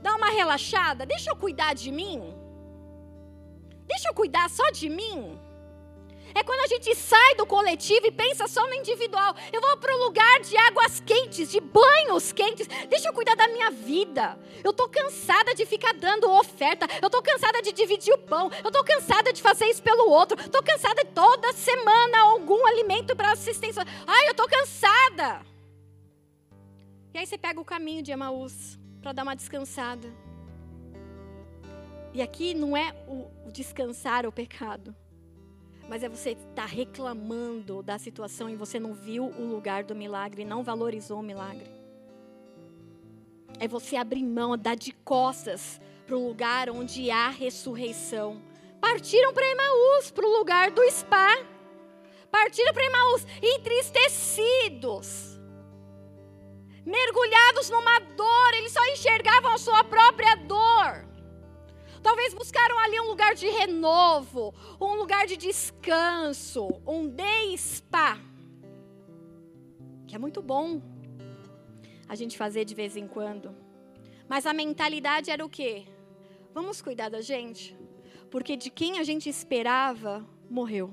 dar 0.00 0.14
uma 0.14 0.30
relaxada. 0.30 1.04
Deixa 1.04 1.30
eu 1.30 1.36
cuidar 1.36 1.74
de 1.74 1.90
mim. 1.90 2.43
Deixa 3.86 4.08
eu 4.08 4.14
cuidar 4.14 4.48
só 4.50 4.70
de 4.70 4.88
mim. 4.88 5.38
É 6.34 6.42
quando 6.42 6.60
a 6.60 6.66
gente 6.66 6.92
sai 6.96 7.36
do 7.36 7.46
coletivo 7.46 8.06
e 8.06 8.10
pensa 8.10 8.48
só 8.48 8.66
no 8.66 8.74
individual. 8.74 9.36
Eu 9.52 9.60
vou 9.60 9.76
para 9.76 9.94
um 9.94 10.04
lugar 10.04 10.40
de 10.40 10.56
águas 10.56 10.98
quentes, 10.98 11.48
de 11.48 11.60
banhos 11.60 12.32
quentes. 12.32 12.66
Deixa 12.88 13.08
eu 13.08 13.12
cuidar 13.12 13.36
da 13.36 13.46
minha 13.46 13.70
vida. 13.70 14.36
Eu 14.64 14.72
estou 14.72 14.88
cansada 14.88 15.54
de 15.54 15.64
ficar 15.64 15.94
dando 15.94 16.28
oferta. 16.28 16.88
Eu 17.00 17.06
estou 17.06 17.22
cansada 17.22 17.62
de 17.62 17.72
dividir 17.72 18.12
o 18.12 18.18
pão. 18.18 18.50
Eu 18.64 18.68
estou 18.68 18.82
cansada 18.82 19.32
de 19.32 19.40
fazer 19.40 19.66
isso 19.66 19.82
pelo 19.82 20.10
outro. 20.10 20.40
Estou 20.40 20.62
cansada 20.62 21.04
de 21.04 21.10
toda 21.12 21.52
semana 21.52 22.18
algum 22.18 22.66
alimento 22.66 23.14
para 23.14 23.30
assistência. 23.30 23.84
Ai, 24.04 24.26
eu 24.26 24.32
estou 24.32 24.48
cansada. 24.48 25.40
E 27.12 27.18
aí 27.18 27.26
você 27.26 27.38
pega 27.38 27.60
o 27.60 27.64
caminho 27.64 28.02
de 28.02 28.10
Emaús 28.10 28.76
para 29.00 29.12
dar 29.12 29.22
uma 29.22 29.36
descansada. 29.36 30.23
E 32.14 32.22
aqui 32.22 32.54
não 32.54 32.76
é 32.76 32.94
o, 33.08 33.26
descansar 33.50 34.24
o 34.24 34.30
pecado, 34.30 34.94
mas 35.88 36.04
é 36.04 36.08
você 36.08 36.30
estar 36.30 36.54
tá 36.54 36.64
reclamando 36.64 37.82
da 37.82 37.98
situação 37.98 38.48
e 38.48 38.54
você 38.54 38.78
não 38.78 38.94
viu 38.94 39.24
o 39.24 39.44
lugar 39.44 39.82
do 39.82 39.96
milagre, 39.96 40.44
não 40.44 40.62
valorizou 40.62 41.18
o 41.18 41.22
milagre. 41.22 41.68
É 43.58 43.66
você 43.66 43.96
abrir 43.96 44.22
mão, 44.22 44.56
dar 44.56 44.76
de 44.76 44.92
costas 44.92 45.80
para 46.06 46.16
o 46.16 46.28
lugar 46.28 46.70
onde 46.70 47.10
há 47.10 47.30
ressurreição. 47.30 48.40
Partiram 48.80 49.34
para 49.34 49.50
Emaús, 49.50 50.12
para 50.12 50.26
o 50.26 50.38
lugar 50.38 50.70
do 50.70 50.88
spa. 50.90 51.36
Partiram 52.30 52.72
para 52.72 52.86
Emaús 52.86 53.26
entristecidos 53.42 55.34
mergulhados 56.84 57.70
numa 57.70 57.98
dor, 57.98 58.54
eles 58.54 58.72
só 58.72 58.84
enxergavam 58.88 59.52
a 59.52 59.58
sua 59.58 59.82
própria 59.84 60.34
dor. 60.36 61.13
Talvez 62.04 62.34
buscaram 62.34 62.78
ali 62.80 63.00
um 63.00 63.08
lugar 63.08 63.34
de 63.34 63.48
renovo, 63.48 64.54
um 64.78 64.92
lugar 64.92 65.26
de 65.26 65.38
descanso, 65.38 66.68
um 66.86 67.08
day 67.08 67.56
spa. 67.56 68.20
Que 70.06 70.14
é 70.14 70.18
muito 70.18 70.42
bom 70.42 70.82
a 72.06 72.14
gente 72.14 72.36
fazer 72.36 72.66
de 72.66 72.74
vez 72.74 72.94
em 72.94 73.08
quando. 73.08 73.56
Mas 74.28 74.44
a 74.44 74.52
mentalidade 74.52 75.30
era 75.30 75.42
o 75.42 75.48
quê? 75.48 75.86
Vamos 76.52 76.82
cuidar 76.82 77.08
da 77.08 77.22
gente? 77.22 77.74
Porque 78.30 78.54
de 78.54 78.68
quem 78.68 78.98
a 78.98 79.02
gente 79.02 79.30
esperava 79.30 80.22
morreu. 80.50 80.92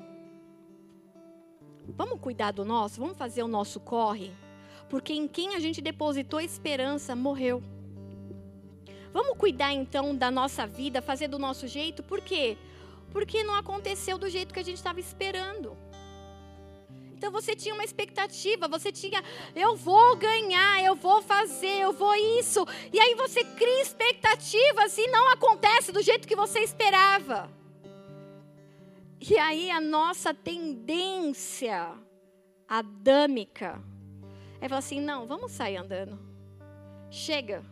Vamos 1.89 2.21
cuidar 2.21 2.51
do 2.51 2.63
nosso? 2.63 3.01
Vamos 3.01 3.17
fazer 3.17 3.43
o 3.43 3.49
nosso 3.49 3.81
corre? 3.81 4.31
Porque 4.89 5.11
em 5.11 5.27
quem 5.27 5.55
a 5.55 5.59
gente 5.59 5.81
depositou 5.81 6.39
esperança 6.39 7.17
morreu. 7.17 7.61
Vamos 9.13 9.37
cuidar 9.37 9.73
então 9.73 10.15
da 10.15 10.31
nossa 10.31 10.65
vida, 10.65 11.01
fazer 11.01 11.27
do 11.27 11.37
nosso 11.37 11.67
jeito, 11.67 12.01
por 12.01 12.21
quê? 12.21 12.57
Porque 13.11 13.43
não 13.43 13.55
aconteceu 13.55 14.17
do 14.17 14.29
jeito 14.29 14.53
que 14.53 14.59
a 14.59 14.63
gente 14.63 14.77
estava 14.77 14.99
esperando. 14.99 15.77
Então 17.21 17.31
você 17.31 17.55
tinha 17.55 17.75
uma 17.75 17.83
expectativa, 17.83 18.67
você 18.67 18.91
tinha, 18.91 19.23
eu 19.55 19.75
vou 19.75 20.15
ganhar, 20.15 20.83
eu 20.83 20.95
vou 20.95 21.21
fazer, 21.21 21.81
eu 21.81 21.93
vou 21.93 22.15
isso. 22.39 22.65
E 22.91 22.99
aí 22.99 23.13
você 23.13 23.43
cria 23.43 23.81
expectativas 23.81 24.97
e 24.97 25.05
não 25.07 25.31
acontece 25.31 25.91
do 25.91 26.01
jeito 26.01 26.27
que 26.27 26.35
você 26.35 26.61
esperava. 26.61 27.47
E 29.19 29.37
aí 29.37 29.69
a 29.69 29.79
nossa 29.79 30.33
tendência 30.33 31.91
adâmica 32.67 33.79
é 34.59 34.67
falar 34.67 34.79
assim: 34.79 34.99
não, 34.99 35.27
vamos 35.27 35.51
sair 35.51 35.77
andando. 35.77 36.17
Chega. 37.11 37.63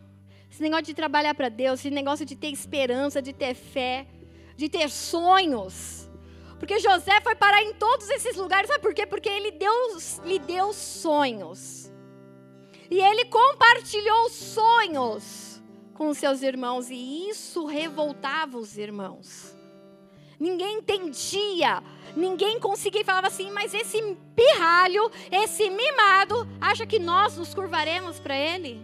Esse 0.50 0.62
negócio 0.62 0.86
de 0.86 0.94
trabalhar 0.94 1.34
para 1.34 1.48
Deus, 1.48 1.80
esse 1.80 1.90
negócio 1.90 2.26
de 2.26 2.34
ter 2.34 2.48
esperança, 2.48 3.22
de 3.22 3.32
ter 3.32 3.54
fé, 3.54 4.06
de 4.56 4.68
ter 4.68 4.90
sonhos. 4.90 6.08
Porque 6.58 6.78
José 6.78 7.20
foi 7.22 7.34
parar 7.34 7.62
em 7.62 7.72
todos 7.74 8.10
esses 8.10 8.36
lugares, 8.36 8.68
sabe 8.68 8.82
por 8.82 8.92
quê? 8.92 9.06
Porque 9.06 9.28
ele 9.28 9.52
deu, 9.52 9.72
lhe 10.24 10.38
deu 10.38 10.72
sonhos. 10.72 11.90
E 12.90 13.00
ele 13.00 13.24
compartilhou 13.26 14.28
sonhos 14.28 15.62
com 15.94 16.12
seus 16.12 16.42
irmãos 16.42 16.90
e 16.90 17.28
isso 17.28 17.64
revoltava 17.64 18.58
os 18.58 18.76
irmãos. 18.76 19.54
Ninguém 20.38 20.78
entendia, 20.78 21.82
ninguém 22.16 22.58
conseguia 22.58 23.04
falava 23.04 23.26
assim, 23.26 23.50
mas 23.50 23.74
esse 23.74 24.00
pirralho, 24.34 25.10
esse 25.30 25.68
mimado, 25.68 26.48
acha 26.60 26.86
que 26.86 26.98
nós 26.98 27.36
nos 27.36 27.54
curvaremos 27.54 28.18
para 28.18 28.34
ele? 28.34 28.82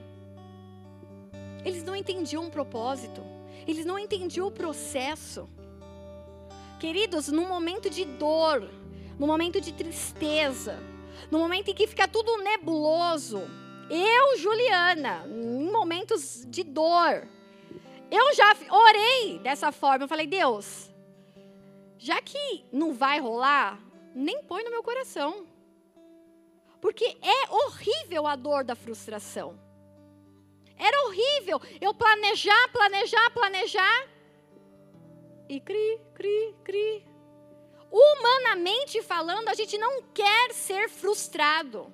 Eles 1.66 1.82
não 1.82 1.96
entendiam 1.96 2.46
o 2.46 2.50
propósito, 2.50 3.20
eles 3.66 3.84
não 3.84 3.98
entendiam 3.98 4.46
o 4.46 4.52
processo. 4.52 5.48
Queridos, 6.78 7.26
no 7.26 7.42
momento 7.42 7.90
de 7.90 8.04
dor, 8.04 8.70
no 9.18 9.26
momento 9.26 9.60
de 9.60 9.72
tristeza, 9.72 10.78
no 11.28 11.40
momento 11.40 11.68
em 11.68 11.74
que 11.74 11.88
fica 11.88 12.06
tudo 12.06 12.36
nebuloso, 12.36 13.42
eu, 13.90 14.38
Juliana, 14.38 15.26
em 15.26 15.68
momentos 15.72 16.46
de 16.48 16.62
dor, 16.62 17.26
eu 18.12 18.32
já 18.32 18.56
orei 18.70 19.40
dessa 19.40 19.72
forma. 19.72 20.04
Eu 20.04 20.08
falei, 20.08 20.28
Deus, 20.28 20.88
já 21.98 22.22
que 22.22 22.64
não 22.70 22.94
vai 22.94 23.18
rolar, 23.18 23.80
nem 24.14 24.40
põe 24.44 24.62
no 24.62 24.70
meu 24.70 24.84
coração. 24.84 25.44
Porque 26.80 27.16
é 27.20 27.52
horrível 27.52 28.24
a 28.24 28.36
dor 28.36 28.62
da 28.62 28.76
frustração. 28.76 29.65
Era 30.78 31.06
horrível 31.06 31.60
eu 31.80 31.94
planejar, 31.94 32.68
planejar, 32.72 33.30
planejar. 33.30 34.08
E 35.48 35.60
cri, 35.60 36.00
cri, 36.14 36.54
cri. 36.64 37.06
Humanamente 37.90 39.00
falando, 39.02 39.48
a 39.48 39.54
gente 39.54 39.78
não 39.78 40.02
quer 40.12 40.52
ser 40.52 40.88
frustrado. 40.88 41.92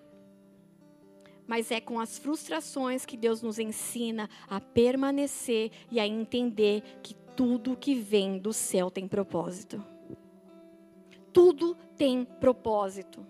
Mas 1.47 1.71
é 1.71 1.81
com 1.81 2.01
as 2.01 2.19
frustrações 2.19 3.05
que 3.05 3.17
Deus 3.17 3.43
nos 3.43 3.59
ensina 3.59 4.29
a 4.49 4.61
permanecer 4.61 5.71
e 5.91 6.01
a 6.01 6.07
entender 6.07 6.83
que 7.03 7.15
tudo 7.37 7.77
que 7.77 7.95
vem 7.95 8.39
do 8.39 8.53
céu 8.53 8.91
tem 8.91 9.07
propósito. 9.07 9.85
Tudo 11.33 11.75
tem 11.97 12.25
propósito. 12.25 13.27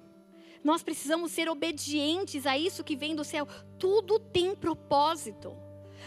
Nós 0.62 0.82
precisamos 0.82 1.32
ser 1.32 1.48
obedientes 1.48 2.46
a 2.46 2.56
isso 2.56 2.84
que 2.84 2.96
vem 2.96 3.14
do 3.16 3.24
céu. 3.24 3.46
Tudo 3.78 4.18
tem 4.18 4.54
propósito. 4.54 5.56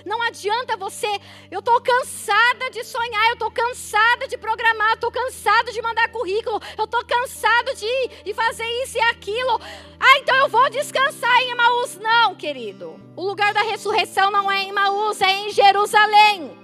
Não 0.03 0.21
adianta 0.23 0.75
você, 0.75 1.07
eu 1.49 1.59
estou 1.59 1.79
cansada 1.79 2.69
de 2.71 2.83
sonhar, 2.83 3.27
eu 3.27 3.33
estou 3.33 3.51
cansada 3.51 4.27
de 4.27 4.37
programar, 4.37 4.89
eu 4.89 4.95
estou 4.95 5.11
cansada 5.11 5.71
de 5.71 5.81
mandar 5.81 6.09
currículo, 6.09 6.59
eu 6.77 6.83
estou 6.83 7.05
cansado 7.05 7.73
de, 7.75 8.23
de 8.23 8.33
fazer 8.33 8.65
isso 8.83 8.97
e 8.97 9.01
aquilo. 9.01 9.59
Ah, 9.99 10.19
então 10.19 10.35
eu 10.35 10.49
vou 10.49 10.69
descansar 10.69 11.41
em 11.43 11.51
Emaús. 11.51 11.97
Não, 11.99 12.35
querido. 12.35 12.99
O 13.15 13.25
lugar 13.25 13.53
da 13.53 13.61
ressurreição 13.61 14.29
não 14.31 14.51
é 14.51 14.63
em 14.63 14.69
Emaús, 14.69 15.21
é 15.21 15.31
em 15.31 15.51
Jerusalém. 15.51 16.57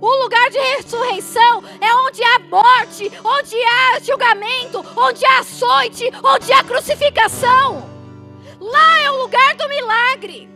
O 0.00 0.22
lugar 0.22 0.50
de 0.50 0.58
ressurreição 0.58 1.62
é 1.80 1.94
onde 2.06 2.22
há 2.22 2.38
morte, 2.38 3.10
onde 3.24 3.56
há 3.56 3.98
julgamento, 4.00 4.84
onde 4.96 5.24
há 5.24 5.38
açoite, 5.38 6.10
onde 6.22 6.52
há 6.52 6.62
crucificação. 6.62 7.82
Lá 8.60 9.00
é 9.00 9.10
o 9.10 9.22
lugar 9.22 9.54
do 9.54 9.68
milagre. 9.68 10.48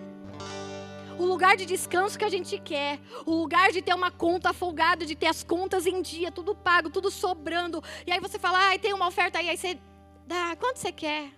O 1.19 1.25
lugar 1.25 1.57
de 1.57 1.67
descanso 1.67 2.19
que 2.19 2.25
a 2.25 2.31
gente 2.31 2.59
quer, 2.59 2.99
o 3.27 3.33
lugar 3.33 3.73
de 3.73 3.83
ter 3.83 3.95
uma 3.95 4.11
conta 4.11 4.53
folgada, 4.53 5.05
de 5.05 5.15
ter 5.15 5.27
as 5.27 5.43
contas 5.43 5.87
em 5.87 6.01
dia, 6.01 6.33
tudo 6.33 6.55
pago, 6.55 6.89
tudo 6.89 7.11
sobrando. 7.11 7.83
E 8.07 8.13
aí 8.13 8.19
você 8.21 8.39
fala, 8.39 8.73
ah, 8.73 8.79
tem 8.79 8.95
uma 8.95 9.07
oferta 9.07 9.39
aí, 9.39 9.51
aí 9.51 9.57
você 9.57 9.79
dá, 10.27 10.57
quanto 10.57 10.79
você 10.79 10.91
quer? 10.91 11.31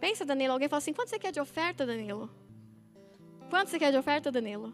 Pensa, 0.00 0.24
Danilo, 0.24 0.52
alguém 0.52 0.68
fala 0.68 0.78
assim, 0.78 0.92
quanto 0.92 1.10
você 1.10 1.18
quer 1.18 1.32
de 1.32 1.40
oferta, 1.40 1.84
Danilo? 1.84 2.30
Quanto 3.50 3.68
você 3.68 3.78
quer 3.78 3.90
de 3.90 3.98
oferta, 3.98 4.30
Danilo? 4.30 4.72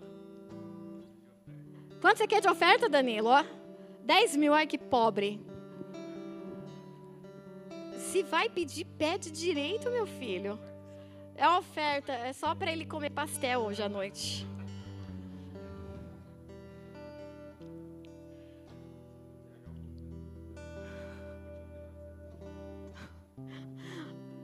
Quanto 2.02 2.18
você 2.18 2.26
quer 2.26 2.40
de 2.40 2.48
oferta, 2.48 2.88
Danilo? 2.88 3.28
Ó, 3.28 3.44
10 4.04 4.34
mil, 4.34 4.52
ai 4.52 4.66
que 4.66 4.76
pobre. 4.76 5.40
Se 7.96 8.24
vai 8.24 8.50
pedir, 8.50 8.84
pede 8.98 9.30
direito, 9.30 9.88
meu 9.88 10.04
filho. 10.04 10.58
É 11.36 11.46
uma 11.46 11.58
oferta, 11.60 12.12
é 12.12 12.32
só 12.32 12.56
para 12.56 12.72
ele 12.72 12.84
comer 12.84 13.10
pastel 13.10 13.60
hoje 13.60 13.80
à 13.84 13.88
noite. 13.88 14.44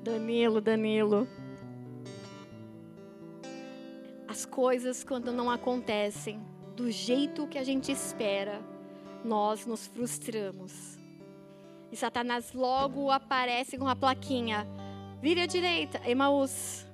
Danilo, 0.01 0.61
Danilo. 0.61 1.27
As 4.29 4.47
coisas, 4.47 5.03
quando 5.03 5.33
não 5.33 5.51
acontecem, 5.51 6.41
do 6.79 6.93
jeito 6.93 7.49
que 7.49 7.59
a 7.59 7.65
gente 7.65 7.91
espera, 7.91 8.63
nós 9.25 9.67
nos 9.67 9.89
frustramos. 9.89 10.97
E 11.91 11.97
Satanás 11.97 12.53
logo 12.53 13.11
aparece 13.11 13.77
com 13.77 13.89
a 13.89 13.97
plaquinha: 13.97 14.65
vire 15.21 15.41
à 15.41 15.47
direita, 15.47 16.01
Emaús. 16.09 16.87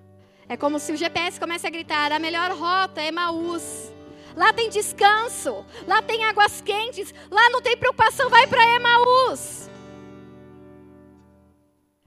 É 0.49 0.57
como 0.57 0.78
se 0.78 0.91
o 0.91 0.97
GPS 0.97 1.39
comece 1.39 1.66
a 1.66 1.70
gritar: 1.70 2.12
a 2.12 2.18
melhor 2.18 2.51
rota 2.53 3.03
é 3.03 3.09
Emaús. 3.09 3.93
Lá 4.35 4.55
tem 4.55 4.70
descanso, 4.70 5.64
lá 5.87 6.01
tem 6.01 6.24
águas 6.24 6.62
quentes, 6.62 7.14
lá 7.30 7.51
não 7.51 7.61
tem 7.61 7.76
preocupação, 7.76 8.30
vai 8.30 8.47
para 8.47 8.64
Emaús. 8.76 9.70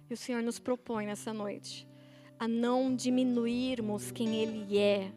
E 0.10 0.14
o 0.14 0.18
Senhor 0.18 0.42
nos 0.42 0.58
propõe 0.58 1.06
nessa 1.06 1.32
noite 1.32 1.88
a 2.40 2.48
não 2.48 2.96
diminuirmos 2.96 4.12
quem 4.12 4.36
Ele 4.36 4.78
é 4.78 5.12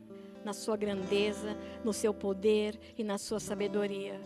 na 0.45 0.53
sua 0.53 0.76
grandeza, 0.76 1.57
no 1.84 1.93
seu 1.93 2.14
poder 2.14 2.78
e 2.97 3.05
na 3.05 3.18
sua 3.18 3.41
sabedoria. 3.41 4.20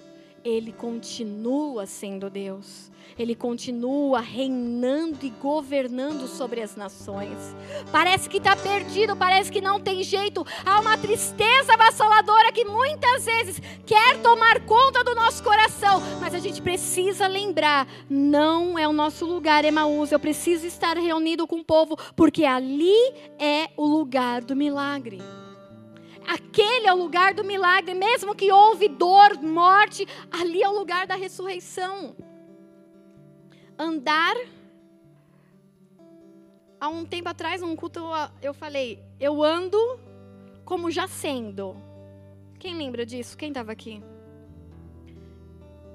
Ele 0.44 0.72
continua 0.72 1.86
sendo 1.86 2.28
Deus. 2.28 2.92
Ele 3.18 3.34
continua 3.34 4.20
reinando 4.20 5.24
e 5.24 5.30
governando 5.30 6.26
sobre 6.26 6.60
as 6.60 6.76
nações. 6.76 7.38
Parece 7.90 8.28
que 8.28 8.36
está 8.36 8.54
perdido, 8.54 9.16
parece 9.16 9.50
que 9.50 9.62
não 9.62 9.80
tem 9.80 10.02
jeito. 10.02 10.44
Há 10.66 10.80
uma 10.80 10.98
tristeza 10.98 11.72
avassaladora 11.72 12.52
que 12.52 12.64
muitas 12.64 13.24
vezes 13.24 13.58
quer 13.86 14.20
tomar 14.20 14.66
conta 14.66 15.02
do 15.02 15.14
nosso 15.14 15.42
coração. 15.42 16.02
Mas 16.20 16.34
a 16.34 16.38
gente 16.38 16.60
precisa 16.60 17.26
lembrar: 17.26 17.88
não 18.10 18.78
é 18.78 18.86
o 18.86 18.92
nosso 18.92 19.24
lugar, 19.24 19.64
Emaús. 19.64 20.12
Eu 20.12 20.20
preciso 20.20 20.66
estar 20.66 20.98
reunido 20.98 21.46
com 21.46 21.60
o 21.60 21.64
povo, 21.64 21.96
porque 22.14 22.44
ali 22.44 23.14
é 23.38 23.70
o 23.78 23.86
lugar 23.86 24.42
do 24.44 24.54
milagre. 24.54 25.22
Aquele 26.26 26.86
é 26.86 26.92
o 26.92 26.96
lugar 26.96 27.34
do 27.34 27.44
milagre, 27.44 27.94
mesmo 27.94 28.34
que 28.34 28.50
houve 28.50 28.88
dor, 28.88 29.40
morte, 29.42 30.06
ali 30.30 30.62
é 30.62 30.68
o 30.68 30.78
lugar 30.78 31.06
da 31.06 31.14
ressurreição. 31.14 32.16
Andar. 33.78 34.34
Há 36.80 36.88
um 36.88 37.04
tempo 37.04 37.28
atrás, 37.28 37.60
num 37.60 37.76
culto, 37.76 38.00
eu 38.42 38.54
falei: 38.54 39.02
eu 39.20 39.42
ando 39.42 39.78
como 40.64 40.90
já 40.90 41.06
sendo. 41.06 41.76
Quem 42.58 42.76
lembra 42.76 43.04
disso? 43.04 43.36
Quem 43.36 43.48
estava 43.48 43.72
aqui? 43.72 44.02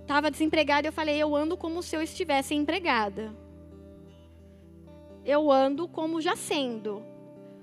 Estava 0.02 0.32
desempregada 0.32 0.88
e 0.88 0.90
eu 0.90 0.94
falei: 0.94 1.18
eu 1.18 1.36
ando 1.36 1.58
como 1.58 1.82
se 1.82 1.96
eu 1.96 2.02
estivesse 2.02 2.54
empregada. 2.54 3.36
Eu 5.26 5.52
ando 5.52 5.88
como 5.88 6.22
já 6.22 6.36
sendo 6.36 7.09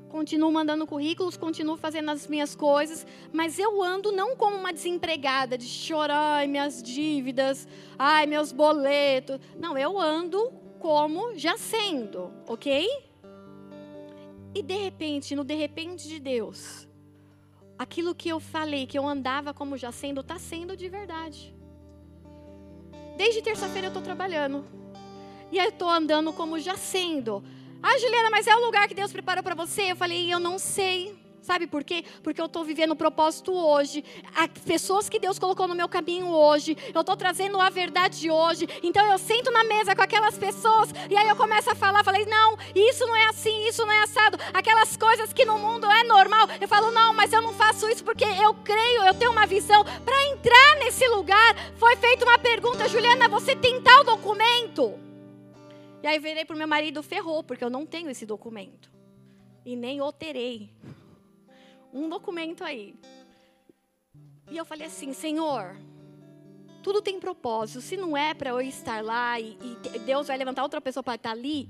continuo 0.08 0.50
mandando 0.50 0.86
currículos, 0.86 1.36
continuo 1.36 1.76
fazendo 1.76 2.10
as 2.10 2.26
minhas 2.26 2.54
coisas, 2.54 3.06
mas 3.32 3.58
eu 3.58 3.82
ando 3.82 4.12
não 4.12 4.36
como 4.36 4.56
uma 4.56 4.72
desempregada 4.72 5.58
de 5.58 5.66
chorar, 5.66 6.38
ai, 6.38 6.46
minhas 6.46 6.82
dívidas, 6.82 7.66
ai, 7.98 8.26
meus 8.26 8.52
boletos. 8.52 9.38
Não, 9.58 9.76
eu 9.76 10.00
ando 10.00 10.52
como 10.78 11.36
já 11.36 11.56
sendo, 11.56 12.32
ok? 12.46 12.88
E 14.54 14.62
de 14.62 14.74
repente, 14.74 15.34
no 15.34 15.44
de 15.44 15.54
repente 15.54 16.08
de 16.08 16.18
Deus, 16.18 16.88
aquilo 17.78 18.14
que 18.14 18.28
eu 18.28 18.40
falei, 18.40 18.86
que 18.86 18.98
eu 18.98 19.06
andava 19.06 19.52
como 19.52 19.76
já 19.76 19.92
sendo, 19.92 20.20
está 20.20 20.38
sendo 20.38 20.76
de 20.76 20.88
verdade. 20.88 21.54
Desde 23.16 23.42
terça-feira 23.42 23.88
eu 23.88 23.90
estou 23.90 24.02
trabalhando. 24.02 24.64
E 25.50 25.58
eu 25.58 25.68
estou 25.68 25.88
andando 25.88 26.32
como 26.32 26.58
já 26.58 26.76
sendo. 26.76 27.42
Ah, 27.88 27.98
Juliana, 28.00 28.30
mas 28.30 28.48
é 28.48 28.56
o 28.56 28.64
lugar 28.64 28.88
que 28.88 28.94
Deus 28.94 29.12
preparou 29.12 29.44
para 29.44 29.54
você? 29.54 29.92
Eu 29.92 29.96
falei, 29.96 30.32
eu 30.32 30.40
não 30.40 30.58
sei. 30.58 31.16
Sabe 31.40 31.68
por 31.68 31.84
quê? 31.84 32.04
Porque 32.20 32.40
eu 32.40 32.46
estou 32.46 32.64
vivendo 32.64 32.90
o 32.90 32.96
propósito 32.96 33.52
hoje. 33.52 34.04
As 34.34 34.48
pessoas 34.64 35.08
que 35.08 35.20
Deus 35.20 35.38
colocou 35.38 35.68
no 35.68 35.74
meu 35.76 35.88
caminho 35.88 36.26
hoje. 36.26 36.76
Eu 36.92 37.02
estou 37.02 37.16
trazendo 37.16 37.60
a 37.60 37.70
verdade 37.70 38.28
hoje. 38.28 38.68
Então 38.82 39.06
eu 39.06 39.16
sento 39.16 39.52
na 39.52 39.62
mesa 39.62 39.94
com 39.94 40.02
aquelas 40.02 40.36
pessoas 40.36 40.90
e 41.08 41.16
aí 41.16 41.28
eu 41.28 41.36
começo 41.36 41.70
a 41.70 41.76
falar. 41.76 42.02
Falei, 42.02 42.26
não, 42.26 42.58
isso 42.74 43.06
não 43.06 43.14
é 43.14 43.26
assim, 43.26 43.68
isso 43.68 43.86
não 43.86 43.92
é 43.92 44.02
assado. 44.02 44.36
Aquelas 44.52 44.96
coisas 44.96 45.32
que 45.32 45.44
no 45.44 45.56
mundo 45.56 45.88
é 45.88 46.02
normal. 46.02 46.48
Eu 46.60 46.66
falo, 46.66 46.90
não, 46.90 47.14
mas 47.14 47.32
eu 47.32 47.40
não 47.40 47.54
faço 47.54 47.88
isso 47.88 48.02
porque 48.02 48.24
eu 48.24 48.52
creio, 48.52 49.04
eu 49.04 49.14
tenho 49.14 49.30
uma 49.30 49.46
visão. 49.46 49.84
Para 50.04 50.26
entrar 50.32 50.76
nesse 50.80 51.06
lugar, 51.06 51.54
foi 51.76 51.94
feita 51.94 52.24
uma 52.24 52.38
pergunta: 52.38 52.88
Juliana, 52.88 53.28
você 53.28 53.54
tem 53.54 53.80
tal 53.80 54.02
documento? 54.02 55.06
E 56.06 56.08
aí 56.08 56.20
virei 56.20 56.44
pro 56.44 56.56
meu 56.56 56.68
marido, 56.68 57.02
ferrou, 57.02 57.42
porque 57.42 57.64
eu 57.64 57.68
não 57.68 57.84
tenho 57.84 58.08
esse 58.08 58.24
documento. 58.24 58.92
e 59.64 59.74
nem 59.74 60.00
o 60.00 60.12
terei. 60.12 60.70
Um 61.92 62.08
documento 62.08 62.62
aí. 62.62 62.94
E 64.48 64.56
eu 64.56 64.64
falei 64.64 64.86
assim, 64.86 65.12
Senhor, 65.12 65.76
tudo 66.80 67.02
tem 67.02 67.18
propósito. 67.18 67.80
Se 67.80 67.96
não 67.96 68.16
é 68.16 68.34
para 68.34 68.50
eu 68.50 68.60
estar 68.60 69.02
lá 69.02 69.40
e, 69.40 69.58
e, 69.60 69.98
Deus 69.98 70.28
vai 70.28 70.36
levantar 70.36 70.62
outra 70.62 70.80
pessoa 70.80 71.02
para 71.02 71.16
estar 71.16 71.32
ali, 71.32 71.68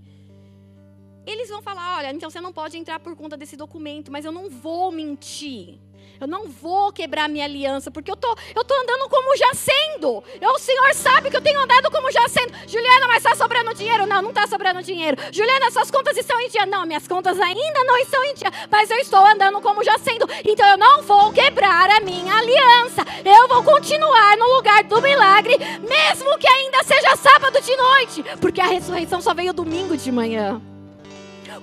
eles 1.27 1.49
vão 1.49 1.63
falar: 1.63 1.97
olha, 1.97 2.13
então 2.13 2.29
você 2.29 2.39
não 2.39 2.53
pode 2.53 2.77
entrar 2.77 3.01
por 3.01 3.17
conta 3.17 3.39
desse 3.39 3.57
documento, 3.57 4.13
mas 4.13 4.27
eu 4.27 4.33
não 4.33 4.51
vou 4.51 4.93
mentir. 4.93 5.81
Eu 6.21 6.27
não 6.27 6.49
vou 6.49 6.93
quebrar 6.93 7.29
minha 7.29 7.45
aliança, 7.45 7.91
porque 7.91 8.11
eu 8.11 8.17
tô, 8.17 8.35
eu 8.55 8.65
tô 8.65 8.75
andando 8.75 9.09
como 9.09 9.37
já 9.37 9.53
sendo. 9.55 10.23
Eu, 10.41 10.51
o 10.51 10.59
Senhor 10.59 10.95
sabe 10.95 11.31
que 11.31 11.37
eu 11.37 11.41
tenho 11.41 11.61
andado 11.61 11.91
como 11.91 12.11
já 12.11 12.29
sendo. 12.29 12.53
Juliana, 12.67 13.09
mas 13.09 13.19
está 13.19 13.35
sobrando 13.35 13.75
dinheiro? 13.75 14.07
Não, 14.07 14.23
não 14.23 14.31
está 14.31 14.47
sobrando 14.47 14.83
dinheiro. 14.83 15.17
Juliana, 15.33 15.71
suas 15.71 15.91
contas 15.91 16.17
estão 16.17 16.41
em 16.41 16.49
dia? 16.49 16.67
Não, 16.67 16.87
minhas 16.87 17.07
contas 17.07 17.39
ainda 17.39 17.85
não 17.85 17.99
estão 17.99 18.25
em 18.25 18.35
dia. 18.35 18.51
Mas 18.71 18.91
eu 18.91 18.99
estou 18.99 19.25
andando 19.25 19.61
como 19.61 19.85
já 19.85 19.99
sendo. 19.99 20.27
Então 20.45 20.67
eu 20.69 20.77
não 20.77 21.03
vou 21.03 21.33
quebrar 21.33 21.91
a 21.91 22.01
minha 22.01 22.35
aliança. 22.35 23.03
Eu 23.25 23.49
vou 23.49 23.63
continuar 23.63 24.37
no 24.37 24.47
lugar 24.57 24.85
do 24.85 25.01
milagre, 25.03 25.57
mesmo 25.81 26.39
que 26.39 26.49
ainda 26.49 26.83
seja 26.85 27.17
sábado 27.17 27.61
de 27.61 27.77
noite. 27.77 28.25
Porque 28.41 28.61
a 28.61 28.67
ressurreição 28.67 29.21
só 29.21 29.35
veio 29.35 29.53
domingo 29.53 29.97
de 29.97 30.11
manhã. 30.11 30.61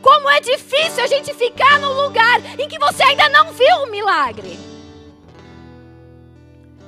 Como 0.02 0.30
é 0.30 0.40
difícil 0.40 1.04
a 1.04 1.08
gente 1.08 1.34
ficar 1.34 1.80
no 1.80 1.94
lugar 1.94 2.60
em 2.60 2.68
que 2.68 2.80
você 2.80 3.04
ainda 3.04 3.30
não 3.30 3.52
viu 3.52 3.76
o 3.84 3.92
milagre. 3.92 4.58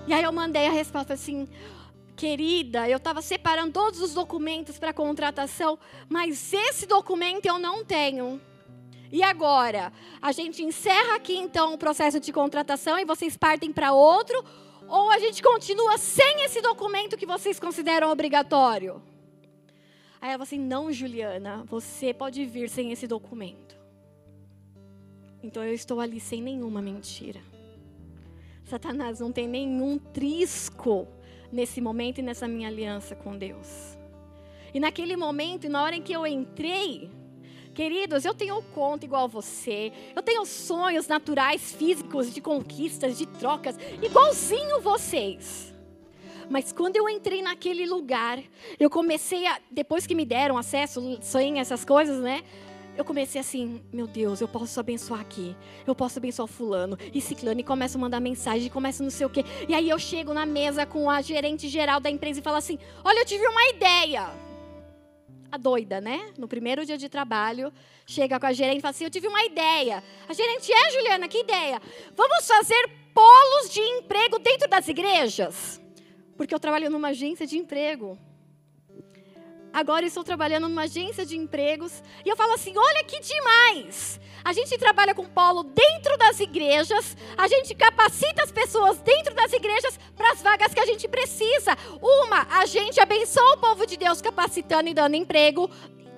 E 0.07 0.13
aí 0.13 0.23
eu 0.23 0.31
mandei 0.31 0.67
a 0.67 0.71
resposta 0.71 1.13
assim: 1.13 1.47
querida, 2.15 2.89
eu 2.89 2.97
estava 2.97 3.21
separando 3.21 3.71
todos 3.73 4.01
os 4.01 4.13
documentos 4.13 4.77
para 4.77 4.93
contratação, 4.93 5.77
mas 6.07 6.53
esse 6.53 6.85
documento 6.85 7.45
eu 7.45 7.59
não 7.59 7.83
tenho. 7.83 8.41
E 9.11 9.23
agora? 9.23 9.93
A 10.21 10.31
gente 10.31 10.63
encerra 10.63 11.15
aqui 11.15 11.35
então 11.35 11.73
o 11.73 11.77
processo 11.77 12.19
de 12.19 12.33
contratação 12.33 12.97
e 12.99 13.05
vocês 13.05 13.37
partem 13.37 13.71
para 13.71 13.93
outro? 13.93 14.43
Ou 14.87 15.09
a 15.09 15.17
gente 15.19 15.41
continua 15.41 15.97
sem 15.97 16.43
esse 16.43 16.61
documento 16.61 17.17
que 17.17 17.25
vocês 17.25 17.59
consideram 17.59 18.11
obrigatório? 18.11 19.01
Aí 20.25 20.31
ela 20.31 20.43
falou 20.43 20.43
assim: 20.43 20.59
Não, 20.59 20.91
Juliana, 20.91 21.63
você 21.67 22.11
pode 22.11 22.43
vir 22.45 22.67
sem 22.67 22.91
esse 22.91 23.05
documento. 23.05 23.77
Então 25.43 25.63
eu 25.63 25.71
estou 25.71 25.99
ali 25.99 26.19
sem 26.19 26.41
nenhuma 26.41 26.81
mentira. 26.81 27.39
Satanás 28.63 29.19
não 29.19 29.31
tem 29.31 29.47
nenhum 29.47 29.99
trisco 29.99 31.07
nesse 31.51 31.79
momento 31.79 32.17
e 32.17 32.21
nessa 32.23 32.47
minha 32.47 32.67
aliança 32.67 33.15
com 33.15 33.37
Deus. 33.37 33.95
E 34.73 34.79
naquele 34.79 35.15
momento, 35.15 35.67
e 35.67 35.69
na 35.69 35.83
hora 35.83 35.95
em 35.95 36.01
que 36.01 36.13
eu 36.13 36.25
entrei, 36.25 37.11
queridos, 37.75 38.25
eu 38.25 38.33
tenho 38.33 38.59
conta 38.73 39.05
igual 39.05 39.29
você, 39.29 39.93
eu 40.15 40.23
tenho 40.23 40.43
sonhos 40.43 41.07
naturais, 41.07 41.71
físicos, 41.71 42.33
de 42.33 42.41
conquistas, 42.41 43.15
de 43.15 43.27
trocas, 43.27 43.77
igualzinho 44.01 44.81
vocês. 44.81 45.74
Mas 46.49 46.71
quando 46.71 46.95
eu 46.95 47.09
entrei 47.09 47.41
naquele 47.41 47.85
lugar, 47.85 48.41
eu 48.79 48.89
comecei 48.89 49.45
a. 49.47 49.59
Depois 49.71 50.05
que 50.05 50.15
me 50.15 50.25
deram 50.25 50.57
acesso, 50.57 51.19
sonhei 51.21 51.57
essas 51.57 51.83
coisas, 51.83 52.21
né? 52.21 52.43
Eu 52.97 53.03
comecei 53.03 53.41
assim, 53.41 53.83
meu 53.91 54.07
Deus, 54.07 54.39
eu 54.39 54.47
posso 54.47 54.79
abençoar 54.79 55.19
aqui. 55.19 55.55
Eu 55.85 55.93
posso 55.93 56.17
abençoar 56.17 56.47
fulano 56.47 56.97
e 57.13 57.19
ciclano. 57.19 57.59
E 57.59 57.63
começo 57.63 57.97
a 57.97 58.01
mandar 58.01 58.21
mensagem, 58.21 58.69
começo 58.69 59.03
não 59.03 59.09
sei 59.09 59.25
o 59.25 59.29
quê. 59.29 59.43
E 59.67 59.73
aí 59.73 59.89
eu 59.89 59.99
chego 59.99 60.33
na 60.33 60.45
mesa 60.45 60.85
com 60.85 61.09
a 61.09 61.21
gerente 61.21 61.67
geral 61.67 61.99
da 61.99 62.09
empresa 62.09 62.39
e 62.39 62.43
falo 62.43 62.55
assim, 62.55 62.79
olha, 63.03 63.19
eu 63.19 63.25
tive 63.25 63.45
uma 63.45 63.69
ideia. 63.69 64.29
A 65.51 65.57
doida, 65.57 65.99
né? 65.99 66.33
No 66.37 66.47
primeiro 66.47 66.85
dia 66.85 66.97
de 66.97 67.09
trabalho, 67.09 67.71
chega 68.05 68.39
com 68.39 68.45
a 68.45 68.53
gerente 68.53 68.79
e 68.79 68.81
fala 68.81 68.91
assim, 68.91 69.03
eu 69.03 69.09
tive 69.09 69.27
uma 69.27 69.43
ideia. 69.43 70.01
A 70.29 70.33
gerente, 70.33 70.71
é, 70.71 70.91
Juliana, 70.91 71.27
que 71.27 71.39
ideia? 71.39 71.81
Vamos 72.15 72.47
fazer 72.47 72.89
polos 73.13 73.73
de 73.73 73.81
emprego 73.81 74.39
dentro 74.39 74.69
das 74.69 74.87
igrejas? 74.87 75.81
Porque 76.37 76.53
eu 76.53 76.59
trabalho 76.59 76.89
numa 76.89 77.09
agência 77.09 77.45
de 77.45 77.57
emprego. 77.57 78.17
Agora 79.75 80.05
estou 80.05 80.23
trabalhando 80.23 80.69
numa 80.69 80.83
agência 80.83 81.25
de 81.25 81.35
empregos 81.35 82.01
e 82.23 82.29
eu 82.29 82.35
falo 82.37 82.53
assim: 82.53 82.73
olha 82.77 83.03
que 83.03 83.19
demais! 83.19 84.21
A 84.41 84.53
gente 84.53 84.77
trabalha 84.77 85.13
com 85.13 85.25
polo 85.25 85.63
dentro 85.63 86.15
das 86.17 86.39
igrejas, 86.39 87.17
a 87.35 87.47
gente 87.47 87.75
capacita 87.75 88.43
as 88.43 88.51
pessoas 88.51 88.99
dentro 88.99 89.33
das 89.33 89.51
igrejas 89.51 89.99
para 90.15 90.31
as 90.31 90.41
vagas 90.41 90.73
que 90.73 90.79
a 90.79 90.85
gente 90.85 91.07
precisa. 91.09 91.75
Uma, 92.01 92.47
a 92.49 92.65
gente 92.65 93.01
abençoa 93.01 93.55
o 93.55 93.57
povo 93.57 93.85
de 93.85 93.97
Deus 93.97 94.21
capacitando 94.21 94.87
e 94.87 94.93
dando 94.93 95.15
emprego 95.15 95.69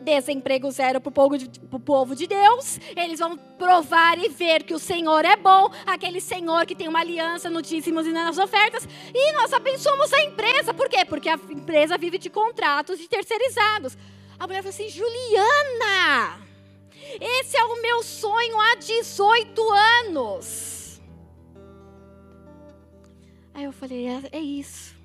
desemprego 0.07 0.71
zero 0.71 1.01
para 1.01 1.09
o 1.09 1.11
povo, 1.11 1.37
de, 1.37 1.59
povo 1.59 2.15
de 2.15 2.27
Deus. 2.27 2.79
Eles 2.95 3.19
vão 3.19 3.37
provar 3.37 4.17
e 4.17 4.29
ver 4.29 4.63
que 4.63 4.73
o 4.73 4.79
Senhor 4.79 5.25
é 5.25 5.35
bom, 5.35 5.69
aquele 5.85 6.21
Senhor 6.21 6.65
que 6.65 6.73
tem 6.73 6.87
uma 6.87 7.01
aliança 7.01 7.49
no 7.49 7.61
dízimos 7.61 8.07
e 8.07 8.13
nas 8.13 8.37
ofertas. 8.37 8.87
E 9.13 9.33
nós 9.33 9.51
abençoamos 9.51 10.13
a 10.13 10.23
empresa. 10.23 10.73
Por 10.73 10.87
quê? 10.87 11.03
Porque 11.03 11.27
a 11.27 11.35
empresa 11.35 11.97
vive 11.97 12.17
de 12.17 12.29
contratos 12.29 12.97
de 12.97 13.07
terceirizados. 13.09 13.97
A 14.39 14.47
mulher 14.47 14.63
falou 14.63 14.69
assim: 14.69 14.89
Juliana, 14.89 16.39
esse 17.19 17.57
é 17.57 17.63
o 17.65 17.81
meu 17.81 18.01
sonho 18.01 18.59
há 18.61 18.75
18 18.75 19.61
anos. 20.07 21.01
Aí 23.53 23.65
eu 23.65 23.73
falei: 23.73 24.07
é, 24.07 24.21
é 24.31 24.39
isso. 24.39 24.96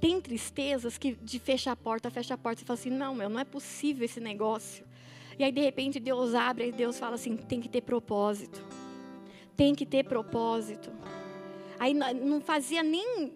Tem 0.00 0.20
tristezas 0.20 0.96
que 0.96 1.14
de 1.14 1.38
fechar 1.38 1.72
a 1.72 1.76
porta, 1.76 2.10
fecha 2.10 2.34
a 2.34 2.38
porta 2.38 2.62
e 2.62 2.64
fala 2.64 2.78
assim: 2.78 2.90
não, 2.90 3.14
meu, 3.14 3.28
não 3.28 3.38
é 3.38 3.44
possível 3.44 4.04
esse 4.04 4.20
negócio. 4.20 4.84
E 5.38 5.44
aí 5.44 5.52
de 5.52 5.60
repente 5.60 6.00
Deus 6.00 6.34
abre 6.34 6.68
e 6.68 6.72
Deus 6.72 6.98
fala 6.98 7.14
assim: 7.16 7.36
tem 7.36 7.60
que 7.60 7.68
ter 7.68 7.82
propósito. 7.82 8.64
Tem 9.56 9.74
que 9.74 9.84
ter 9.84 10.04
propósito. 10.04 10.90
Aí 11.78 11.94
não 11.94 12.40
fazia 12.40 12.82
nem, 12.82 13.32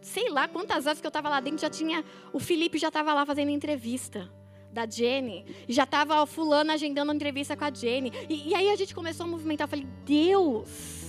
sei 0.00 0.30
lá 0.30 0.48
quantas 0.48 0.84
vezes 0.84 1.00
que 1.00 1.06
eu 1.06 1.10
estava 1.10 1.28
lá 1.28 1.40
dentro, 1.40 1.60
já 1.60 1.70
tinha, 1.70 2.04
o 2.32 2.38
Felipe 2.38 2.78
já 2.78 2.88
estava 2.88 3.12
lá 3.12 3.26
fazendo 3.26 3.50
entrevista 3.50 4.30
da 4.74 4.86
Jenny. 4.86 5.46
Já 5.68 5.84
estava 5.84 6.26
fulano 6.26 6.72
agendando 6.72 7.12
entrevista 7.12 7.56
com 7.56 7.64
a 7.64 7.72
Jenny. 7.72 8.12
E, 8.28 8.48
e 8.48 8.54
aí 8.54 8.70
a 8.70 8.76
gente 8.76 8.94
começou 8.94 9.24
a 9.24 9.28
movimentar. 9.28 9.66
Eu 9.66 9.70
falei, 9.70 9.86
Deus, 10.04 11.03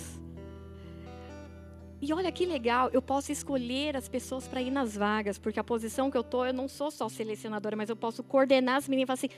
e 2.05 2.13
olha 2.13 2.31
que 2.31 2.45
legal, 2.45 2.89
eu 2.93 3.01
posso 3.01 3.31
escolher 3.31 3.97
as 3.97 4.07
pessoas 4.07 4.47
para 4.47 4.61
ir 4.61 4.69
nas 4.69 4.95
vagas, 4.95 5.39
porque 5.39 5.59
a 5.59 5.63
posição 5.63 6.11
que 6.11 6.17
eu 6.17 6.23
tô, 6.23 6.45
eu 6.45 6.53
não 6.53 6.67
sou 6.67 6.91
só 6.91 7.09
selecionadora, 7.09 7.75
mas 7.75 7.89
eu 7.89 7.95
posso 7.95 8.23
coordenar 8.23 8.75
as 8.75 8.87
meninas 8.87 9.05
e 9.05 9.07
falar 9.07 9.13
assim: 9.15 9.29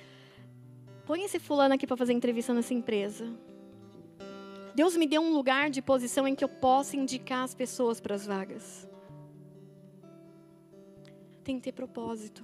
põe 1.05 1.23
esse 1.23 1.39
fulano 1.39 1.75
aqui 1.75 1.87
para 1.87 1.95
fazer 1.95 2.11
entrevista 2.11 2.53
nessa 2.53 2.73
empresa. 2.73 3.25
Deus 4.75 4.97
me 4.97 5.07
deu 5.07 5.21
um 5.21 5.33
lugar 5.33 5.69
de 5.69 5.81
posição 5.81 6.27
em 6.27 6.35
que 6.35 6.43
eu 6.43 6.49
possa 6.49 6.97
indicar 6.97 7.43
as 7.43 7.55
pessoas 7.55 8.01
para 8.01 8.15
as 8.15 8.25
vagas. 8.25 8.87
Tem 11.43 11.55
que 11.55 11.63
ter 11.63 11.71
propósito. 11.71 12.43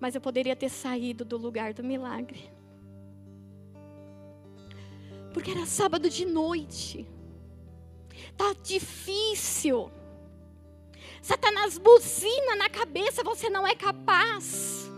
Mas 0.00 0.16
eu 0.16 0.20
poderia 0.20 0.56
ter 0.56 0.68
saído 0.68 1.24
do 1.24 1.38
lugar 1.38 1.72
do 1.72 1.84
milagre. 1.84 2.50
Porque 5.32 5.52
era 5.52 5.64
sábado 5.64 6.10
de 6.10 6.24
noite. 6.26 7.06
Tá 8.38 8.54
difícil. 8.62 9.90
Satanás 11.20 11.76
buzina 11.76 12.54
na 12.54 12.70
cabeça, 12.70 13.24
você 13.24 13.50
não 13.50 13.66
é 13.66 13.74
capaz. 13.74 14.88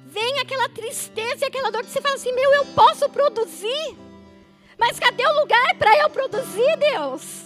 Vem 0.00 0.40
aquela 0.40 0.68
tristeza 0.68 1.44
e 1.44 1.48
aquela 1.48 1.70
dor 1.70 1.84
que 1.84 1.90
você 1.90 2.00
fala 2.00 2.16
assim: 2.16 2.32
meu, 2.32 2.52
eu 2.52 2.66
posso 2.74 3.08
produzir. 3.08 3.96
Mas 4.76 4.98
cadê 4.98 5.24
o 5.24 5.40
lugar 5.40 5.76
para 5.78 5.96
eu 5.98 6.10
produzir, 6.10 6.76
Deus? 6.76 7.44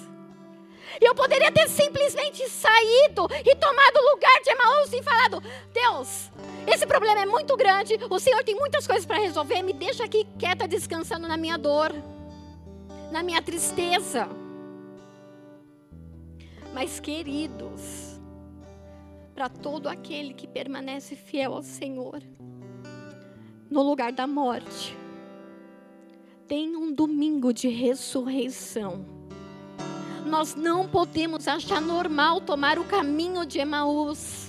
Eu 0.99 1.15
poderia 1.15 1.53
ter 1.53 1.69
simplesmente 1.69 2.49
saído 2.49 3.29
e 3.45 3.55
tomado 3.55 3.97
o 3.99 4.15
lugar 4.15 4.41
de 4.43 4.51
Emaús 4.51 4.93
e 4.95 5.03
falado: 5.03 5.43
Deus, 5.75 6.31
esse 6.67 6.87
problema 6.87 7.21
é 7.21 7.27
muito 7.27 7.55
grande, 7.55 7.99
o 8.09 8.19
Senhor 8.19 8.43
tem 8.43 8.55
muitas 8.55 8.87
coisas 8.87 9.05
para 9.05 9.19
resolver, 9.19 9.63
me 9.63 9.75
deixa 9.75 10.05
aqui 10.05 10.27
quieta 10.39 10.67
descansando 10.67 11.29
na 11.29 11.37
minha 11.37 11.59
dor 11.59 11.93
na 13.11 13.23
minha 13.23 13.43
tristeza. 13.43 14.29
Mas, 16.73 17.01
queridos, 17.01 18.21
para 19.35 19.49
todo 19.49 19.89
aquele 19.89 20.35
que 20.35 20.47
permanece 20.47 21.17
fiel 21.17 21.55
ao 21.55 21.63
Senhor, 21.63 22.23
no 23.71 23.83
lugar 23.83 24.13
da 24.13 24.27
morte, 24.27 24.97
tem 26.47 26.77
um 26.77 26.93
domingo 26.93 27.53
de 27.53 27.69
ressurreição 27.69 29.19
nós 30.29 30.55
não 30.55 30.87
podemos 30.87 31.49
achar 31.49 31.81
normal 31.81 32.41
tomar 32.41 32.79
o 32.79 32.85
caminho 32.85 33.47
de 33.47 33.59
Emaús. 33.59 34.48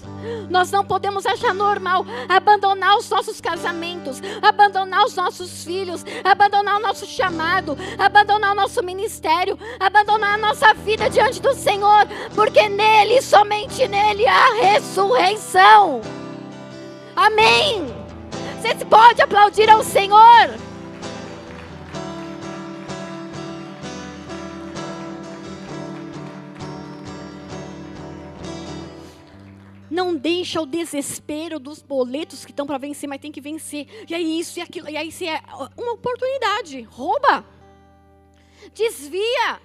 Nós 0.50 0.72
não 0.72 0.84
podemos 0.84 1.26
achar 1.26 1.54
normal 1.54 2.06
abandonar 2.28 2.98
os 2.98 3.10
nossos 3.10 3.40
casamentos, 3.40 4.22
abandonar 4.42 5.06
os 5.06 5.16
nossos 5.16 5.64
filhos, 5.64 6.04
abandonar 6.24 6.78
o 6.78 6.82
nosso 6.82 7.06
chamado, 7.06 7.78
abandonar 7.98 8.52
o 8.52 8.56
nosso 8.56 8.84
ministério, 8.84 9.58
abandonar 9.80 10.36
a 10.36 10.38
nossa 10.38 10.74
vida 10.74 11.10
diante 11.10 11.42
do 11.42 11.54
Senhor, 11.54 12.08
porque 12.36 12.68
nele, 12.68 13.22
somente 13.22 13.88
nele, 13.88 14.28
há 14.28 14.54
ressurreição. 14.56 16.02
Amém. 17.16 17.88
Você 18.62 18.86
pode 18.86 19.22
aplaudir 19.22 19.70
ao 19.70 19.84
Senhor. 19.84 20.69
Não 30.00 30.16
deixa 30.16 30.62
o 30.62 30.66
desespero 30.66 31.60
dos 31.60 31.82
boletos 31.82 32.46
que 32.46 32.54
estão 32.54 32.66
para 32.66 32.78
vencer, 32.78 33.10
mas 33.10 33.20
tem 33.20 33.34
que 33.34 33.42
vencer. 33.42 33.86
E 34.10 34.16
aí 34.16 34.40
isso 34.40 34.58
e 34.58 34.62
aquilo, 34.62 34.90
e 34.90 34.96
aí 34.96 35.12
se 35.12 35.28
é 35.28 35.42
uma 35.76 35.92
oportunidade, 35.92 36.84
rouba. 36.84 37.46
Desvia. 38.74 39.62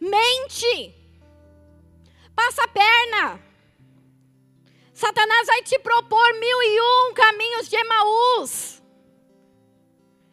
Mente. 0.00 0.94
Passa 2.34 2.62
a 2.64 2.68
perna. 2.68 3.42
Satanás 4.94 5.46
vai 5.46 5.62
te 5.62 5.78
propor 5.80 6.32
mil 6.40 6.62
e 6.62 6.80
um 6.80 7.12
caminhos 7.12 7.68
de 7.68 7.76
Emaús. 7.76 8.82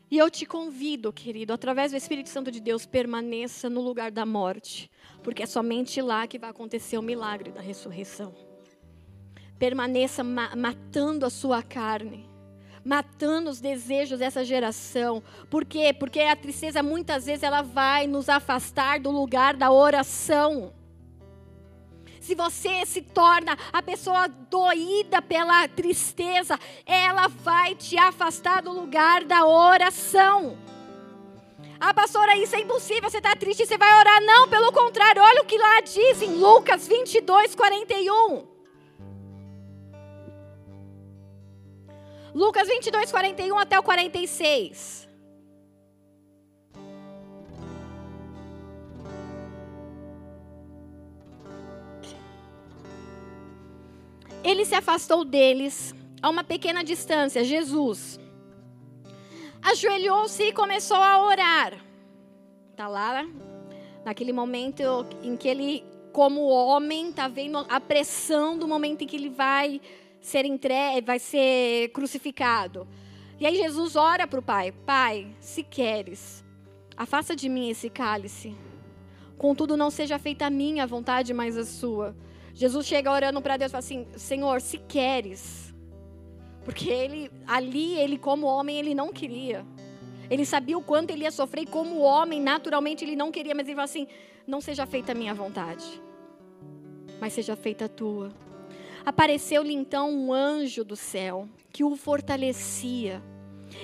E 0.09 0.17
eu 0.17 0.31
te 0.31 0.45
convido, 0.45 1.11
querido, 1.11 1.51
através 1.51 1.91
do 1.91 1.97
Espírito 1.97 2.29
Santo 2.29 2.49
de 2.49 2.61
Deus, 2.61 2.85
permaneça 2.85 3.69
no 3.69 3.81
lugar 3.81 4.11
da 4.11 4.25
morte, 4.25 4.89
porque 5.21 5.43
é 5.43 5.45
somente 5.45 6.01
lá 6.01 6.25
que 6.25 6.39
vai 6.39 6.51
acontecer 6.51 6.97
o 6.97 7.01
milagre 7.01 7.51
da 7.51 7.59
ressurreição. 7.59 8.44
Permaneça 9.57 10.23
ma 10.23 10.55
matando 10.55 11.25
a 11.25 11.29
sua 11.29 11.63
carne, 11.63 12.29
matando 12.83 13.49
os 13.49 13.59
desejos 13.59 14.19
dessa 14.19 14.43
geração. 14.43 15.23
Por 15.49 15.65
quê? 15.65 15.93
Porque 15.93 16.19
a 16.19 16.35
tristeza 16.35 16.83
muitas 16.83 17.25
vezes 17.25 17.43
ela 17.43 17.61
vai 17.61 18.07
nos 18.07 18.29
afastar 18.29 18.99
do 18.99 19.11
lugar 19.11 19.55
da 19.55 19.71
oração 19.71 20.73
se 22.25 22.33
você 22.33 22.83
se 22.87 23.03
torna 23.03 23.55
a 23.71 23.83
pessoa 23.83 24.27
doída 24.27 25.21
pela 25.21 25.67
tristeza, 25.67 26.59
ela 26.83 27.27
vai 27.27 27.75
te 27.75 27.99
afastar 27.99 28.63
do 28.63 28.71
lugar 28.71 29.23
da 29.23 29.45
oração. 29.45 30.57
Ah, 31.79 31.93
pastora, 31.93 32.35
isso 32.35 32.55
é 32.55 32.61
impossível, 32.61 33.11
você 33.11 33.17
está 33.17 33.35
triste, 33.35 33.67
você 33.67 33.77
vai 33.77 33.93
orar. 33.99 34.23
Não, 34.23 34.47
pelo 34.47 34.71
contrário, 34.71 35.21
olha 35.21 35.43
o 35.43 35.45
que 35.45 35.55
lá 35.55 35.81
diz 35.81 36.19
em 36.23 36.33
Lucas 36.33 36.87
22, 36.87 37.53
41. 37.53 38.54
Lucas 42.35 42.67
22, 42.67 43.09
41 43.11 43.57
até 43.57 43.79
o 43.79 43.83
46. 43.83 45.07
Ele 54.43 54.65
se 54.65 54.75
afastou 54.75 55.23
deles 55.23 55.95
a 56.21 56.29
uma 56.29 56.43
pequena 56.43 56.83
distância, 56.83 57.41
Jesus. 57.41 58.19
Ajoelhou-se 59.61 60.43
e 60.43 60.51
começou 60.51 60.97
a 60.97 61.25
orar. 61.25 61.81
Está 62.71 62.89
lá, 62.89 63.25
naquele 64.03 64.33
momento 64.33 64.83
em 65.23 65.37
que 65.37 65.47
ele, 65.47 65.85
como 66.11 66.41
homem, 66.49 67.11
está 67.11 67.29
vendo 67.29 67.65
a 67.69 67.79
pressão 67.79 68.57
do 68.57 68.67
momento 68.67 69.05
em 69.05 69.07
que 69.07 69.15
ele 69.15 69.29
vai 69.29 69.79
ser 70.25 70.43
entregue, 70.43 71.05
vai 71.05 71.19
ser 71.19 71.89
crucificado. 71.89 72.87
E 73.39 73.45
aí 73.45 73.55
Jesus 73.55 73.95
ora 73.95 74.25
para 74.25 74.39
o 74.39 74.43
Pai: 74.43 74.71
Pai, 74.71 75.27
se 75.39 75.61
queres, 75.61 76.43
afasta 76.97 77.35
de 77.35 77.47
mim 77.47 77.69
esse 77.69 77.89
cálice. 77.89 78.55
Contudo, 79.37 79.77
não 79.77 79.91
seja 79.91 80.17
feita 80.17 80.47
a 80.47 80.49
minha 80.49 80.87
vontade, 80.87 81.33
mas 81.33 81.55
a 81.55 81.63
sua. 81.63 82.15
Jesus 82.53 82.87
chega 82.87 83.11
orando 83.11 83.39
para 83.39 83.57
Deus 83.57 83.69
e 83.69 83.73
fala 83.73 83.79
assim: 83.79 84.07
Senhor, 84.17 84.61
se 84.61 84.79
queres. 84.79 85.73
Porque 86.63 86.89
ele, 86.89 87.31
ali, 87.45 87.93
ele 87.93 88.17
como 88.17 88.47
homem, 88.47 88.79
ele 88.79 88.95
não 88.95 89.13
queria. 89.13 89.63
Ele 90.27 90.43
sabia 90.43 90.75
o 90.75 90.81
quanto 90.81 91.11
ele 91.11 91.21
ia 91.21 91.31
sofrer 91.31 91.63
e 91.63 91.67
como 91.67 91.99
homem, 91.99 92.41
naturalmente, 92.41 93.05
ele 93.05 93.15
não 93.15 93.31
queria. 93.31 93.53
Mas 93.53 93.67
ele 93.67 93.75
fala 93.75 93.85
assim: 93.85 94.07
não 94.47 94.59
seja 94.59 94.87
feita 94.87 95.11
a 95.11 95.15
minha 95.15 95.35
vontade, 95.35 95.85
mas 97.21 97.33
seja 97.33 97.55
feita 97.55 97.85
a 97.85 97.89
tua. 97.89 98.33
Apareceu-lhe 99.05 99.73
então 99.73 100.09
um 100.09 100.33
anjo 100.33 100.83
do 100.83 100.95
céu 100.95 101.47
que 101.71 101.83
o 101.83 101.95
fortalecia. 101.95 103.21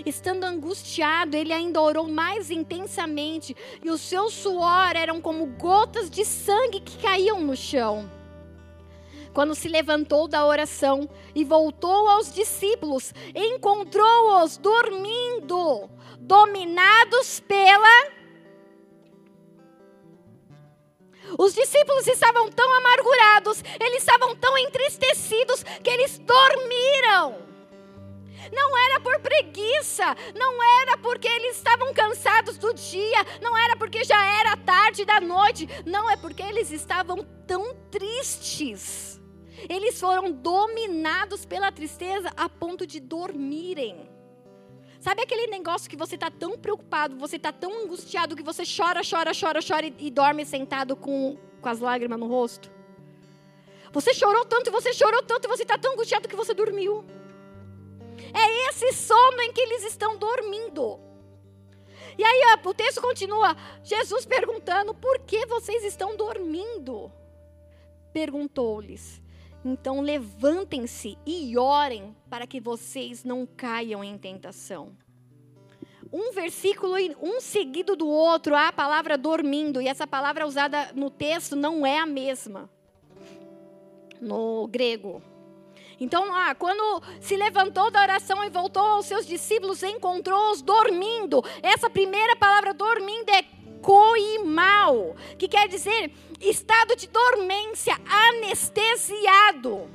Estando 0.05 0.43
angustiado, 0.43 1.35
ele 1.35 1.51
ainda 1.51 1.81
orou 1.81 2.07
mais 2.07 2.49
intensamente, 2.49 3.55
e 3.83 3.89
o 3.89 3.97
seu 3.97 4.29
suor 4.29 4.95
eram 4.95 5.19
como 5.19 5.45
gotas 5.45 6.09
de 6.09 6.23
sangue 6.23 6.79
que 6.79 6.97
caíam 6.97 7.41
no 7.41 7.55
chão 7.55 8.09
quando 9.33 9.55
se 9.55 9.67
levantou 9.67 10.27
da 10.27 10.45
oração 10.45 11.09
e 11.33 11.43
voltou 11.43 12.09
aos 12.09 12.33
discípulos, 12.33 13.13
encontrou-os 13.33 14.57
dormindo, 14.57 15.89
dominados 16.19 17.39
pela. 17.39 18.20
Os 21.41 21.55
discípulos 21.55 22.05
estavam 22.05 22.51
tão 22.51 22.71
amargurados, 22.71 23.63
eles 23.79 23.97
estavam 23.97 24.35
tão 24.35 24.55
entristecidos 24.59 25.63
que 25.83 25.89
eles 25.89 26.19
dormiram. 26.19 27.35
Não 28.53 28.77
era 28.77 28.99
por 28.99 29.19
preguiça, 29.21 30.15
não 30.35 30.61
era 30.81 30.99
porque 30.99 31.27
eles 31.27 31.57
estavam 31.57 31.91
cansados 31.95 32.59
do 32.59 32.71
dia, 32.75 33.25
não 33.41 33.57
era 33.57 33.75
porque 33.75 34.03
já 34.03 34.23
era 34.39 34.55
tarde 34.55 35.03
da 35.03 35.19
noite, 35.19 35.67
não 35.83 36.07
é 36.11 36.15
porque 36.15 36.43
eles 36.43 36.69
estavam 36.69 37.23
tão 37.47 37.73
tristes 37.89 39.19
eles 39.69 39.99
foram 39.99 40.31
dominados 40.31 41.45
pela 41.45 41.71
tristeza 41.71 42.31
a 42.35 42.49
ponto 42.49 42.87
de 42.87 42.99
dormirem. 42.99 44.10
Sabe 45.01 45.23
aquele 45.23 45.47
negócio 45.47 45.89
que 45.89 45.97
você 45.97 46.13
está 46.13 46.29
tão 46.29 46.59
preocupado, 46.59 47.17
você 47.17 47.35
está 47.35 47.51
tão 47.51 47.83
angustiado 47.83 48.35
que 48.35 48.43
você 48.43 48.61
chora, 48.63 49.01
chora, 49.03 49.31
chora, 49.33 49.59
chora 49.67 49.87
e, 49.87 49.95
e 49.97 50.11
dorme 50.11 50.45
sentado 50.45 50.95
com, 50.95 51.39
com 51.59 51.69
as 51.69 51.79
lágrimas 51.79 52.19
no 52.19 52.27
rosto? 52.27 52.69
Você 53.91 54.13
chorou 54.13 54.45
tanto, 54.45 54.71
você 54.71 54.93
chorou 54.93 55.23
tanto, 55.23 55.47
você 55.47 55.63
está 55.63 55.75
tão 55.75 55.93
angustiado 55.93 56.29
que 56.29 56.35
você 56.35 56.53
dormiu. 56.53 57.03
É 58.31 58.69
esse 58.69 58.93
sono 58.93 59.41
em 59.41 59.51
que 59.51 59.61
eles 59.61 59.85
estão 59.85 60.19
dormindo. 60.19 60.99
E 62.15 62.23
aí 62.23 62.59
o 62.63 62.73
texto 62.73 63.01
continua, 63.01 63.57
Jesus 63.83 64.23
perguntando: 64.23 64.93
por 64.93 65.17
que 65.21 65.47
vocês 65.47 65.83
estão 65.83 66.15
dormindo? 66.15 67.11
Perguntou-lhes: 68.13 69.19
então 69.63 70.01
levantem-se 70.01 71.17
e 71.25 71.57
orem 71.57 72.15
para 72.29 72.47
que 72.47 72.59
vocês 72.59 73.23
não 73.23 73.45
caiam 73.45 74.03
em 74.03 74.17
tentação. 74.17 74.95
Um 76.11 76.33
versículo, 76.33 76.95
um 77.21 77.39
seguido 77.39 77.95
do 77.95 78.07
outro, 78.07 78.53
há 78.53 78.67
a 78.67 78.73
palavra 78.73 79.17
dormindo, 79.17 79.81
e 79.81 79.87
essa 79.87 80.05
palavra 80.05 80.45
usada 80.45 80.91
no 80.93 81.09
texto 81.09 81.55
não 81.55 81.85
é 81.85 81.99
a 81.99 82.05
mesma 82.05 82.69
no 84.21 84.67
grego. 84.67 85.21
Então, 85.99 86.33
ah, 86.33 86.55
quando 86.55 87.03
se 87.19 87.35
levantou 87.35 87.91
da 87.91 88.01
oração 88.01 88.43
e 88.43 88.49
voltou 88.49 88.81
aos 88.81 89.05
seus 89.05 89.25
discípulos, 89.25 89.83
encontrou-os 89.83 90.61
dormindo. 90.61 91.43
Essa 91.61 91.89
primeira 91.89 92.35
palavra 92.35 92.73
dormindo 92.73 93.29
é 93.29 93.43
coimal, 93.81 95.15
que 95.37 95.47
quer 95.47 95.67
dizer 95.67 96.11
estado 96.39 96.95
de 96.95 97.07
dormência, 97.07 97.99
anestesiado. 98.07 99.89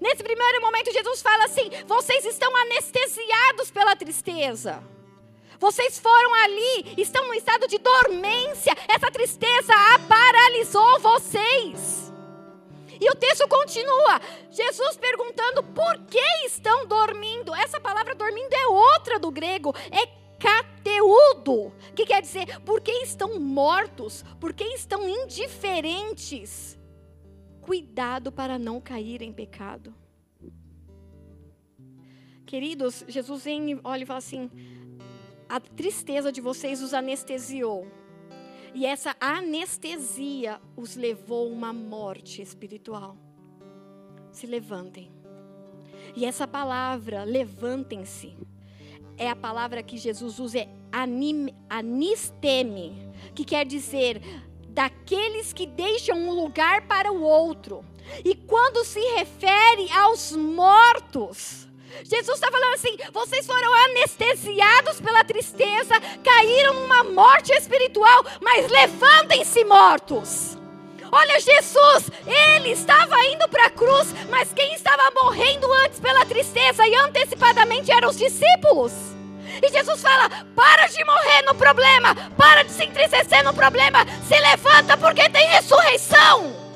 Nesse 0.00 0.22
primeiro 0.22 0.60
momento, 0.60 0.92
Jesus 0.92 1.22
fala 1.22 1.44
assim: 1.44 1.70
vocês 1.86 2.24
estão 2.24 2.54
anestesiados 2.56 3.70
pela 3.70 3.96
tristeza. 3.96 4.82
Vocês 5.58 5.98
foram 5.98 6.34
ali, 6.44 6.94
estão 6.98 7.26
no 7.26 7.34
estado 7.34 7.66
de 7.66 7.78
dormência. 7.78 8.74
Essa 8.88 9.10
tristeza 9.10 9.72
a 9.72 9.98
paralisou 10.00 11.00
vocês. 11.00 12.12
E 13.00 13.10
o 13.10 13.14
texto 13.14 13.48
continua: 13.48 14.20
Jesus 14.50 14.96
perguntando 14.96 15.62
por 15.62 15.98
que 16.06 16.46
estão 16.46 16.86
dormindo. 16.86 17.54
Essa 17.54 17.80
palavra 17.80 18.14
dormindo 18.14 18.52
é 18.52 18.66
outra 18.66 19.18
do 19.18 19.30
grego, 19.30 19.74
é 19.90 20.25
cateudo, 20.46 21.72
que 21.94 22.06
quer 22.06 22.22
dizer 22.22 22.60
por 22.60 22.80
que 22.80 22.92
estão 23.02 23.40
mortos, 23.40 24.24
por 24.40 24.52
que 24.52 24.64
estão 24.64 25.08
indiferentes. 25.08 26.78
Cuidado 27.60 28.30
para 28.30 28.56
não 28.56 28.80
cair 28.80 29.22
em 29.22 29.32
pecado. 29.32 29.92
Queridos, 32.46 33.04
Jesus 33.08 33.42
vem, 33.42 33.80
olha 33.82 34.04
e 34.04 34.06
fala 34.06 34.18
assim: 34.18 34.48
a 35.48 35.58
tristeza 35.58 36.30
de 36.30 36.40
vocês 36.40 36.80
os 36.80 36.94
anestesiou. 36.94 37.88
E 38.72 38.86
essa 38.86 39.16
anestesia 39.18 40.60
os 40.76 40.96
levou 40.96 41.48
a 41.48 41.52
uma 41.52 41.72
morte 41.72 42.40
espiritual. 42.40 43.16
Se 44.30 44.46
levantem. 44.46 45.10
E 46.14 46.24
essa 46.24 46.46
palavra, 46.46 47.24
levantem-se, 47.24 48.36
é 49.18 49.28
a 49.28 49.36
palavra 49.36 49.82
que 49.82 49.96
Jesus 49.96 50.38
usa, 50.38 50.58
é 50.58 50.68
anim, 50.92 51.48
anisteme, 51.68 53.10
que 53.34 53.44
quer 53.44 53.64
dizer 53.64 54.20
daqueles 54.68 55.52
que 55.52 55.66
deixam 55.66 56.18
um 56.18 56.32
lugar 56.32 56.82
para 56.82 57.10
o 57.10 57.22
outro. 57.22 57.84
E 58.24 58.34
quando 58.34 58.84
se 58.84 59.00
refere 59.14 59.90
aos 59.90 60.32
mortos, 60.32 61.66
Jesus 62.04 62.36
está 62.36 62.50
falando 62.50 62.74
assim: 62.74 62.96
vocês 63.12 63.46
foram 63.46 63.72
anestesiados 63.90 65.00
pela 65.00 65.24
tristeza, 65.24 65.94
caíram 66.22 66.74
numa 66.74 67.04
morte 67.04 67.52
espiritual, 67.52 68.24
mas 68.40 68.70
levantem-se 68.70 69.64
mortos. 69.64 70.58
Olha, 71.10 71.40
Jesus, 71.40 72.10
ele 72.26 72.70
estava 72.70 73.14
indo 73.26 73.48
para 73.48 73.66
a 73.66 73.70
cruz, 73.70 74.14
mas 74.28 74.52
quem 74.52 74.74
estava 74.74 75.10
morrendo 75.22 75.72
antes 75.84 76.00
pela 76.00 76.24
tristeza 76.24 76.86
e 76.86 76.94
antecipadamente 76.96 77.90
eram 77.92 78.08
os 78.08 78.16
discípulos. 78.16 78.92
E 79.62 79.68
Jesus 79.70 80.00
fala: 80.00 80.28
para 80.54 80.86
de 80.86 81.04
morrer 81.04 81.42
no 81.42 81.54
problema, 81.54 82.14
para 82.36 82.62
de 82.62 82.72
se 82.72 82.84
entristecer 82.84 83.44
no 83.44 83.54
problema, 83.54 84.04
se 84.26 84.38
levanta 84.38 84.96
porque 84.96 85.28
tem 85.28 85.46
ressurreição. 85.48 86.66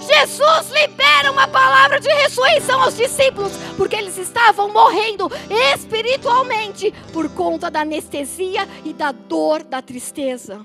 Jesus 0.00 0.70
libera 0.70 1.30
uma 1.30 1.46
palavra 1.46 2.00
de 2.00 2.08
ressurreição 2.08 2.82
aos 2.82 2.96
discípulos, 2.96 3.52
porque 3.76 3.96
eles 3.96 4.16
estavam 4.18 4.72
morrendo 4.72 5.30
espiritualmente 5.72 6.92
por 7.12 7.28
conta 7.30 7.70
da 7.70 7.80
anestesia 7.80 8.66
e 8.84 8.92
da 8.92 9.12
dor 9.12 9.62
da 9.62 9.80
tristeza. 9.80 10.64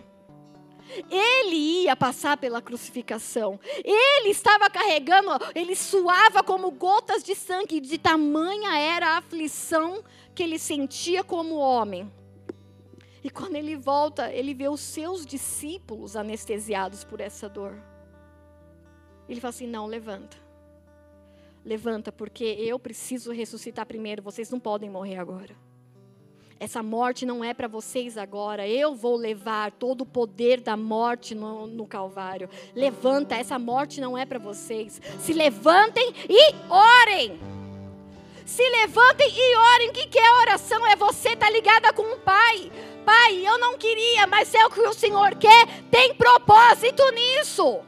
Ele 1.10 1.56
ia 1.84 1.96
passar 1.96 2.38
pela 2.38 2.62
crucificação. 2.62 3.60
Ele 3.84 4.30
estava 4.30 4.70
carregando, 4.70 5.30
ele 5.54 5.76
suava 5.76 6.43
como 6.43 6.72
gotas 6.72 7.24
de 7.24 7.36
sangue, 7.36 7.80
de 7.80 7.98
tamanha 7.98 8.78
era 8.78 9.10
a 9.10 9.18
aflição 9.18 10.04
que 10.34 10.43
ele 10.43 10.60
sentia 10.60 11.24
como 11.24 11.56
homem. 11.56 12.12
E 13.24 13.30
quando 13.30 13.56
ele 13.56 13.76
volta, 13.76 14.32
ele 14.32 14.54
vê 14.54 14.70
os 14.70 14.82
seus 14.82 15.26
discípulos 15.26 16.16
anestesiados 16.16 17.04
por 17.04 17.20
essa 17.20 17.50
dor. 17.50 17.82
Ele 19.28 19.41
fala 19.41 19.50
assim: 19.50 19.66
não, 19.66 19.88
levanta. 19.88 20.38
Levanta, 21.64 22.12
porque 22.12 22.43
eu 22.43 22.78
preciso 22.78 23.32
ressuscitar 23.32 23.88
primeiro, 23.88 24.22
vocês 24.22 24.52
não 24.52 24.60
podem 24.60 24.89
morrer 24.89 25.18
agora. 25.18 25.56
Essa 26.66 26.82
morte 26.82 27.28
não 27.28 27.43
é 27.43 27.53
para 27.53 27.68
vocês 27.68 28.18
agora. 28.18 28.68
Eu 28.68 28.95
vou 28.95 29.16
levar 29.16 29.72
todo 29.72 30.01
o 30.01 30.05
poder 30.05 30.59
da 30.59 30.76
morte 30.76 31.36
no, 31.36 31.68
no 31.68 31.86
Calvário. 31.86 32.49
Levanta, 32.74 33.36
essa 33.36 33.59
morte 33.59 34.01
não 34.01 34.18
é 34.18 34.26
para 34.26 34.39
vocês. 34.39 34.99
Se 35.20 35.32
levantem 35.32 36.11
e 36.28 36.55
orem. 36.68 37.39
Se 38.47 38.68
levantem 38.68 39.32
e 39.32 39.55
orem. 39.55 39.89
O 39.89 39.93
que 39.93 40.18
é 40.18 40.32
oração? 40.41 40.88
É 40.88 40.95
você 40.95 41.34
estar 41.34 41.45
tá 41.45 41.51
ligada 41.51 41.93
com 41.93 42.01
o 42.01 42.18
Pai. 42.22 42.72
Pai, 43.05 43.47
eu 43.47 43.59
não 43.59 43.78
queria, 43.78 44.26
mas 44.26 44.51
é 44.55 44.66
o 44.66 44.72
que 44.72 44.82
o 44.82 44.91
Senhor 44.91 45.36
quer. 45.36 45.68
Tem 45.91 46.16
propósito 46.16 47.03
nisso. 47.11 47.80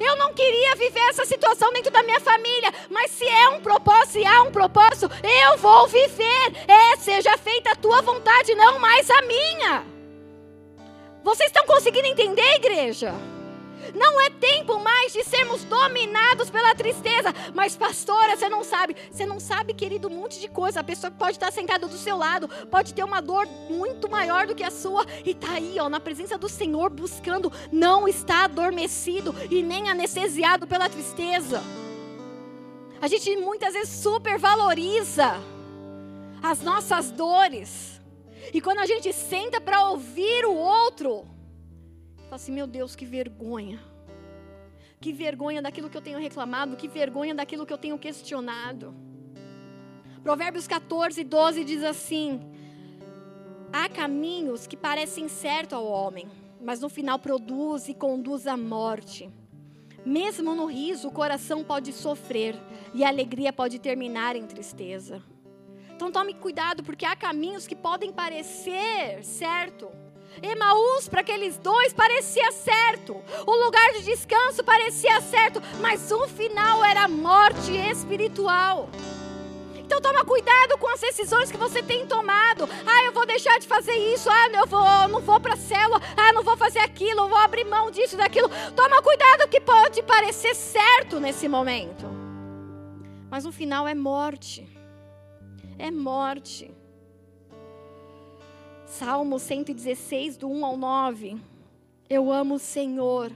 Eu 0.00 0.16
não 0.16 0.32
queria 0.32 0.74
viver 0.76 1.00
essa 1.10 1.24
situação 1.24 1.72
dentro 1.72 1.90
da 1.90 2.02
minha 2.02 2.20
família, 2.20 2.72
mas 2.90 3.10
se 3.10 3.26
é 3.26 3.48
um 3.48 3.60
propósito, 3.60 4.12
se 4.12 4.26
há 4.26 4.42
um 4.42 4.50
propósito, 4.50 5.10
eu 5.22 5.58
vou 5.58 5.86
viver. 5.88 6.52
É, 6.68 6.96
seja 6.96 7.36
feita 7.38 7.72
a 7.72 7.76
tua 7.76 8.02
vontade, 8.02 8.54
não 8.54 8.78
mais 8.78 9.08
a 9.10 9.22
minha. 9.22 9.84
Vocês 11.22 11.48
estão 11.48 11.64
conseguindo 11.66 12.08
entender, 12.08 12.54
igreja? 12.56 13.14
Não 13.94 14.20
é 14.20 14.30
tempo 14.30 14.78
mais 14.78 15.12
de 15.12 15.22
sermos 15.24 15.64
dominados 15.64 16.50
pela 16.50 16.74
tristeza. 16.74 17.32
Mas, 17.54 17.76
pastora, 17.76 18.36
você 18.36 18.48
não 18.48 18.64
sabe. 18.64 18.96
Você 19.10 19.26
não 19.26 19.38
sabe, 19.38 19.74
querido, 19.74 20.08
um 20.08 20.14
monte 20.14 20.40
de 20.40 20.48
coisa. 20.48 20.80
A 20.80 20.84
pessoa 20.84 21.10
pode 21.10 21.32
estar 21.32 21.52
sentada 21.52 21.86
do 21.86 21.96
seu 21.96 22.16
lado, 22.16 22.48
pode 22.70 22.94
ter 22.94 23.04
uma 23.04 23.20
dor 23.20 23.46
muito 23.68 24.10
maior 24.10 24.46
do 24.46 24.54
que 24.54 24.64
a 24.64 24.70
sua. 24.70 25.06
E 25.24 25.30
está 25.30 25.52
aí, 25.52 25.76
ó, 25.78 25.88
na 25.88 26.00
presença 26.00 26.38
do 26.38 26.48
Senhor, 26.48 26.90
buscando. 26.90 27.52
Não 27.70 28.08
está 28.08 28.44
adormecido 28.44 29.34
e 29.50 29.62
nem 29.62 29.90
anestesiado 29.90 30.66
pela 30.66 30.88
tristeza. 30.88 31.62
A 33.00 33.08
gente 33.08 33.36
muitas 33.36 33.74
vezes 33.74 34.00
supervaloriza 34.00 35.34
as 36.42 36.60
nossas 36.60 37.10
dores. 37.10 38.00
E 38.52 38.60
quando 38.60 38.78
a 38.78 38.86
gente 38.86 39.12
senta 39.12 39.60
para 39.60 39.88
ouvir 39.88 40.44
o 40.44 40.54
outro, 40.54 41.24
Fala 42.32 42.40
assim, 42.40 42.52
meu 42.52 42.66
Deus, 42.66 42.96
que 42.96 43.04
vergonha. 43.04 43.78
Que 44.98 45.12
vergonha 45.12 45.60
daquilo 45.60 45.90
que 45.90 45.96
eu 45.98 46.00
tenho 46.00 46.18
reclamado, 46.18 46.78
que 46.78 46.88
vergonha 46.88 47.34
daquilo 47.34 47.66
que 47.66 47.72
eu 47.74 47.76
tenho 47.76 47.98
questionado. 47.98 48.94
Provérbios 50.22 50.66
14, 50.66 51.24
12 51.24 51.62
diz 51.62 51.84
assim: 51.84 52.40
Há 53.70 53.86
caminhos 53.86 54.66
que 54.66 54.78
parecem 54.78 55.28
certo 55.28 55.74
ao 55.74 55.84
homem, 55.84 56.26
mas 56.58 56.80
no 56.80 56.88
final 56.88 57.18
produz 57.18 57.86
e 57.90 57.92
conduz 57.92 58.46
à 58.46 58.56
morte. 58.56 59.30
Mesmo 60.02 60.54
no 60.54 60.64
riso, 60.64 61.08
o 61.08 61.12
coração 61.12 61.62
pode 61.62 61.92
sofrer 61.92 62.58
e 62.94 63.04
a 63.04 63.08
alegria 63.08 63.52
pode 63.52 63.78
terminar 63.78 64.36
em 64.36 64.46
tristeza. 64.46 65.22
Então 65.94 66.10
tome 66.10 66.32
cuidado, 66.32 66.82
porque 66.82 67.04
há 67.04 67.14
caminhos 67.14 67.66
que 67.66 67.76
podem 67.76 68.10
parecer 68.10 69.22
certo, 69.22 69.90
Emaús, 70.40 71.08
para 71.08 71.20
aqueles 71.20 71.58
dois, 71.58 71.92
parecia 71.92 72.50
certo. 72.52 73.16
O 73.46 73.64
lugar 73.64 73.92
de 73.92 74.04
descanso 74.04 74.64
parecia 74.64 75.20
certo, 75.20 75.60
mas 75.80 76.10
o 76.10 76.28
final 76.28 76.84
era 76.84 77.08
morte 77.08 77.76
espiritual. 77.76 78.88
Então 79.92 80.00
toma 80.00 80.24
cuidado 80.24 80.78
com 80.78 80.88
as 80.88 81.00
decisões 81.00 81.50
que 81.50 81.58
você 81.58 81.82
tem 81.82 82.06
tomado. 82.06 82.66
Ah, 82.86 83.04
eu 83.04 83.12
vou 83.12 83.26
deixar 83.26 83.58
de 83.58 83.66
fazer 83.66 83.92
isso. 83.92 84.30
Ah, 84.30 84.48
eu 84.48 84.66
vou, 84.66 85.08
não 85.08 85.20
vou 85.20 85.38
para 85.38 85.52
a 85.52 85.56
célula. 85.56 86.00
Ah, 86.16 86.32
não 86.32 86.42
vou 86.42 86.56
fazer 86.56 86.78
aquilo. 86.78 87.28
Vou 87.28 87.36
abrir 87.36 87.64
mão 87.64 87.90
disso, 87.90 88.16
daquilo. 88.16 88.48
Toma 88.74 89.02
cuidado 89.02 89.48
que 89.50 89.60
pode 89.60 90.02
parecer 90.02 90.54
certo 90.54 91.20
nesse 91.20 91.46
momento. 91.46 92.06
Mas 93.30 93.44
no 93.44 93.52
final 93.52 93.86
é 93.86 93.94
morte. 93.94 94.66
É 95.78 95.90
morte. 95.90 96.74
Salmo 98.92 99.38
116, 99.38 100.36
do 100.36 100.50
1 100.50 100.66
ao 100.66 100.76
9. 100.76 101.38
Eu 102.10 102.30
amo 102.30 102.56
o 102.56 102.58
Senhor, 102.58 103.32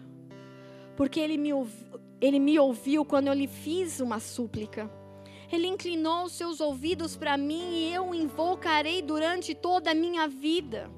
porque 0.95 1.19
Ele 1.19 1.39
me, 1.39 1.49
Ele 2.21 2.39
me 2.39 2.59
ouviu 2.59 3.07
quando 3.07 3.29
eu 3.29 3.33
lhe 3.33 3.47
fiz 3.47 3.99
uma 3.99 4.21
súplica. 4.21 4.91
Ele 5.51 5.67
inclinou 5.67 6.25
os 6.25 6.33
seus 6.33 6.61
ouvidos 6.61 7.17
para 7.17 7.39
mim 7.39 7.73
e 7.73 7.95
eu 7.95 8.11
o 8.11 8.15
invocarei 8.15 9.01
durante 9.01 9.55
toda 9.55 9.93
a 9.93 9.95
minha 9.95 10.29
vida. 10.29 10.91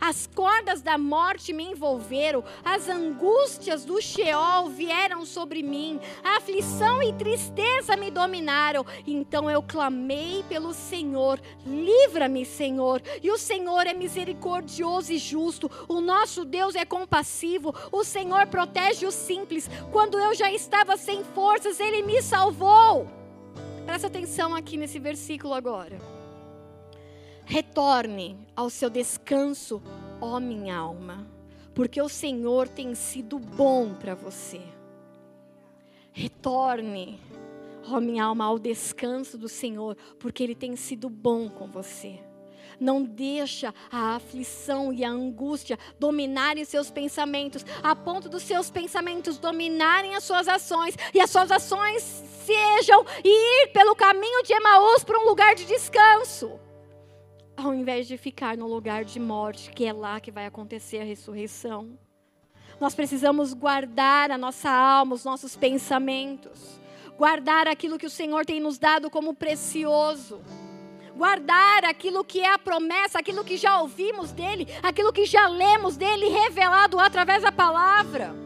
As 0.00 0.26
cordas 0.26 0.82
da 0.82 0.98
morte 0.98 1.52
me 1.52 1.64
envolveram, 1.64 2.44
as 2.64 2.88
angústias 2.88 3.84
do 3.84 4.00
Sheol 4.00 4.68
vieram 4.70 5.24
sobre 5.24 5.62
mim, 5.62 6.00
a 6.22 6.36
aflição 6.36 7.02
e 7.02 7.12
tristeza 7.12 7.96
me 7.96 8.10
dominaram. 8.10 8.84
Então 9.06 9.50
eu 9.50 9.62
clamei 9.62 10.44
pelo 10.48 10.72
Senhor: 10.72 11.40
livra-me, 11.66 12.44
Senhor. 12.44 13.02
E 13.22 13.30
o 13.30 13.38
Senhor 13.38 13.86
é 13.86 13.94
misericordioso 13.94 15.12
e 15.12 15.18
justo, 15.18 15.70
o 15.88 16.00
nosso 16.00 16.44
Deus 16.44 16.74
é 16.74 16.84
compassivo, 16.84 17.74
o 17.90 18.04
Senhor 18.04 18.46
protege 18.46 19.06
os 19.06 19.14
simples. 19.14 19.68
Quando 19.90 20.18
eu 20.18 20.34
já 20.34 20.50
estava 20.52 20.96
sem 20.96 21.24
forças, 21.24 21.80
Ele 21.80 22.02
me 22.02 22.22
salvou. 22.22 23.08
Presta 23.84 24.06
atenção 24.06 24.54
aqui 24.54 24.76
nesse 24.76 24.98
versículo 24.98 25.52
agora. 25.52 26.13
Retorne 27.46 28.38
ao 28.56 28.70
seu 28.70 28.88
descanso, 28.88 29.82
ó 30.20 30.40
minha 30.40 30.76
alma, 30.76 31.26
porque 31.74 32.00
o 32.00 32.08
Senhor 32.08 32.66
tem 32.66 32.94
sido 32.94 33.38
bom 33.38 33.92
para 33.94 34.14
você. 34.14 34.62
Retorne, 36.10 37.20
ó 37.86 38.00
minha 38.00 38.24
alma, 38.24 38.46
ao 38.46 38.58
descanso 38.58 39.36
do 39.36 39.48
Senhor, 39.48 39.94
porque 40.18 40.42
Ele 40.42 40.54
tem 40.54 40.74
sido 40.74 41.10
bom 41.10 41.50
com 41.50 41.66
você. 41.66 42.18
Não 42.80 43.04
deixa 43.04 43.74
a 43.92 44.16
aflição 44.16 44.90
e 44.92 45.04
a 45.04 45.10
angústia 45.10 45.78
dominarem 45.98 46.64
seus 46.64 46.90
pensamentos, 46.90 47.64
a 47.82 47.94
ponto 47.94 48.28
dos 48.28 48.42
seus 48.42 48.70
pensamentos 48.70 49.38
dominarem 49.38 50.14
as 50.16 50.24
suas 50.24 50.48
ações 50.48 50.96
e 51.12 51.20
as 51.20 51.30
suas 51.30 51.50
ações 51.50 52.02
sejam 52.44 53.04
ir 53.22 53.68
pelo 53.72 53.94
caminho 53.94 54.42
de 54.42 54.54
Emaús 54.54 55.04
para 55.04 55.20
um 55.20 55.24
lugar 55.24 55.54
de 55.54 55.66
descanso 55.66 56.58
ao 57.56 57.74
invés 57.74 58.06
de 58.06 58.16
ficar 58.16 58.56
no 58.56 58.66
lugar 58.66 59.04
de 59.04 59.18
morte, 59.20 59.70
que 59.70 59.84
é 59.84 59.92
lá 59.92 60.20
que 60.20 60.30
vai 60.30 60.46
acontecer 60.46 61.00
a 61.00 61.04
ressurreição. 61.04 61.98
Nós 62.80 62.94
precisamos 62.94 63.54
guardar 63.54 64.30
a 64.30 64.38
nossa 64.38 64.70
alma, 64.70 65.14
os 65.14 65.24
nossos 65.24 65.56
pensamentos, 65.56 66.80
guardar 67.16 67.68
aquilo 67.68 67.98
que 67.98 68.06
o 68.06 68.10
Senhor 68.10 68.44
tem 68.44 68.60
nos 68.60 68.78
dado 68.78 69.08
como 69.08 69.34
precioso, 69.34 70.42
guardar 71.16 71.84
aquilo 71.84 72.24
que 72.24 72.40
é 72.40 72.52
a 72.52 72.58
promessa, 72.58 73.18
aquilo 73.18 73.44
que 73.44 73.56
já 73.56 73.80
ouvimos 73.80 74.32
dele, 74.32 74.66
aquilo 74.82 75.12
que 75.12 75.24
já 75.24 75.46
lemos 75.46 75.96
dele, 75.96 76.28
revelado 76.28 76.98
através 76.98 77.42
da 77.42 77.52
palavra. 77.52 78.43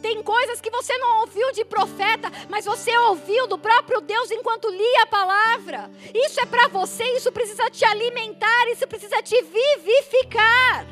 Tem 0.00 0.22
coisas 0.22 0.60
que 0.60 0.70
você 0.70 0.96
não 0.98 1.20
ouviu 1.20 1.52
de 1.52 1.64
profeta, 1.64 2.30
mas 2.48 2.64
você 2.64 2.96
ouviu 2.98 3.46
do 3.46 3.58
próprio 3.58 4.00
Deus 4.00 4.30
enquanto 4.30 4.68
lia 4.68 5.02
a 5.02 5.06
palavra. 5.06 5.90
Isso 6.14 6.40
é 6.40 6.46
para 6.46 6.68
você, 6.68 7.04
isso 7.16 7.30
precisa 7.32 7.70
te 7.70 7.84
alimentar, 7.84 8.68
isso 8.68 8.86
precisa 8.86 9.22
te 9.22 9.40
vivificar. 9.42 10.86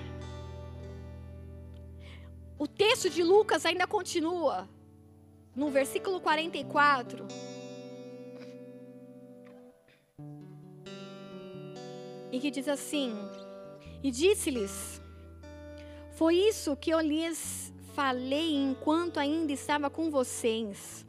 O 2.58 2.66
texto 2.66 3.08
de 3.08 3.22
Lucas 3.22 3.64
ainda 3.64 3.86
continua, 3.86 4.68
no 5.54 5.70
versículo 5.70 6.20
44. 6.20 7.26
em 12.32 12.40
que 12.40 12.50
diz 12.50 12.68
assim: 12.68 13.14
E 14.02 14.10
disse-lhes: 14.10 15.00
Foi 16.12 16.34
isso 16.36 16.76
que 16.76 16.90
eu 16.90 17.00
lhes 17.00 17.67
falei 17.98 18.54
enquanto 18.54 19.18
ainda 19.18 19.52
estava 19.52 19.90
com 19.90 20.08
vocês. 20.08 21.04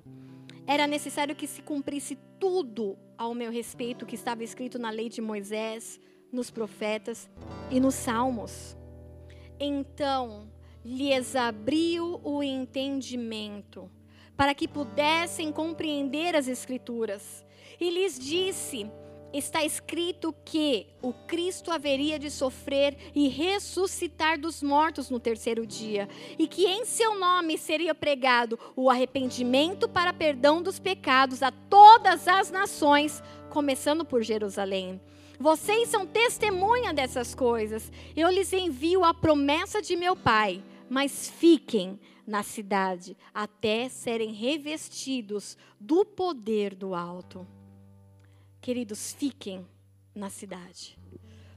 Era 0.66 0.88
necessário 0.88 1.36
que 1.36 1.46
se 1.46 1.62
cumprisse 1.62 2.18
tudo 2.40 2.98
ao 3.16 3.36
meu 3.36 3.52
respeito 3.52 4.08
que 4.08 4.16
estava 4.16 4.44
escrito 4.44 4.80
na 4.80 4.90
lei 4.90 5.08
de 5.08 5.22
Moisés, 5.22 6.00
nos 6.32 6.50
profetas 6.50 7.30
e 7.70 7.80
nos 7.80 7.94
salmos. 7.94 8.76
Então 9.60 10.50
lhes 10.84 11.36
abriu 11.36 12.20
o 12.24 12.42
entendimento, 12.42 13.88
para 14.36 14.56
que 14.56 14.68
pudessem 14.68 15.52
compreender 15.52 16.36
as 16.36 16.48
Escrituras. 16.48 17.46
E 17.80 17.88
lhes 17.92 18.18
disse: 18.18 18.90
Está 19.32 19.64
escrito 19.64 20.34
que 20.44 20.88
o 21.04 21.14
Cristo 21.14 21.72
haveria 21.72 22.18
de 22.18 22.32
sofrer 22.32 22.98
e 23.14 23.28
ressuscitar 23.28 24.40
dos 24.40 24.64
mortos 24.64 25.10
no 25.10 25.20
terceiro 25.20 25.68
dia, 25.68 26.10
e 26.38 26.48
que 26.48 26.66
em 26.66 26.84
seu 26.84 27.20
nome 27.20 27.58
seria 27.58 27.94
pregado 27.94 28.58
o 28.76 28.90
arrependimento 28.90 29.88
para 29.88 30.12
perdão 30.12 30.64
dos 30.64 30.80
pecados 30.80 31.44
a 31.44 31.52
todas 31.52 32.28
as 32.28 32.50
nações, 32.50 33.22
começando 33.52 34.04
por 34.04 34.24
Jerusalém. 34.24 35.00
Vocês 35.40 35.90
são 35.90 36.08
testemunha 36.08 36.94
dessas 36.94 37.34
coisas. 37.36 37.92
Eu 38.16 38.30
lhes 38.30 38.52
envio 38.52 39.06
a 39.06 39.14
promessa 39.14 39.82
de 39.82 39.96
meu 39.96 40.16
Pai, 40.16 40.62
mas 40.90 41.30
fiquem 41.30 42.00
na 42.26 42.44
cidade 42.44 43.16
até 43.34 43.90
serem 43.90 44.34
revestidos 44.34 45.56
do 45.80 46.04
poder 46.04 46.76
do 46.76 46.94
alto. 46.94 47.48
Queridos, 48.62 49.14
fiquem 49.14 49.66
na 50.14 50.30
cidade. 50.30 50.98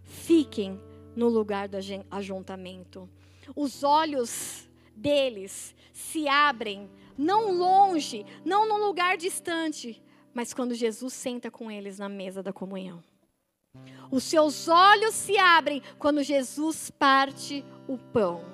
Fiquem 0.04 0.80
no 1.16 1.28
lugar 1.28 1.68
do 1.68 1.76
ajuntamento. 2.10 3.08
Os 3.56 3.82
olhos 3.82 4.68
deles 4.94 5.74
se 5.92 6.28
abrem, 6.28 6.88
não 7.18 7.52
longe, 7.52 8.24
não 8.44 8.68
num 8.68 8.86
lugar 8.86 9.16
distante, 9.16 10.02
mas 10.32 10.54
quando 10.54 10.74
Jesus 10.74 11.12
senta 11.12 11.50
com 11.50 11.70
eles 11.70 11.98
na 11.98 12.08
mesa 12.08 12.42
da 12.42 12.52
comunhão. 12.52 13.02
Os 14.10 14.24
seus 14.24 14.68
olhos 14.68 15.14
se 15.14 15.36
abrem 15.38 15.82
quando 15.98 16.22
Jesus 16.22 16.90
parte 16.90 17.64
o 17.88 17.98
pão. 17.98 18.44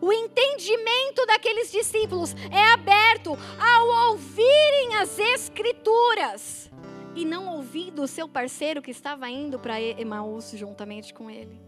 O 0.00 0.12
entendimento 0.12 1.24
daqueles 1.26 1.70
discípulos 1.70 2.34
é 2.52 2.72
aberto 2.72 3.30
ao 3.58 4.10
ouvirem 4.10 4.96
as 4.96 5.18
Escrituras 5.18 6.70
e 7.14 7.24
não 7.24 7.54
ouvindo 7.54 8.02
o 8.02 8.08
seu 8.08 8.28
parceiro 8.28 8.82
que 8.82 8.90
estava 8.90 9.28
indo 9.30 9.58
para 9.58 9.80
Emaús 9.80 10.50
juntamente 10.50 11.14
com 11.14 11.30
ele. 11.30 11.60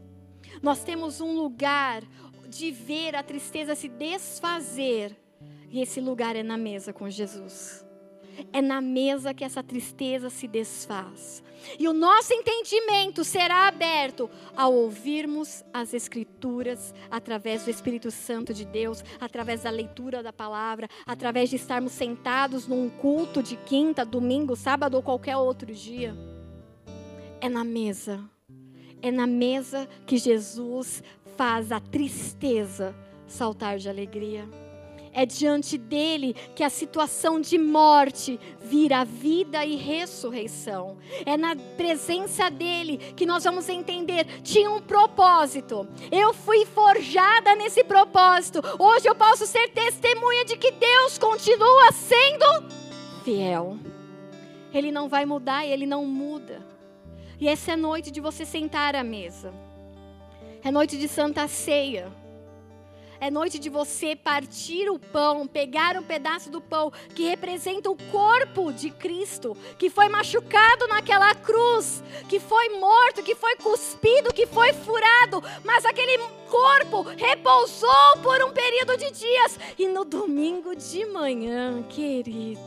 Nós 0.61 0.83
temos 0.83 1.21
um 1.21 1.35
lugar 1.35 2.03
de 2.49 2.71
ver 2.71 3.15
a 3.15 3.23
tristeza 3.23 3.75
se 3.75 3.89
desfazer, 3.89 5.17
e 5.71 5.81
esse 5.81 6.01
lugar 6.01 6.35
é 6.37 6.43
na 6.43 6.57
mesa 6.57 6.93
com 6.93 7.09
Jesus. 7.09 7.86
É 8.53 8.61
na 8.61 8.81
mesa 8.81 9.35
que 9.35 9.45
essa 9.45 9.63
tristeza 9.63 10.31
se 10.31 10.47
desfaz. 10.47 11.43
E 11.79 11.89
o 11.89 11.93
nosso 11.93 12.33
entendimento 12.33 13.25
será 13.25 13.67
aberto 13.67 14.31
ao 14.57 14.73
ouvirmos 14.73 15.65
as 15.73 15.93
Escrituras 15.95 16.95
através 17.11 17.65
do 17.65 17.71
Espírito 17.71 18.11
Santo 18.11 18.55
de 18.55 18.65
Deus, 18.65 19.03
através 19.21 19.63
da 19.63 19.71
leitura 19.71 20.23
da 20.23 20.33
palavra, 20.33 20.89
através 21.05 21.51
de 21.51 21.57
estarmos 21.57 21.93
sentados 21.93 22.67
num 22.67 22.89
culto 22.89 23.43
de 23.43 23.57
quinta, 23.57 24.05
domingo, 24.05 24.55
sábado 24.55 24.95
ou 24.95 25.03
qualquer 25.03 25.37
outro 25.37 25.73
dia. 25.73 26.15
É 27.41 27.49
na 27.49 27.65
mesa. 27.65 28.21
É 29.03 29.11
na 29.11 29.27
mesa 29.27 29.89
que 30.07 30.17
Jesus 30.17 31.03
faz 31.37 31.71
a 31.71 31.81
tristeza 31.81 32.95
saltar 33.27 33.79
de 33.79 33.89
alegria. 33.89 34.49
É 35.19 35.25
diante 35.25 35.79
dele 35.79 36.37
que 36.55 36.63
a 36.63 36.69
situação 36.69 37.41
de 37.41 37.57
morte 37.57 38.39
vira 38.61 39.03
vida 39.03 39.65
e 39.65 39.75
ressurreição. 39.75 40.99
É 41.25 41.39
na 41.39 41.57
presença 41.57 42.51
dele 42.51 42.99
que 43.17 43.25
nós 43.25 43.43
vamos 43.43 43.67
entender. 43.71 44.43
Tinha 44.43 44.71
um 44.71 44.83
propósito. 44.83 45.89
Eu 46.13 46.35
fui 46.35 46.67
forjada 46.67 47.55
nesse 47.55 47.83
propósito. 47.83 48.61
Hoje 48.79 49.09
eu 49.09 49.15
posso 49.15 49.47
ser 49.47 49.71
testemunha 49.71 50.45
de 50.45 50.59
que 50.59 50.73
Deus 50.73 51.17
continua 51.17 51.93
sendo 51.93 52.45
fiel. 53.25 53.79
Ele 54.71 54.93
não 54.93 55.09
vai 55.09 55.25
mudar, 55.25 55.65
ele 55.65 55.87
não 55.87 56.05
muda. 56.05 56.63
E 57.41 57.49
essa 57.49 57.73
é 57.73 57.77
noite 57.77 58.11
de 58.11 58.21
você 58.21 58.45
sentar 58.45 58.95
à 58.95 59.03
mesa. 59.03 59.51
É 60.63 60.71
noite 60.71 60.99
de 60.99 61.09
santa 61.09 61.49
ceia. 61.49 62.13
É 63.21 63.31
noite 63.31 63.59
de 63.59 63.71
você 63.71 64.15
partir 64.15 64.91
o 64.91 64.99
pão, 64.99 65.47
pegar 65.47 65.97
um 65.97 66.03
pedaço 66.03 66.51
do 66.51 66.61
pão 66.61 66.93
que 67.15 67.25
representa 67.29 67.91
o 67.91 67.97
corpo 68.11 68.73
de 68.73 68.91
Cristo, 68.91 69.57
que 69.79 69.89
foi 69.89 70.09
machucado 70.09 70.87
naquela 70.87 71.35
cruz, 71.35 72.03
que 72.29 72.39
foi 72.39 72.69
morto, 72.79 73.23
que 73.23 73.35
foi 73.35 73.57
cuspido, 73.57 74.33
que 74.33 74.47
foi 74.47 74.73
furado, 74.73 75.43
mas 75.65 75.85
aquele 75.85 76.19
corpo 76.51 77.03
repousou 77.03 78.19
por 78.23 78.43
um 78.43 78.53
período 78.53 78.97
de 78.97 79.11
dias 79.11 79.59
e 79.79 79.89
no 79.89 80.05
domingo 80.05 80.75
de 80.77 81.07
manhã, 81.07 81.83
queridos, 81.85 82.63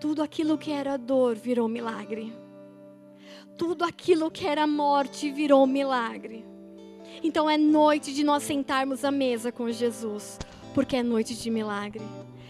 tudo 0.00 0.22
aquilo 0.22 0.58
que 0.58 0.70
era 0.70 0.98
dor 0.98 1.34
virou 1.34 1.66
milagre. 1.66 2.30
Tudo 3.56 3.84
aquilo 3.84 4.30
que 4.30 4.46
era 4.46 4.66
morte 4.66 5.30
virou 5.30 5.66
milagre. 5.66 6.44
Então 7.24 7.48
é 7.48 7.56
noite 7.56 8.12
de 8.12 8.22
nós 8.22 8.42
sentarmos 8.42 9.02
à 9.02 9.10
mesa 9.10 9.50
com 9.50 9.70
Jesus, 9.70 10.38
porque 10.74 10.94
é 10.94 11.02
noite 11.02 11.34
de 11.34 11.50
milagre. 11.50 12.02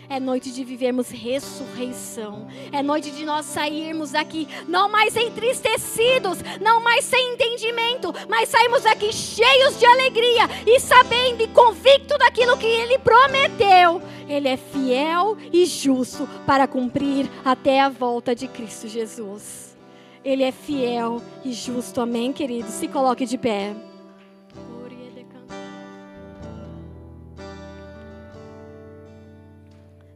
É 0.08 0.18
noite 0.18 0.52
de 0.52 0.64
vivermos 0.64 1.10
ressurreição. 1.10 2.48
É 2.72 2.82
noite 2.82 3.12
de 3.12 3.24
nós 3.24 3.46
sairmos 3.46 4.10
daqui 4.10 4.48
não 4.68 4.90
mais 4.90 5.16
entristecidos, 5.16 6.38
não 6.60 6.82
mais 6.82 7.04
sem 7.04 7.34
entendimento, 7.34 8.12
mas 8.28 8.48
saímos 8.48 8.82
daqui 8.82 9.12
cheios 9.12 9.78
de 9.78 9.86
alegria 9.86 10.42
e 10.66 10.80
sabendo 10.80 11.44
e 11.44 11.48
convicto 11.48 12.18
daquilo 12.18 12.58
que 12.58 12.66
Ele 12.66 12.98
prometeu. 12.98 14.02
Ele 14.28 14.48
é 14.48 14.56
fiel 14.56 15.38
e 15.52 15.64
justo 15.66 16.28
para 16.44 16.66
cumprir 16.66 17.30
até 17.44 17.80
a 17.80 17.88
volta 17.88 18.34
de 18.34 18.48
Cristo 18.48 18.88
Jesus. 18.88 19.76
Ele 20.24 20.42
é 20.42 20.50
fiel 20.50 21.22
e 21.44 21.52
justo. 21.52 22.00
Amém, 22.00 22.32
queridos? 22.32 22.72
Se 22.72 22.88
coloque 22.88 23.24
de 23.24 23.38
pé. 23.38 23.93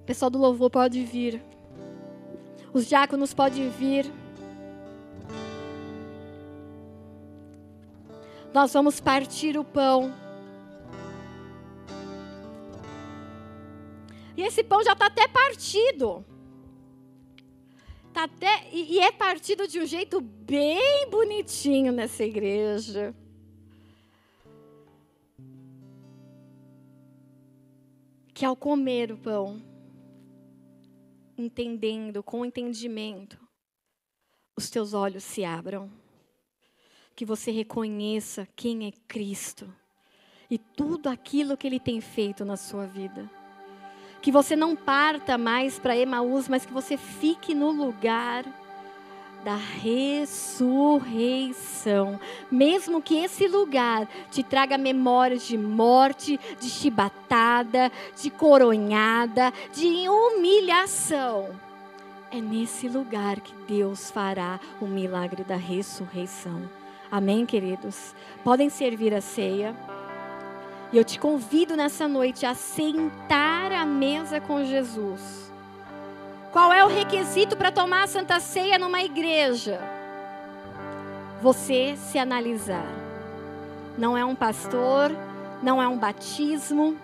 Pessoal 0.09 0.31
do 0.31 0.39
louvor 0.39 0.71
pode 0.71 1.05
vir. 1.05 1.43
Os 2.73 2.87
diáconos 2.87 3.35
podem 3.35 3.69
vir. 3.69 4.11
Nós 8.55 8.73
vamos 8.73 9.01
partir 9.01 9.59
o 9.59 9.65
pão. 9.65 10.11
E 14.35 14.41
esse 14.41 14.65
pão 14.65 14.83
já 14.83 14.95
está 14.95 15.09
até 15.09 15.29
partido. 15.29 16.25
Tá 18.15 18.25
até, 18.25 18.67
e, 18.73 18.95
e 18.95 19.01
é 19.01 19.13
partido 19.13 19.69
de 19.69 19.79
um 19.79 19.85
jeito 19.85 20.23
bem 20.23 21.07
bonitinho 21.11 21.93
nessa 21.93 22.25
igreja. 22.25 23.15
Que 28.33 28.47
ao 28.47 28.57
comer 28.57 29.13
o 29.13 29.19
pão, 29.19 29.68
entendendo, 31.41 32.23
com 32.23 32.45
entendimento, 32.45 33.39
os 34.57 34.69
teus 34.71 34.93
olhos 34.93 35.23
se 35.25 35.45
abram. 35.45 35.91
Que 37.15 37.25
você 37.25 37.51
reconheça 37.51 38.47
quem 38.55 38.87
é 38.87 38.93
Cristo 39.09 39.73
e 40.51 40.57
tudo 40.57 41.09
aquilo 41.09 41.57
que 41.57 41.67
Ele 41.67 41.81
tem 41.81 42.01
feito 42.01 42.45
na 42.45 42.57
sua 42.57 42.87
vida. 42.87 43.29
Que 44.23 44.31
você 44.31 44.55
não 44.55 44.77
parta 44.77 45.37
mais 45.37 45.79
para 45.79 45.97
Emaús, 45.97 46.49
mas 46.49 46.65
que 46.65 46.73
você 46.73 46.97
fique 46.97 47.55
no 47.55 47.71
lugar 47.71 48.45
da 49.45 49.57
ressurreição. 49.57 50.99
Mesmo 52.51 53.01
que 53.01 53.17
esse 53.17 53.47
lugar 53.47 54.09
te 54.31 54.43
traga 54.43 54.77
memórias 54.77 55.47
de 55.47 55.57
morte, 55.57 56.39
de 56.61 56.69
chibatada, 56.69 57.93
de 58.21 58.31
coronhada, 58.31 59.53
de 59.73 60.09
humilhação. 60.09 61.51
É 62.31 62.41
nesse 62.41 62.89
lugar 62.89 63.41
que 63.41 63.55
Deus 63.67 64.11
fará 64.11 64.61
o 64.81 64.87
milagre 64.87 65.45
da 65.45 65.57
ressurreição. 65.57 66.69
Amém, 67.11 67.47
queridos? 67.47 68.15
Podem 68.45 68.69
servir 68.69 69.15
a 69.15 69.21
ceia. 69.21 69.75
E 70.93 70.99
eu 70.99 71.05
te 71.05 71.19
convido 71.19 71.75
nessa 71.77 72.07
noite 72.07 72.45
a 72.45 72.55
sentar 72.55 73.73
à 73.73 73.85
mesa 73.85 74.41
com 74.41 74.65
Jesus 74.65 75.48
qual 76.53 76.73
é 76.73 76.85
o 76.85 76.89
requisito 76.89 77.57
para 77.57 77.71
tomar 77.71 78.05
a 78.05 78.07
Santa 78.07 78.41
Ceia 78.41 78.79
numa 78.79 79.03
igreja? 79.03 79.81
você 81.41 81.97
se 81.97 82.19
analisar. 82.19 82.87
Não 83.97 84.17
é 84.17 84.25
um 84.25 84.35
pastor, 84.35 85.11
não 85.63 85.83
é 85.83 85.89
um 85.89 85.99
batismo, 85.99 86.97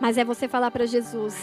mas 0.00 0.18
é 0.18 0.24
você 0.24 0.48
falar 0.48 0.70
para 0.70 0.86
Jesus: 0.86 1.36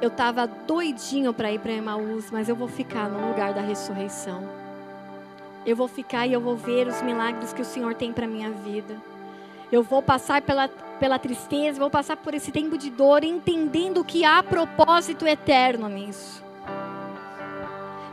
eu 0.00 0.08
estava 0.08 0.46
doidinho 0.46 1.32
para 1.32 1.52
ir 1.52 1.58
para 1.58 1.72
Emaús, 1.72 2.30
mas 2.30 2.48
eu 2.48 2.56
vou 2.56 2.68
ficar 2.68 3.08
no 3.08 3.28
lugar 3.28 3.52
da 3.52 3.60
ressurreição. 3.60 4.42
Eu 5.66 5.74
vou 5.74 5.88
ficar 5.88 6.26
e 6.26 6.32
eu 6.32 6.40
vou 6.40 6.56
ver 6.56 6.86
os 6.86 7.00
milagres 7.00 7.52
que 7.52 7.62
o 7.62 7.64
Senhor 7.64 7.94
tem 7.94 8.12
para 8.12 8.26
minha 8.26 8.50
vida. 8.50 8.96
Eu 9.72 9.82
vou 9.82 10.02
passar 10.02 10.42
pela, 10.42 10.68
pela 10.98 11.18
tristeza, 11.18 11.78
vou 11.78 11.90
passar 11.90 12.16
por 12.16 12.34
esse 12.34 12.50
tempo 12.50 12.78
de 12.78 12.90
dor, 12.90 13.24
entendendo 13.24 14.04
que 14.04 14.24
há 14.24 14.42
propósito 14.42 15.26
eterno 15.26 15.88
nisso. 15.88 16.42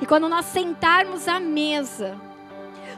E 0.01 0.05
quando 0.05 0.27
nós 0.27 0.45
sentarmos 0.47 1.27
à 1.27 1.39
mesa, 1.39 2.17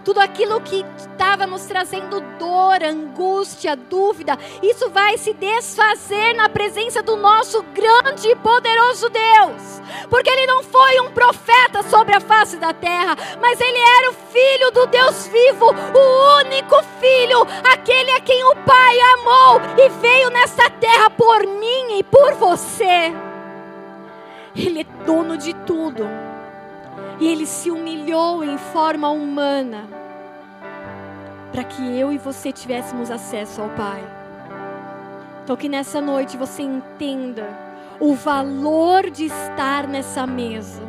tudo 0.04 0.20
aquilo 0.20 0.60
que 0.62 0.86
estava 0.98 1.48
nos 1.48 1.66
trazendo 1.66 2.20
dor, 2.38 2.84
angústia, 2.84 3.76
dúvida, 3.76 4.38
isso 4.62 4.90
vai 4.90 5.18
se 5.18 5.34
desfazer 5.34 6.34
na 6.36 6.50
presença 6.50 7.02
do 7.02 7.16
nosso 7.16 7.64
grande 7.74 8.30
e 8.30 8.36
poderoso 8.36 9.10
Deus. 9.10 9.82
Porque 10.10 10.30
ele 10.30 10.46
não 10.46 10.64
foi 10.64 11.00
um 11.00 11.12
profeta 11.12 11.84
sobre 11.84 12.16
a 12.16 12.20
face 12.20 12.58
da 12.58 12.74
terra, 12.74 13.16
mas 13.40 13.60
ele 13.60 13.80
era 13.80 14.10
o 14.10 14.14
filho 14.14 14.72
do 14.72 14.88
Deus 14.88 15.28
vivo, 15.28 15.68
o 15.68 16.40
único 16.42 16.84
filho, 17.00 17.48
aquele 17.64 18.12
a 18.12 18.20
quem 18.20 18.44
o 18.44 18.56
Pai 18.58 18.98
amou 19.00 19.62
e 19.78 19.90
veio 20.02 20.30
nessa 20.30 20.70
terra 20.70 21.10
por 21.10 21.46
mim 21.46 22.00
e 22.00 22.04
por 22.04 22.34
você. 22.34 23.14
Ele 24.56 24.82
é 24.82 25.06
dono 25.06 25.38
de 25.38 25.54
tudo. 25.66 26.33
E 27.24 27.28
ele 27.30 27.46
se 27.46 27.72
humilhou 27.72 28.44
em 28.44 28.58
forma 28.58 29.10
humana 29.10 29.88
para 31.54 31.64
que 31.64 31.98
eu 31.98 32.12
e 32.12 32.18
você 32.18 32.52
tivéssemos 32.52 33.10
acesso 33.10 33.62
ao 33.62 33.70
Pai. 33.70 34.04
Então, 35.42 35.56
que 35.56 35.70
nessa 35.70 36.02
noite 36.02 36.36
você 36.36 36.64
entenda 36.64 37.48
o 37.98 38.14
valor 38.14 39.10
de 39.10 39.28
estar 39.28 39.88
nessa 39.88 40.28
mesa, 40.28 40.84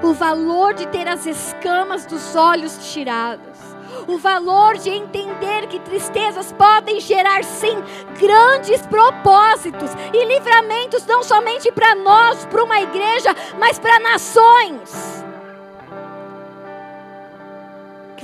o 0.00 0.14
valor 0.14 0.74
de 0.74 0.86
ter 0.86 1.08
as 1.08 1.26
escamas 1.26 2.06
dos 2.06 2.36
olhos 2.36 2.92
tiradas, 2.92 3.58
o 4.06 4.16
valor 4.16 4.78
de 4.78 4.90
entender 4.90 5.66
que 5.66 5.80
tristezas 5.80 6.52
podem 6.52 7.00
gerar 7.00 7.42
sim 7.42 7.82
grandes 8.20 8.80
propósitos 8.86 9.90
e 10.12 10.24
livramentos 10.24 11.04
não 11.04 11.24
somente 11.24 11.72
para 11.72 11.96
nós, 11.96 12.46
para 12.46 12.62
uma 12.62 12.80
igreja, 12.80 13.34
mas 13.58 13.76
para 13.76 13.98
nações 13.98 15.13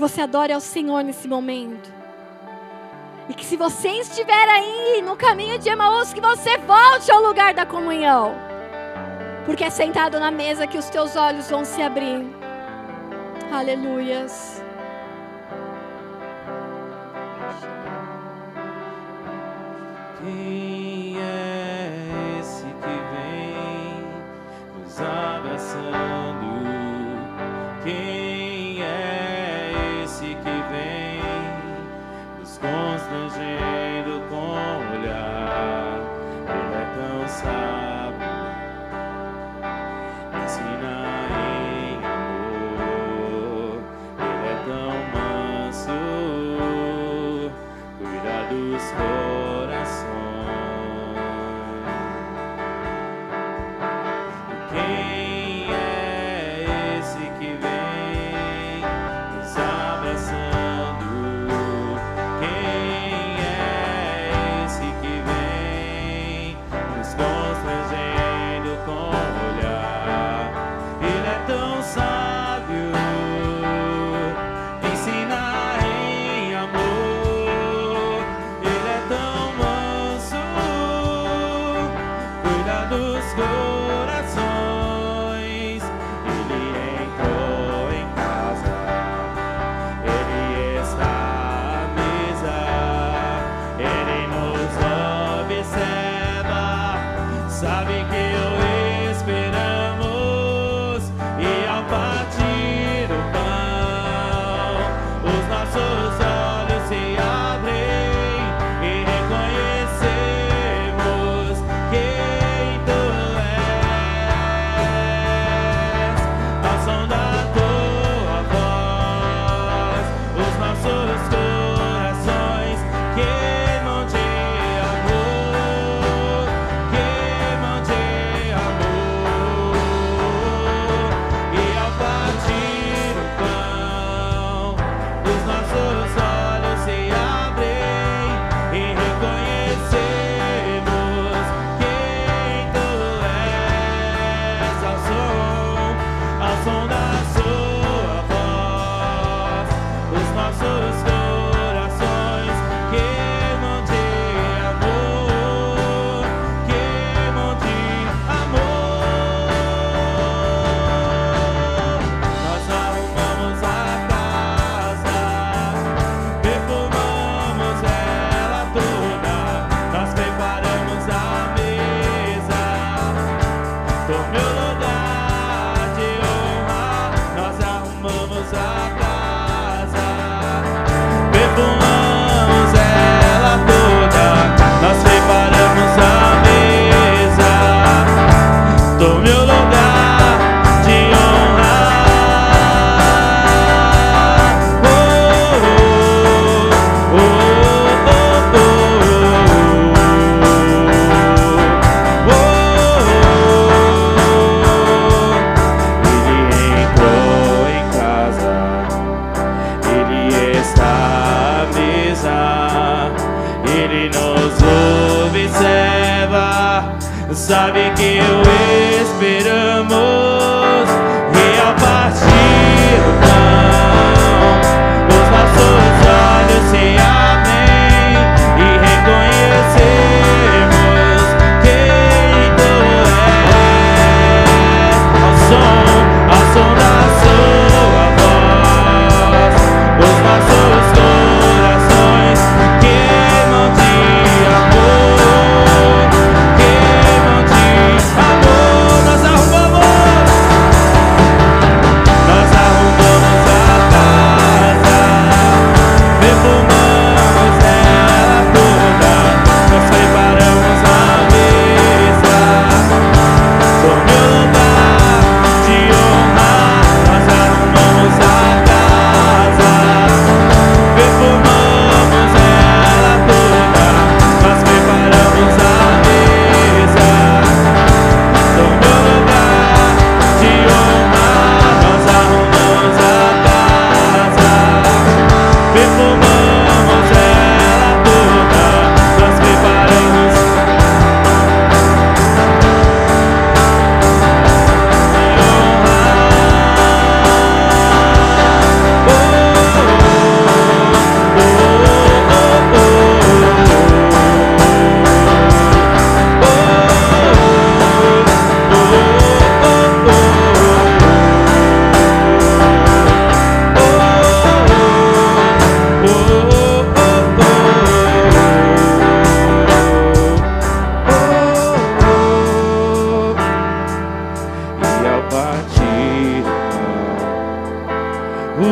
que 0.01 0.09
você 0.09 0.22
adore 0.22 0.51
ao 0.51 0.60
Senhor 0.62 1.05
nesse 1.05 1.28
momento. 1.28 1.93
E 3.28 3.35
que 3.35 3.44
se 3.44 3.55
você 3.55 3.89
estiver 3.89 4.48
aí 4.48 5.02
no 5.02 5.14
caminho 5.14 5.59
de 5.59 5.68
Emaús, 5.68 6.14
que 6.14 6.22
você 6.22 6.56
volte 6.56 7.12
ao 7.12 7.20
lugar 7.20 7.52
da 7.52 7.66
comunhão. 7.66 8.35
Porque 9.44 9.62
é 9.62 9.68
sentado 9.68 10.18
na 10.18 10.31
mesa 10.31 10.66
que 10.66 10.78
os 10.78 10.89
teus 10.89 11.16
olhos 11.16 11.51
vão 11.51 11.66
se 11.66 11.82
abrir. 11.82 12.24
Aleluias. 13.52 14.62
Quem 20.22 20.69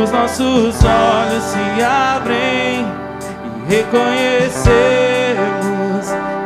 os 0.09 0.13
nossos 0.13 0.85
olhos 0.85 1.45
se 1.45 1.83
abrem 1.83 2.87
e 3.69 3.75
reconhecemos 3.75 4.57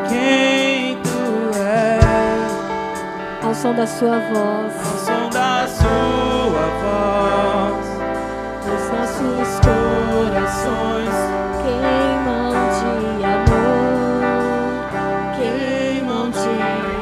quem 0.08 0.98
tu 1.02 1.50
és. 1.56 2.52
Ao 3.44 3.54
som 3.54 3.72
da 3.74 3.86
sua 3.86 4.18
voz, 4.18 4.72
Ao 4.84 4.98
som 4.98 5.30
da 5.30 5.68
sua 5.68 6.66
voz, 6.82 7.86
os 8.66 8.82
nossos 8.90 9.48
corações 9.60 11.14
queimam 11.62 12.52
de 12.80 13.24
amor, 13.24 14.22
queimam 15.36 16.30
de 16.30 16.50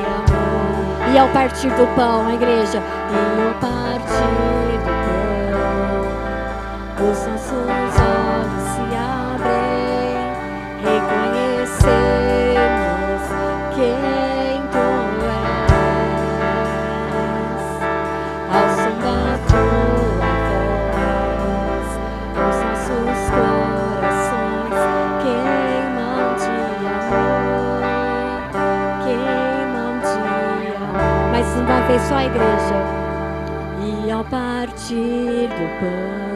amor. 0.06 1.14
E 1.14 1.18
ao 1.18 1.28
partir 1.28 1.70
do 1.70 1.86
pão, 1.96 2.26
a 2.26 2.34
igreja, 2.34 2.82
e 3.10 3.16
ao 3.46 3.54
partir 3.60 4.69
os 7.02 7.26
nossos 7.26 7.52
olhos 7.52 8.62
se 8.74 8.94
abrem, 8.94 10.18
reconhecemos 10.84 13.22
quem 13.74 14.60
tu 14.70 14.84
és. 15.24 17.64
Ao 18.52 18.66
som 18.76 18.94
da 19.00 19.20
tua 19.48 20.32
voz, 21.40 21.88
os 22.36 22.58
nossos 22.66 23.20
corações 23.30 24.78
queimam 25.22 26.26
de 26.36 26.58
amor, 26.98 27.82
queimam 29.04 29.92
de 30.00 30.18
amor. 30.76 31.30
Mais 31.32 31.48
uma 31.56 31.78
vez 31.86 32.00
só 32.02 32.14
a 32.16 32.24
igreja. 32.26 32.78
E 33.82 34.10
ao 34.10 34.24
partir 34.24 35.48
do 35.48 35.66
pão, 35.80 36.29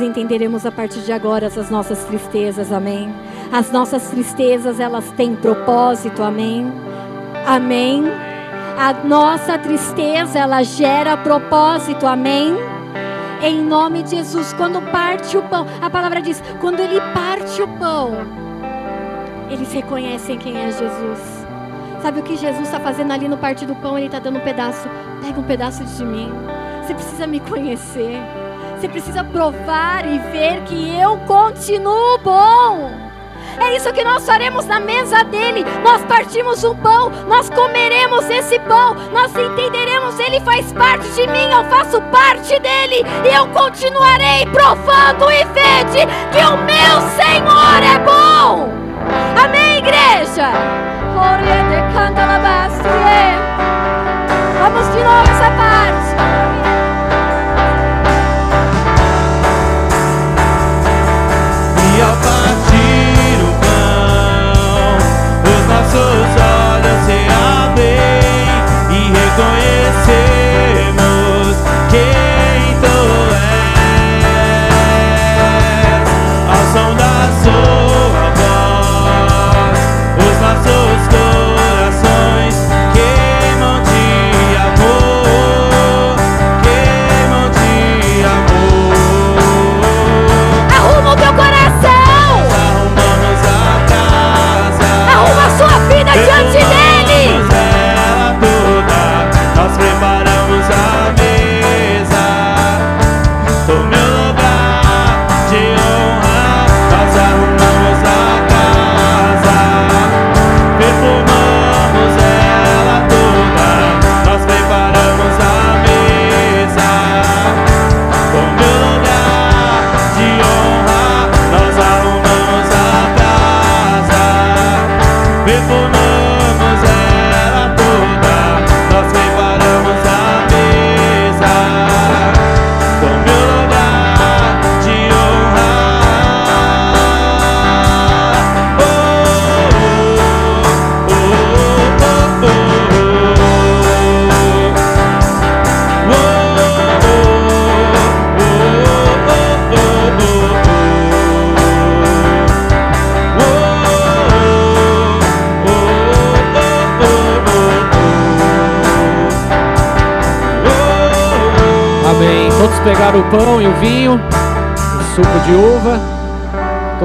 Nós 0.00 0.08
entenderemos 0.08 0.64
a 0.64 0.72
partir 0.72 1.00
de 1.00 1.12
agora 1.12 1.48
as 1.48 1.68
nossas 1.68 2.02
tristezas, 2.04 2.72
amém? 2.72 3.14
As 3.52 3.70
nossas 3.70 4.08
tristezas, 4.08 4.80
elas 4.80 5.10
têm 5.10 5.36
propósito, 5.36 6.22
amém? 6.22 6.72
Amém? 7.46 8.04
A 8.78 8.94
nossa 9.06 9.58
tristeza, 9.58 10.38
ela 10.38 10.62
gera 10.62 11.18
propósito, 11.18 12.06
amém? 12.06 12.56
Em 13.42 13.62
nome 13.62 14.02
de 14.02 14.16
Jesus, 14.16 14.54
quando 14.54 14.80
parte 14.90 15.36
o 15.36 15.42
pão, 15.42 15.66
a 15.82 15.90
palavra 15.90 16.22
diz: 16.22 16.42
quando 16.62 16.80
ele 16.80 16.98
parte 17.12 17.60
o 17.60 17.68
pão, 17.68 18.12
eles 19.50 19.70
reconhecem 19.70 20.38
quem 20.38 20.56
é 20.56 20.70
Jesus. 20.70 21.46
Sabe 22.00 22.20
o 22.20 22.22
que 22.22 22.38
Jesus 22.38 22.62
está 22.62 22.80
fazendo 22.80 23.12
ali 23.12 23.28
no 23.28 23.36
parte 23.36 23.66
do 23.66 23.74
pão? 23.74 23.98
Ele 23.98 24.06
está 24.06 24.18
dando 24.18 24.38
um 24.38 24.42
pedaço. 24.42 24.88
Pega 25.20 25.38
um 25.38 25.44
pedaço 25.44 25.84
de 25.84 26.04
mim. 26.06 26.32
Você 26.82 26.94
precisa 26.94 27.26
me 27.26 27.38
conhecer. 27.40 28.39
Você 28.80 28.88
precisa 28.88 29.22
provar 29.22 30.06
e 30.06 30.18
ver 30.32 30.62
que 30.62 30.98
eu 30.98 31.18
continuo 31.26 32.16
bom. 32.24 32.90
É 33.60 33.76
isso 33.76 33.92
que 33.92 34.02
nós 34.02 34.24
faremos 34.24 34.64
na 34.64 34.80
mesa 34.80 35.22
dele. 35.22 35.66
Nós 35.84 36.02
partimos 36.06 36.64
um 36.64 36.74
pão, 36.76 37.10
nós 37.28 37.50
comeremos 37.50 38.30
esse 38.30 38.58
pão, 38.60 38.94
nós 39.12 39.36
entenderemos, 39.36 40.18
ele 40.18 40.40
faz 40.40 40.72
parte 40.72 41.06
de 41.10 41.26
mim, 41.26 41.52
eu 41.52 41.62
faço 41.64 42.00
parte 42.10 42.58
dele, 42.58 43.04
e 43.22 43.34
eu 43.34 43.46
continuarei 43.48 44.46
provando 44.46 45.30
e 45.30 45.44
vede 45.44 46.06
que 46.32 46.38
o 46.38 46.56
meu 46.64 47.00
Senhor 47.18 47.82
é 47.84 47.98
bom. 47.98 48.72
Amém, 49.44 49.76
igreja? 49.76 50.52
Vamos 54.58 54.86
de 54.94 55.04
novo 55.04 55.30
essa 55.30 55.50
parte. 55.50 56.29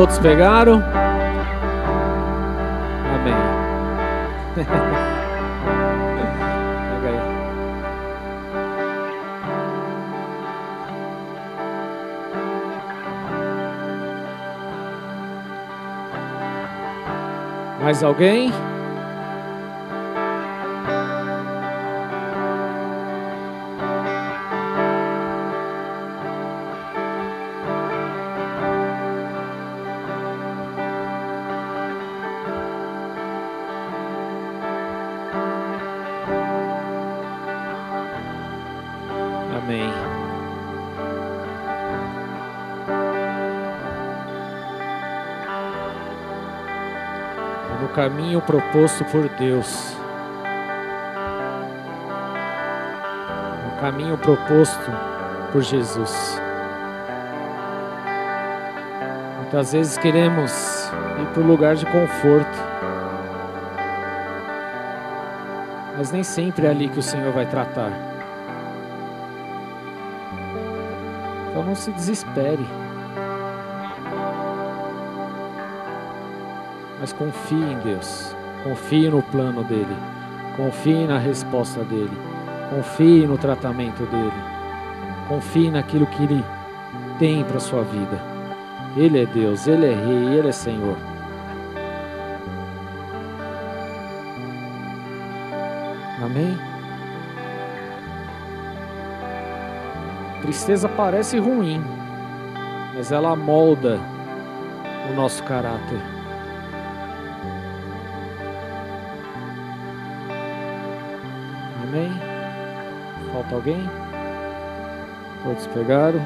Todos 0.06 0.20
pegaram? 0.20 0.84
Amém. 3.16 3.34
Pega 4.54 4.70
aí. 7.10 7.20
Mais 17.82 18.04
alguém? 18.04 18.54
Caminho 48.36 48.42
proposto 48.42 49.06
por 49.06 49.30
Deus. 49.30 49.96
No 53.64 53.80
caminho 53.80 54.18
proposto 54.18 54.92
por 55.52 55.62
Jesus. 55.62 56.42
Muitas 59.38 59.72
vezes 59.72 59.98
queremos 59.98 60.52
ir 61.22 61.28
para 61.34 61.44
o 61.44 61.48
lugar 61.48 61.76
de 61.76 61.86
conforto. 61.86 62.58
Mas 65.98 66.12
nem 66.12 66.24
sempre 66.24 66.68
é 66.68 66.72
ali 66.72 66.90
que 66.90 67.00
o 67.00 67.04
Senhor 67.04 67.32
vai 67.32 67.46
tratar. 67.46 67.92
Então 71.50 71.64
não 71.64 71.76
se 71.76 71.92
desespere. 71.92 72.85
Mas 77.06 77.14
confie 77.14 77.72
em 77.72 77.78
Deus. 77.82 78.36
Confie 78.64 79.12
no 79.12 79.22
plano 79.22 79.64
dele. 79.64 79.96
Confie 80.58 81.06
na 81.06 81.20
resposta 81.20 81.84
dele. 81.84 82.18
Confie 82.72 83.28
no 83.28 83.38
tratamento 83.38 84.08
dele. 84.08 84.34
Confie 85.28 85.70
naquilo 85.70 86.08
que 86.08 86.24
ele 86.24 86.44
tem 87.20 87.44
para 87.44 87.60
sua 87.60 87.84
vida. 87.84 88.20
Ele 88.98 89.22
é 89.22 89.26
Deus, 89.28 89.68
ele 89.68 89.86
é 89.86 89.94
rei, 89.94 90.40
ele 90.40 90.48
é 90.48 90.52
Senhor. 90.52 90.98
Amém. 96.24 96.58
Tristeza 100.42 100.90
parece 100.90 101.38
ruim, 101.38 101.84
mas 102.96 103.12
ela 103.12 103.36
molda 103.36 104.00
o 105.12 105.14
nosso 105.14 105.44
caráter. 105.44 106.15
Alguém? 113.66 113.90
Todos 115.44 115.68
pegaram? 115.68 116.20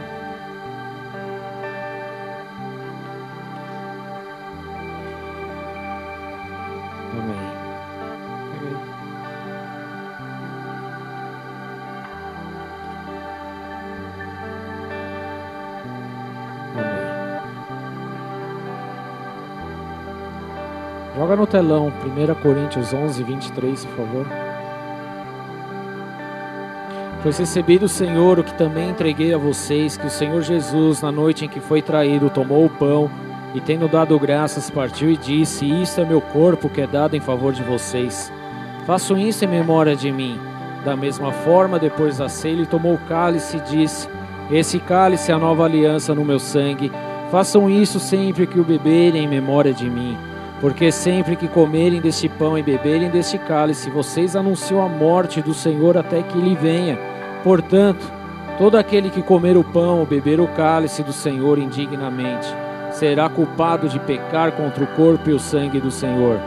Amém. 7.13 7.49
Joga 21.15 21.35
no 21.35 21.47
telão, 21.47 21.87
1 21.87 22.41
Coríntios 22.41 22.93
11, 22.93 23.23
23, 23.23 23.85
por 23.85 23.95
favor. 23.95 24.48
Pois 27.21 27.37
recebi 27.37 27.77
do 27.77 27.89
Senhor 27.89 28.39
o 28.39 28.43
que 28.43 28.53
também 28.53 28.89
entreguei 28.89 29.33
a 29.33 29.37
vocês, 29.37 29.97
que 29.97 30.07
o 30.07 30.09
Senhor 30.09 30.41
Jesus, 30.41 31.01
na 31.01 31.11
noite 31.11 31.43
em 31.43 31.49
que 31.49 31.59
foi 31.59 31.81
traído, 31.81 32.29
tomou 32.29 32.65
o 32.65 32.69
pão 32.69 33.11
e, 33.53 33.59
tendo 33.59 33.89
dado 33.89 34.17
graças, 34.17 34.69
partiu 34.69 35.11
e 35.11 35.17
disse: 35.17 35.65
Isto 35.65 35.99
é 35.99 36.05
meu 36.05 36.21
corpo 36.21 36.69
que 36.69 36.79
é 36.79 36.87
dado 36.87 37.17
em 37.17 37.19
favor 37.19 37.51
de 37.51 37.61
vocês. 37.61 38.31
Façam 38.85 39.17
isso 39.17 39.43
em 39.43 39.49
memória 39.49 39.97
de 39.97 40.09
mim. 40.13 40.39
Da 40.85 40.95
mesma 40.95 41.33
forma, 41.33 41.77
depois 41.77 42.19
da 42.19 42.29
ceia, 42.29 42.53
ele 42.53 42.65
tomou 42.65 42.93
o 42.93 42.99
cálice 42.99 43.57
e 43.57 43.61
disse: 43.61 44.07
Esse 44.49 44.79
cálice 44.79 45.29
é 45.29 45.35
a 45.35 45.39
nova 45.39 45.65
aliança 45.65 46.15
no 46.15 46.23
meu 46.23 46.39
sangue. 46.39 46.89
Façam 47.29 47.69
isso 47.69 47.99
sempre 47.99 48.47
que 48.47 48.61
o 48.61 48.63
beberem 48.63 49.25
em 49.25 49.27
memória 49.27 49.73
de 49.73 49.89
mim. 49.89 50.17
Porque 50.61 50.89
sempre 50.91 51.35
que 51.35 51.47
comerem 51.49 52.01
deste 52.01 52.29
pão 52.29 52.57
e 52.57 52.63
beberem 52.63 53.09
deste 53.09 53.37
cálice, 53.37 53.89
vocês 53.89 54.35
anunciam 54.35 54.81
a 54.81 54.89
morte 54.89 55.41
do 55.41 55.53
Senhor 55.53 55.97
até 55.97 56.21
que 56.21 56.37
ele 56.37 56.55
venha. 56.55 57.08
Portanto, 57.43 58.11
todo 58.57 58.77
aquele 58.77 59.09
que 59.09 59.21
comer 59.21 59.57
o 59.57 59.63
pão 59.63 59.99
ou 59.99 60.05
beber 60.05 60.39
o 60.39 60.47
cálice 60.47 61.03
do 61.03 61.13
Senhor 61.13 61.57
indignamente 61.57 62.47
será 62.91 63.29
culpado 63.29 63.87
de 63.87 63.99
pecar 63.99 64.51
contra 64.51 64.83
o 64.83 64.87
corpo 64.87 65.29
e 65.29 65.33
o 65.33 65.39
sangue 65.39 65.79
do 65.79 65.91
Senhor. 65.91 66.39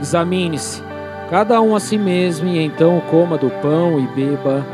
Examine-se, 0.00 0.82
cada 1.30 1.60
um 1.60 1.74
a 1.74 1.80
si 1.80 1.96
mesmo, 1.96 2.48
e 2.48 2.58
então 2.58 3.00
coma 3.10 3.38
do 3.38 3.50
pão 3.50 3.98
e 3.98 4.06
beba 4.08 4.64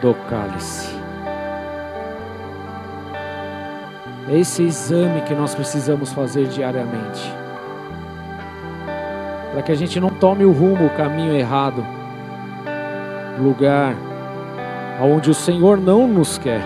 do 0.00 0.14
cálice. 0.28 0.94
É 4.30 4.38
esse 4.38 4.62
exame 4.62 5.20
que 5.22 5.34
nós 5.34 5.54
precisamos 5.54 6.12
fazer 6.12 6.46
diariamente 6.46 7.44
para 9.54 9.62
que 9.62 9.70
a 9.70 9.76
gente 9.76 10.00
não 10.00 10.10
tome 10.10 10.44
o 10.44 10.50
rumo, 10.50 10.84
o 10.86 10.96
caminho 10.96 11.32
errado, 11.32 11.86
lugar 13.38 13.94
aonde 15.04 15.28
o 15.28 15.34
Senhor 15.34 15.76
não 15.76 16.08
nos 16.08 16.38
quer. 16.38 16.62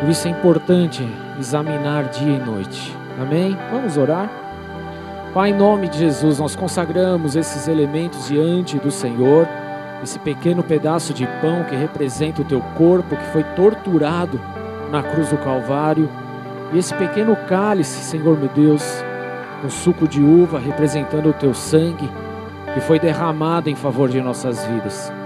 Por 0.00 0.08
isso 0.08 0.26
é 0.26 0.30
importante 0.32 1.08
examinar 1.38 2.08
dia 2.08 2.36
e 2.36 2.38
noite. 2.40 2.96
Amém? 3.20 3.56
Vamos 3.70 3.96
orar? 3.96 4.28
Pai, 5.32 5.50
em 5.50 5.54
nome 5.54 5.88
de 5.88 5.98
Jesus, 5.98 6.40
nós 6.40 6.56
consagramos 6.56 7.36
esses 7.36 7.68
elementos 7.68 8.26
diante 8.26 8.76
do 8.76 8.90
Senhor, 8.90 9.46
esse 10.02 10.18
pequeno 10.18 10.64
pedaço 10.64 11.14
de 11.14 11.24
pão 11.40 11.62
que 11.62 11.76
representa 11.76 12.42
o 12.42 12.44
teu 12.44 12.60
corpo 12.76 13.16
que 13.16 13.26
foi 13.26 13.44
torturado 13.54 14.40
na 14.90 15.00
cruz 15.00 15.30
do 15.30 15.38
Calvário, 15.38 16.10
e 16.72 16.78
esse 16.78 16.92
pequeno 16.94 17.36
cálice, 17.48 18.02
Senhor 18.02 18.36
meu 18.36 18.48
Deus, 18.48 18.82
um 19.64 19.70
suco 19.70 20.08
de 20.08 20.20
uva 20.20 20.58
representando 20.58 21.28
o 21.28 21.32
teu 21.32 21.54
sangue 21.54 22.10
que 22.74 22.80
foi 22.80 22.98
derramado 22.98 23.70
em 23.70 23.76
favor 23.76 24.08
de 24.08 24.20
nossas 24.20 24.66
vidas. 24.66 25.21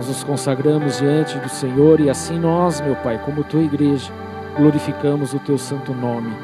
Nós 0.00 0.08
nos 0.08 0.24
consagramos 0.24 0.96
diante 0.96 1.38
do 1.40 1.48
Senhor 1.50 2.00
e 2.00 2.08
assim 2.08 2.38
nós, 2.38 2.80
meu 2.80 2.96
Pai, 2.96 3.22
como 3.22 3.44
tua 3.44 3.60
igreja, 3.60 4.10
glorificamos 4.56 5.34
o 5.34 5.38
teu 5.38 5.58
santo 5.58 5.92
nome, 5.92 6.34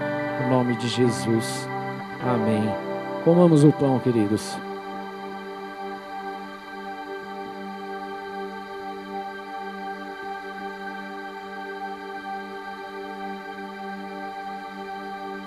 o 0.44 0.50
nome 0.50 0.76
de 0.76 0.86
Jesus. 0.88 1.66
Amém. 2.22 2.70
Comamos 3.24 3.64
o 3.64 3.72
pão, 3.72 3.98
queridos. 3.98 4.58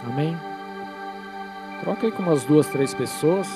Amém. 0.04 0.36
Troca 1.82 2.08
aí 2.08 2.12
com 2.12 2.24
umas 2.24 2.44
duas, 2.44 2.66
três 2.70 2.92
pessoas. 2.92 3.48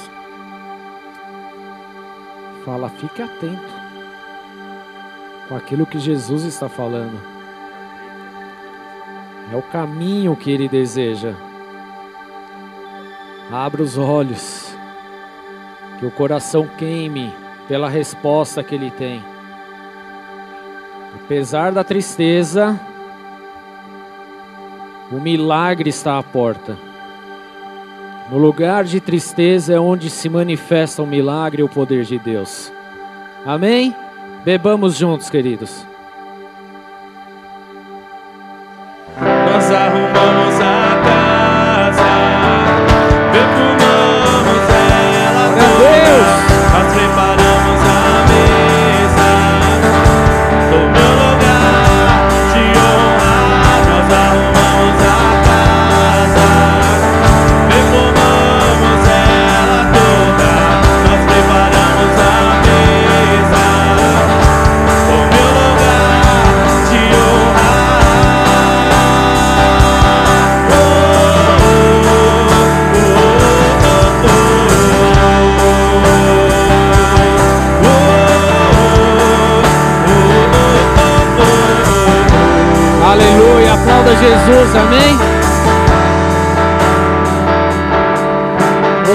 Fala, 2.64 2.88
fique 2.90 3.20
atento 3.20 3.83
com 5.48 5.56
aquilo 5.56 5.86
que 5.86 6.00
Jesus 6.00 6.44
está 6.44 6.70
falando. 6.70 7.20
É 9.52 9.56
o 9.56 9.62
caminho 9.62 10.36
que 10.36 10.52
Ele 10.52 10.68
deseja. 10.68 11.34
Abra 13.52 13.84
os 13.84 13.98
olhos, 13.98 14.74
que 16.00 16.06
o 16.06 16.12
coração 16.12 16.68
queime 16.78 17.34
pela 17.68 17.90
resposta 17.90 18.64
que 18.64 18.74
Ele 18.74 18.90
tem. 18.90 19.24
Apesar 21.16 21.72
da 21.72 21.84
tristeza, 21.84 22.80
o 25.12 25.20
milagre 25.20 25.90
está 25.90 26.18
à 26.18 26.24
porta. 26.24 26.76
No 28.32 28.38
lugar 28.38 28.84
de 28.86 29.00
tristeza 29.00 29.74
é 29.74 29.80
onde 29.80 30.10
se 30.10 30.28
manifesta 30.30 31.04
o 31.04 31.08
milagre 31.08 31.62
e 31.62 31.64
o 31.64 31.70
poder 31.70 32.04
de 32.06 32.18
Deus. 32.18 32.72
Amém? 33.46 33.94
Bebamos 34.44 35.00
juntos, 35.00 35.30
queridos. 35.30 35.86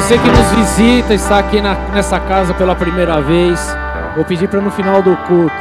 Você 0.08 0.16
que 0.16 0.30
nos 0.30 0.52
visita, 0.52 1.12
está 1.12 1.38
aqui 1.38 1.60
na- 1.60 1.74
nessa 1.92 2.18
casa 2.18 2.54
pela 2.54 2.74
primeira 2.74 3.20
vez, 3.20 3.76
vou 4.16 4.24
pedir 4.24 4.48
para 4.48 4.58
no 4.58 4.70
final 4.70 5.02
do 5.02 5.14
culto 5.26 5.52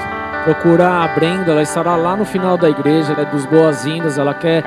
procurar 0.45 1.03
a 1.03 1.07
Brenda, 1.09 1.51
ela 1.51 1.61
estará 1.63 1.97
lá 1.97 2.15
no 2.15 2.23
final 2.23 2.55
da 2.55 2.69
igreja, 2.69 3.11
ela 3.11 3.23
é 3.23 3.25
dos 3.25 3.45
boas-vindas, 3.45 4.17
ela 4.17 4.33
quer 4.33 4.63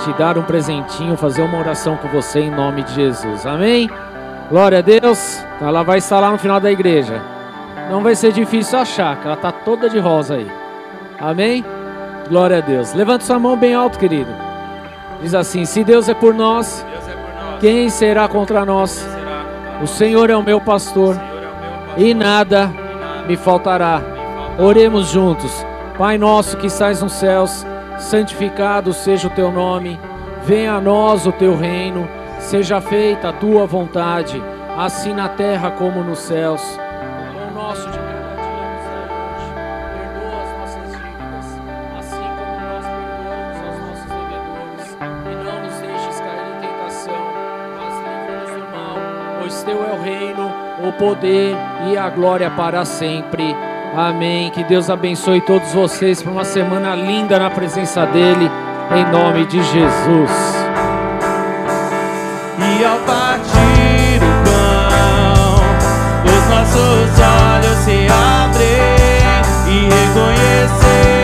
te 0.00 0.12
dar 0.18 0.36
um 0.36 0.42
presentinho, 0.42 1.16
fazer 1.16 1.40
uma 1.40 1.58
oração 1.58 1.96
com 1.96 2.08
você 2.08 2.40
em 2.40 2.50
nome 2.50 2.82
de 2.82 2.92
Jesus, 2.92 3.46
amém? 3.46 3.88
Glória 4.50 4.80
a 4.80 4.82
Deus, 4.82 5.42
ela 5.62 5.82
vai 5.82 5.96
estar 5.96 6.20
lá 6.20 6.30
no 6.30 6.36
final 6.36 6.60
da 6.60 6.70
igreja. 6.70 7.18
Não 7.90 8.02
vai 8.02 8.14
ser 8.14 8.32
difícil 8.32 8.78
achar, 8.78 9.16
que 9.16 9.24
ela 9.24 9.34
está 9.34 9.50
toda 9.50 9.88
de 9.88 9.98
rosa 9.98 10.34
aí, 10.34 10.52
amém? 11.18 11.64
Glória 12.28 12.58
a 12.58 12.60
Deus. 12.60 12.92
Levanta 12.92 13.24
sua 13.24 13.38
mão 13.38 13.56
bem 13.56 13.74
alto, 13.74 13.98
querido. 13.98 14.30
Diz 15.22 15.34
assim: 15.34 15.64
Se 15.64 15.82
Deus 15.82 16.06
é 16.06 16.12
por 16.12 16.34
nós, 16.34 16.84
Deus 16.92 17.08
é 17.08 17.12
por 17.12 17.50
nós. 17.52 17.60
quem 17.60 17.88
será 17.88 18.28
contra 18.28 18.66
nós? 18.66 19.21
O 19.80 19.86
Senhor 19.86 20.30
é 20.30 20.36
o 20.36 20.42
meu 20.42 20.60
pastor 20.60 21.16
e 21.96 22.12
nada 22.14 22.72
me 23.26 23.36
faltará. 23.36 24.02
Oremos 24.58 25.08
juntos. 25.08 25.64
Pai 25.96 26.18
nosso 26.18 26.56
que 26.56 26.66
estás 26.66 27.02
nos 27.02 27.12
céus, 27.12 27.64
santificado 27.98 28.92
seja 28.92 29.28
o 29.28 29.30
teu 29.30 29.52
nome. 29.52 30.00
Venha 30.44 30.74
a 30.74 30.80
nós 30.80 31.26
o 31.26 31.32
teu 31.32 31.56
reino. 31.56 32.08
Seja 32.38 32.80
feita 32.80 33.28
a 33.28 33.32
tua 33.32 33.66
vontade, 33.66 34.42
assim 34.76 35.14
na 35.14 35.28
terra 35.28 35.70
como 35.70 36.02
nos 36.02 36.18
céus. 36.18 36.60
poder 51.02 51.56
e 51.90 51.98
a 51.98 52.08
glória 52.08 52.48
para 52.48 52.84
sempre. 52.84 53.56
Amém. 53.96 54.50
Que 54.50 54.62
Deus 54.62 54.88
abençoe 54.88 55.40
todos 55.40 55.72
vocês 55.72 56.22
para 56.22 56.30
uma 56.30 56.44
semana 56.44 56.94
linda 56.94 57.40
na 57.40 57.50
presença 57.50 58.06
dEle, 58.06 58.48
em 58.94 59.10
nome 59.10 59.44
de 59.46 59.60
Jesus. 59.64 60.30
E 62.56 62.84
ao 62.84 62.98
partir 63.00 64.20
o 64.22 64.32
pão, 64.44 65.56
os 66.24 66.48
nossos 66.48 67.18
olhos 67.18 67.78
se 67.78 68.06
abrem 68.08 68.70
e 69.66 69.88
reconhecer. 69.92 71.21